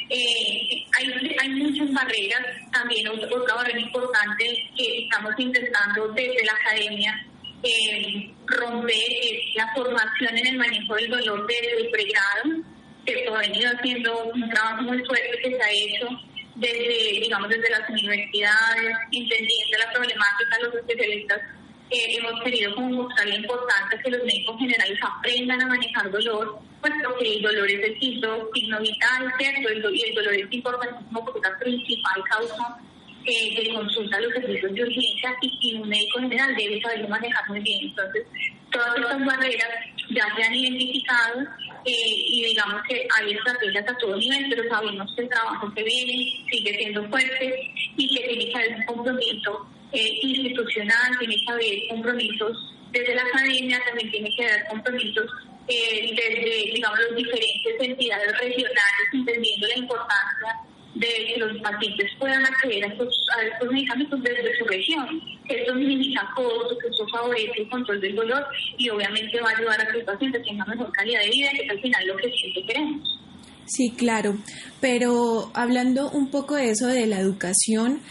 Eh, 0.09 0.85
hay, 0.97 1.35
hay 1.39 1.49
muchas 1.49 1.93
barreras, 1.93 2.41
también 2.71 3.07
otra 3.07 3.55
barrera 3.55 3.79
importante 3.79 4.69
que 4.75 5.03
estamos 5.03 5.33
intentando 5.37 6.07
desde 6.09 6.43
la 6.43 6.53
academia 6.53 7.27
eh, 7.63 8.33
romper 8.45 8.93
es 8.93 9.55
la 9.55 9.73
formación 9.73 10.37
en 10.37 10.47
el 10.47 10.57
manejo 10.57 10.95
del 10.95 11.09
dolor 11.09 11.47
desde 11.47 11.81
el 11.81 11.89
pregrado, 11.89 12.63
que 13.05 13.13
esto 13.13 13.35
ha 13.35 13.39
venido 13.39 13.71
haciendo 13.71 14.23
un 14.25 14.49
trabajo 14.49 14.83
muy 14.83 15.03
fuerte 15.05 15.39
que 15.41 15.49
se 15.49 15.61
ha 15.61 15.71
hecho 15.71 16.07
desde, 16.55 17.19
digamos, 17.21 17.49
desde 17.49 17.69
las 17.69 17.89
universidades, 17.89 18.97
entendiendo 19.11 19.77
la 19.79 19.91
problemática, 19.91 20.59
los 20.61 20.75
especialistas 20.75 21.41
eh, 21.89 22.17
hemos 22.17 22.41
querido 22.43 22.73
como 22.75 23.03
mostrar 23.03 23.27
la 23.27 23.35
importancia 23.35 24.01
que 24.03 24.11
los 24.11 24.23
médicos 24.23 24.57
generales 24.57 24.99
aprendan 25.01 25.61
a 25.61 25.67
manejar 25.67 26.11
dolor, 26.11 26.59
puesto 26.81 27.17
que 27.17 27.35
el 27.35 27.41
dolor 27.41 27.69
es 27.69 27.83
el 27.83 27.99
signo 27.99 28.49
vital, 28.53 29.33
¿cierto? 29.37 29.91
y 29.91 30.01
el 30.01 30.15
dolor 30.15 30.33
es 30.33 30.47
importantísimo 30.51 31.25
porque 31.25 31.39
es 31.39 31.51
la 31.51 31.59
principal 31.59 32.23
causa 32.29 32.77
eh, 33.25 33.55
de 33.55 33.73
consulta 33.73 34.19
los 34.19 34.33
servicios 34.33 34.73
de 34.73 34.83
urgencia 34.83 35.35
y, 35.41 35.75
un 35.75 35.89
médico 35.89 36.19
general 36.19 36.55
debe 36.55 36.81
saberlo 36.81 37.07
manejar 37.07 37.49
muy 37.49 37.59
bien. 37.61 37.79
Entonces, 37.83 38.25
todas 38.71 38.97
estas 38.97 39.25
barreras 39.25 39.69
ya 40.09 40.35
se 40.35 40.43
han 40.43 40.53
identificado 40.53 41.41
eh, 41.85 42.15
y 42.27 42.45
digamos 42.45 42.81
que 42.87 43.07
hay 43.17 43.33
estrategias 43.33 43.87
a 43.87 43.97
todo 43.97 44.17
nivel, 44.17 44.45
pero 44.49 44.69
sabemos 44.69 45.13
que 45.15 45.23
el 45.23 45.29
trabajo 45.29 45.73
que 45.73 45.83
viene 45.83 46.45
sigue 46.51 46.77
siendo 46.77 47.07
fuerte 47.09 47.71
y 47.97 48.15
que 48.15 48.27
tiene 48.27 48.51
que 48.51 48.55
haber 48.55 48.75
un 48.75 48.85
compromiso 48.85 49.67
eh, 49.91 50.19
institucional, 50.21 51.17
tiene 51.19 51.35
que 51.35 51.51
haber 51.51 51.87
compromisos 51.89 52.73
desde 52.91 53.15
la 53.15 53.23
academia, 53.23 53.81
también 53.85 54.11
tiene 54.11 54.29
que 54.35 54.45
haber 54.45 54.65
compromisos 54.67 55.25
eh, 55.67 56.13
desde, 56.15 56.71
digamos, 56.73 56.99
las 56.99 57.15
diferentes 57.15 57.75
entidades 57.79 58.37
regionales, 58.39 59.07
entendiendo 59.13 59.67
la 59.67 59.77
importancia 59.77 60.72
de 60.95 61.07
que 61.07 61.37
los 61.37 61.57
pacientes 61.61 62.11
puedan 62.19 62.45
acceder 62.45 62.83
a 62.83 62.87
estos, 62.87 63.25
a 63.37 63.43
estos 63.45 63.71
medicamentos 63.71 64.21
desde 64.21 64.57
su 64.57 64.65
región. 64.65 65.21
Esto 65.47 65.75
minimiza 65.75 66.21
costos, 66.35 66.77
esto 66.89 67.07
favorece 67.11 67.51
el 67.57 67.69
control 67.69 67.99
del 67.99 68.15
dolor 68.15 68.45
y 68.77 68.89
obviamente 68.89 69.41
va 69.41 69.49
a 69.49 69.57
ayudar 69.57 69.81
a 69.81 69.87
que 69.87 69.97
los 69.97 70.03
pacientes 70.03 70.43
tengan 70.43 70.69
mejor 70.69 70.91
calidad 70.91 71.21
de 71.21 71.29
vida, 71.29 71.49
que 71.51 71.65
es 71.65 71.69
al 71.69 71.81
final 71.81 72.07
lo 72.07 72.17
que 72.17 72.31
siempre 72.31 72.63
queremos. 72.67 73.19
Sí, 73.65 73.91
claro, 73.97 74.35
pero 74.81 75.49
hablando 75.53 76.09
un 76.11 76.29
poco 76.29 76.55
de 76.55 76.71
eso 76.71 76.87
de 76.87 77.07
la 77.07 77.19
educación, 77.19 78.01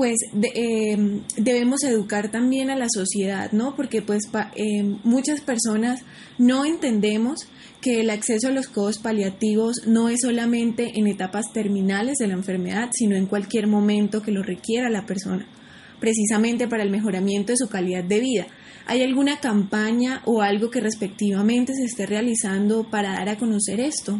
pues 0.00 0.16
eh, 0.54 0.96
debemos 1.36 1.84
educar 1.84 2.30
también 2.30 2.70
a 2.70 2.74
la 2.74 2.86
sociedad, 2.88 3.52
¿no? 3.52 3.76
Porque 3.76 4.00
pues 4.00 4.22
eh, 4.56 4.82
muchas 5.04 5.42
personas 5.42 6.00
no 6.38 6.64
entendemos 6.64 7.40
que 7.82 8.00
el 8.00 8.08
acceso 8.08 8.48
a 8.48 8.50
los 8.50 8.68
codos 8.68 8.96
paliativos 8.96 9.86
no 9.86 10.08
es 10.08 10.20
solamente 10.22 10.98
en 10.98 11.06
etapas 11.06 11.52
terminales 11.52 12.16
de 12.16 12.28
la 12.28 12.32
enfermedad, 12.32 12.88
sino 12.94 13.14
en 13.14 13.26
cualquier 13.26 13.66
momento 13.66 14.22
que 14.22 14.32
lo 14.32 14.42
requiera 14.42 14.88
la 14.88 15.04
persona, 15.04 15.46
precisamente 16.00 16.66
para 16.66 16.82
el 16.82 16.88
mejoramiento 16.88 17.52
de 17.52 17.58
su 17.58 17.68
calidad 17.68 18.02
de 18.02 18.20
vida. 18.20 18.46
¿Hay 18.86 19.02
alguna 19.02 19.38
campaña 19.38 20.22
o 20.24 20.40
algo 20.40 20.70
que 20.70 20.80
respectivamente 20.80 21.74
se 21.74 21.84
esté 21.84 22.06
realizando 22.06 22.88
para 22.88 23.12
dar 23.12 23.28
a 23.28 23.36
conocer 23.36 23.80
esto? 23.80 24.18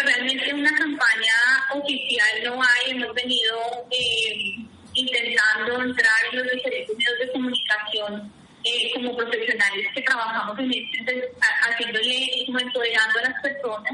Pues 0.00 0.14
realmente 0.14 0.54
una 0.54 0.72
campaña 0.72 1.34
oficial 1.74 2.28
no 2.44 2.62
hay, 2.62 2.92
hemos 2.92 3.14
venido 3.14 3.86
eh, 3.90 4.56
intentando 4.94 5.82
entrar 5.82 6.16
en 6.32 6.38
los 6.38 6.52
diferentes 6.52 6.96
medios 6.96 7.18
de 7.18 7.32
comunicación 7.32 8.32
eh, 8.64 8.90
como 8.94 9.14
profesionales 9.14 9.86
que 9.94 10.00
trabajamos 10.00 10.58
en 10.58 10.72
este, 10.72 11.32
haciéndole, 11.68 12.44
como 12.46 12.60
empoderando 12.60 13.18
a 13.18 13.22
las 13.28 13.42
personas, 13.42 13.92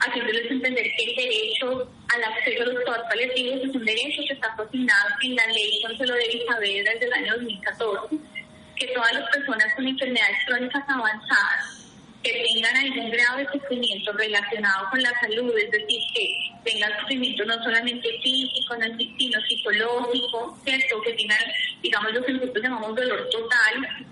haciéndoles 0.00 0.50
entender 0.50 0.84
que 0.94 1.04
el 1.04 1.16
derecho 1.16 1.90
al 2.14 2.24
acceso 2.24 2.62
a 2.62 2.66
los 2.66 2.74
cuidados 2.74 3.06
paliativos 3.08 3.60
es 3.64 3.74
un 3.76 3.84
derecho 3.84 4.22
que 4.28 4.34
está 4.34 4.54
asignado 4.58 5.08
en 5.22 5.36
la 5.36 5.46
ley, 5.46 5.80
no 5.88 5.96
se 5.96 6.06
lo 6.06 6.14
debe 6.14 6.44
saber 6.46 6.84
desde 6.84 7.06
el 7.06 7.12
año 7.14 7.32
2014, 7.32 8.16
que 8.76 8.86
todas 8.88 9.12
las 9.14 9.30
personas 9.30 9.74
con 9.74 9.88
enfermedades 9.88 10.36
crónicas 10.46 10.84
avanzadas 10.86 11.75
que 12.26 12.42
tengan 12.42 12.76
algún 12.76 13.10
grado 13.10 13.38
de 13.38 13.46
sufrimiento 13.52 14.12
relacionado 14.12 14.90
con 14.90 15.00
la 15.00 15.12
salud, 15.20 15.54
es 15.56 15.70
decir, 15.70 16.00
que 16.12 16.28
tengan 16.64 16.90
sufrimiento 17.00 17.44
no 17.44 17.54
solamente 17.62 18.08
físico, 18.20 18.74
sino 19.18 19.40
psicológico, 19.42 20.58
¿cierto? 20.64 21.00
Que 21.02 21.12
tengan, 21.12 21.38
digamos, 21.82 22.12
lo 22.12 22.24
que 22.24 22.32
nosotros 22.32 22.62
llamamos 22.62 22.96
dolor 22.96 23.28
total, 23.30 24.06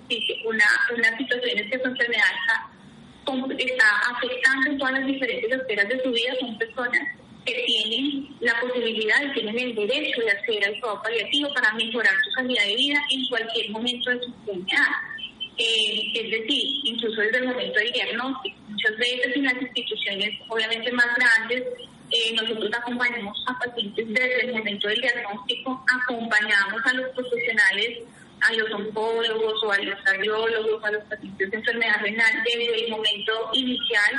una, 0.44 0.64
una 0.96 1.16
situación 1.18 1.58
en 1.58 1.70
que 1.70 1.78
su 1.78 1.88
enfermedad 1.88 2.24
está, 2.40 3.56
está 3.58 3.88
afectando 4.12 4.70
en 4.70 4.78
todas 4.78 4.92
las 4.94 5.06
diferentes 5.06 5.50
esferas 5.50 5.88
de 5.88 6.02
su 6.02 6.10
vida, 6.12 6.34
son 6.38 6.56
personas 6.58 7.00
que 7.44 7.52
tienen 7.66 8.36
la 8.40 8.58
posibilidad 8.60 9.32
tienen 9.34 9.58
el 9.58 9.74
derecho 9.74 10.20
de 10.22 10.30
acceder 10.30 10.64
al 10.64 10.80
cuidado 10.80 11.02
paliativo 11.02 11.52
para 11.52 11.72
mejorar 11.74 12.14
su 12.24 12.30
calidad 12.36 12.64
de 12.64 12.74
vida 12.74 12.98
en 13.10 13.26
cualquier 13.26 13.70
momento 13.70 14.10
de 14.10 14.20
su 14.20 14.34
enfermedad. 14.48 15.13
Eh, 15.56 16.10
es 16.14 16.30
decir, 16.30 16.80
incluso 16.84 17.20
desde 17.20 17.38
el 17.38 17.46
momento 17.46 17.78
del 17.78 17.92
diagnóstico. 17.92 18.56
Muchas 18.68 18.96
veces 18.96 19.36
en 19.36 19.44
las 19.44 19.62
instituciones, 19.62 20.40
obviamente 20.48 20.90
más 20.92 21.06
grandes, 21.16 21.62
eh, 22.10 22.34
nosotros 22.34 22.70
acompañamos 22.72 23.44
a 23.46 23.58
pacientes 23.58 24.06
desde 24.08 24.46
el 24.46 24.52
momento 24.52 24.88
del 24.88 25.00
diagnóstico, 25.00 25.84
acompañamos 26.02 26.84
a 26.84 26.92
los 26.94 27.08
profesionales, 27.10 28.00
a 28.40 28.52
los 28.52 28.70
oncólogos 28.72 29.62
o 29.62 29.72
a 29.72 29.78
los 29.78 30.00
cardiólogos, 30.02 30.84
a 30.84 30.90
los 30.90 31.04
pacientes 31.04 31.50
de 31.50 31.56
enfermedad 31.56 32.00
renal 32.02 32.42
desde 32.44 32.84
el 32.84 32.90
momento 32.90 33.32
inicial 33.52 34.12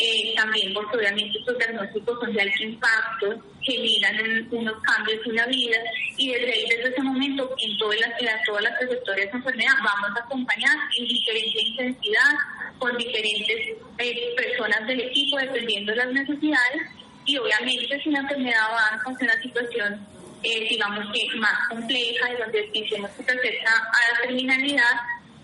eh, 0.00 0.32
también 0.34 0.72
porque 0.72 0.96
obviamente 0.96 1.38
estos 1.38 1.58
diagnósticos 1.58 2.18
son 2.20 2.32
de 2.32 2.40
alto 2.40 2.62
impacto, 2.62 3.42
generan 3.60 4.48
unos 4.50 4.82
cambios 4.82 5.26
en 5.26 5.34
la 5.36 5.46
vida 5.46 5.76
y 6.16 6.32
desde 6.32 6.52
ahí, 6.52 6.64
desde 6.70 6.88
ese 6.88 7.02
momento, 7.02 7.54
en 7.58 7.76
todas 7.76 8.00
las, 8.00 8.10
en 8.20 8.28
todas 8.46 8.62
las 8.62 8.78
trayectorias 8.78 9.30
de 9.30 9.38
enfermedad 9.38 9.74
vamos 9.84 10.18
a 10.18 10.24
acompañar 10.24 10.76
en 10.96 11.06
diferente 11.06 11.62
intensidad 11.62 12.32
con 12.78 12.96
diferentes 12.96 13.76
eh, 13.98 14.34
personas 14.36 14.86
del 14.86 15.00
equipo 15.00 15.36
dependiendo 15.36 15.92
de 15.92 15.98
las 15.98 16.12
necesidades 16.12 16.82
y 17.26 17.36
obviamente 17.36 18.00
si 18.02 18.08
una 18.08 18.20
enfermedad 18.20 18.62
avanza 18.70 19.10
en 19.10 19.24
una 19.28 19.42
situación 19.42 20.06
eh, 20.42 20.66
digamos 20.70 21.04
que 21.12 21.38
más 21.38 21.68
compleja 21.68 22.32
y 22.32 22.36
donde 22.40 22.70
decimos 22.72 23.10
que 23.10 23.22
acerca 23.22 23.70
a 23.70 24.12
la 24.14 24.20
terminalidad, 24.22 24.94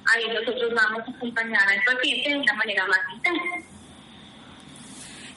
ahí 0.07 0.27
nosotros 0.29 0.73
vamos 0.75 1.03
a 1.07 1.11
acompañar 1.11 1.69
al 1.69 1.83
paciente 1.85 2.31
de 2.31 2.37
una 2.39 2.55
manera 2.55 2.87
más 2.87 3.01
intensa. 3.15 3.76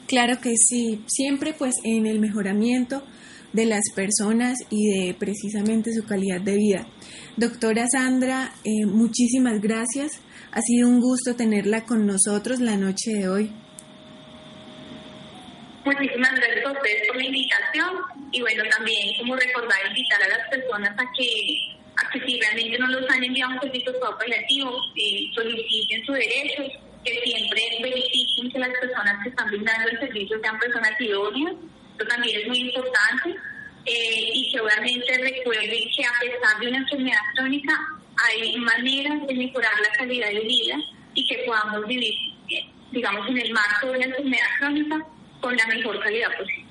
Claro 0.09 0.41
que 0.41 0.55
sí, 0.57 1.03
siempre 1.05 1.53
pues 1.53 1.75
en 1.83 2.07
el 2.07 2.17
mejoramiento 2.17 3.03
de 3.53 3.67
las 3.67 3.83
personas 3.95 4.57
y 4.71 4.89
de 4.89 5.13
precisamente 5.13 5.93
su 5.93 6.03
calidad 6.03 6.41
de 6.41 6.55
vida. 6.55 6.87
Doctora 7.37 7.85
Sandra, 7.87 8.51
eh, 8.65 8.87
muchísimas 8.87 9.61
gracias. 9.61 10.19
Ha 10.51 10.61
sido 10.61 10.89
un 10.89 10.99
gusto 10.99 11.35
tenerla 11.35 11.85
con 11.85 12.07
nosotros 12.07 12.59
la 12.59 12.75
noche 12.75 13.11
de 13.13 13.29
hoy. 13.29 13.51
Muchísimas 15.85 16.33
gracias 16.33 16.65
a 16.65 16.71
ustedes 16.71 17.07
por 17.07 17.15
la 17.15 17.25
invitación 17.25 17.89
y 18.31 18.41
bueno, 18.41 18.63
también 18.75 19.15
como 19.19 19.35
recordar 19.35 19.77
invitar 19.89 20.23
a 20.23 20.27
las 20.27 20.49
personas 20.49 20.89
a 20.97 21.05
que 21.15 21.77
a 21.97 22.09
que 22.09 22.25
si 22.25 22.39
realmente 22.39 22.79
no 22.79 22.87
los 22.87 23.07
han 23.11 23.23
enviado 23.23 23.53
un 23.53 23.61
servicio 23.61 23.93
paliativo, 24.17 24.71
eh, 24.95 25.29
soliciten 25.35 26.03
sus 26.03 26.15
derechos, 26.15 26.88
que 27.03 27.11
siempre 27.23 27.61
verifiquen 27.81 28.51
que 28.51 28.59
las 28.59 28.69
personas 28.79 29.23
que 29.23 29.29
están 29.29 29.47
brindando 29.49 29.89
el 29.89 29.99
servicio 29.99 30.39
sean 30.41 30.59
personas 30.59 30.91
idóneas, 30.99 31.55
esto 31.91 32.05
también 32.07 32.41
es 32.41 32.47
muy 32.47 32.59
importante, 32.59 33.35
eh, 33.85 34.29
y 34.33 34.51
que 34.51 34.59
obviamente 34.59 35.17
recuerden 35.17 35.83
que 35.95 36.05
a 36.05 36.19
pesar 36.19 36.59
de 36.59 36.67
una 36.67 36.77
enfermedad 36.77 37.21
crónica 37.35 37.73
hay 38.17 38.57
maneras 38.57 39.27
de 39.27 39.35
mejorar 39.35 39.71
la 39.81 39.97
calidad 39.97 40.29
de 40.29 40.41
vida 40.41 40.75
y 41.13 41.25
que 41.25 41.43
podamos 41.45 41.87
vivir, 41.87 42.13
eh, 42.49 42.65
digamos, 42.91 43.27
en 43.29 43.37
el 43.37 43.53
marco 43.53 43.87
de 43.87 43.97
una 43.97 44.05
enfermedad 44.05 44.47
crónica 44.59 45.05
con 45.39 45.55
la 45.55 45.67
mejor 45.67 45.99
calidad 46.03 46.27
posible. 46.37 46.65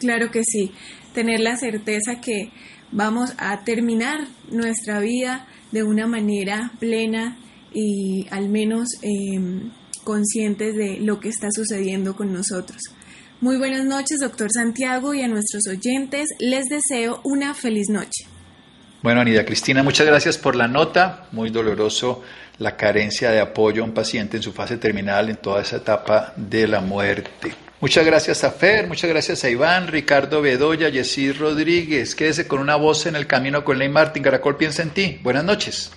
Claro 0.00 0.30
que 0.30 0.42
sí, 0.44 0.72
tener 1.14 1.40
la 1.40 1.56
certeza 1.56 2.20
que 2.20 2.50
vamos 2.90 3.34
a 3.38 3.64
terminar 3.64 4.20
nuestra 4.50 5.00
vida 5.00 5.46
de 5.72 5.82
una 5.82 6.06
manera 6.06 6.70
plena 6.78 7.36
y 7.74 8.26
al 8.30 8.48
menos 8.48 8.88
em, 9.02 9.70
conscientes 10.04 10.74
de 10.74 10.98
lo 10.98 11.20
que 11.20 11.28
está 11.28 11.48
sucediendo 11.50 12.16
con 12.16 12.32
nosotros. 12.32 12.80
Muy 13.40 13.56
buenas 13.56 13.84
noches, 13.84 14.20
doctor 14.20 14.50
Santiago, 14.52 15.14
y 15.14 15.22
a 15.22 15.28
nuestros 15.28 15.66
oyentes 15.68 16.28
les 16.38 16.66
deseo 16.66 17.20
una 17.24 17.54
feliz 17.54 17.88
noche. 17.88 18.26
Bueno, 19.02 19.20
Anida 19.20 19.44
Cristina, 19.44 19.82
muchas 19.82 20.06
gracias 20.06 20.38
por 20.38 20.54
la 20.54 20.68
nota. 20.68 21.26
Muy 21.32 21.50
doloroso 21.50 22.22
la 22.58 22.76
carencia 22.76 23.30
de 23.32 23.40
apoyo 23.40 23.82
a 23.82 23.86
un 23.86 23.92
paciente 23.92 24.36
en 24.36 24.44
su 24.44 24.52
fase 24.52 24.76
terminal 24.76 25.28
en 25.28 25.36
toda 25.36 25.60
esa 25.60 25.78
etapa 25.78 26.32
de 26.36 26.68
la 26.68 26.80
muerte. 26.80 27.52
Muchas 27.80 28.06
gracias 28.06 28.44
a 28.44 28.52
Fer, 28.52 28.86
muchas 28.86 29.10
gracias 29.10 29.42
a 29.42 29.50
Iván, 29.50 29.88
Ricardo 29.88 30.40
Bedoya, 30.40 30.88
Jessy 30.88 31.32
Rodríguez. 31.32 32.14
Quédese 32.14 32.46
con 32.46 32.60
una 32.60 32.76
voz 32.76 33.06
en 33.06 33.16
el 33.16 33.26
camino 33.26 33.64
con 33.64 33.76
Ley 33.76 33.88
Martín. 33.88 34.22
Caracol 34.22 34.56
piensa 34.56 34.82
en 34.82 34.90
ti. 34.90 35.18
Buenas 35.24 35.42
noches. 35.42 35.90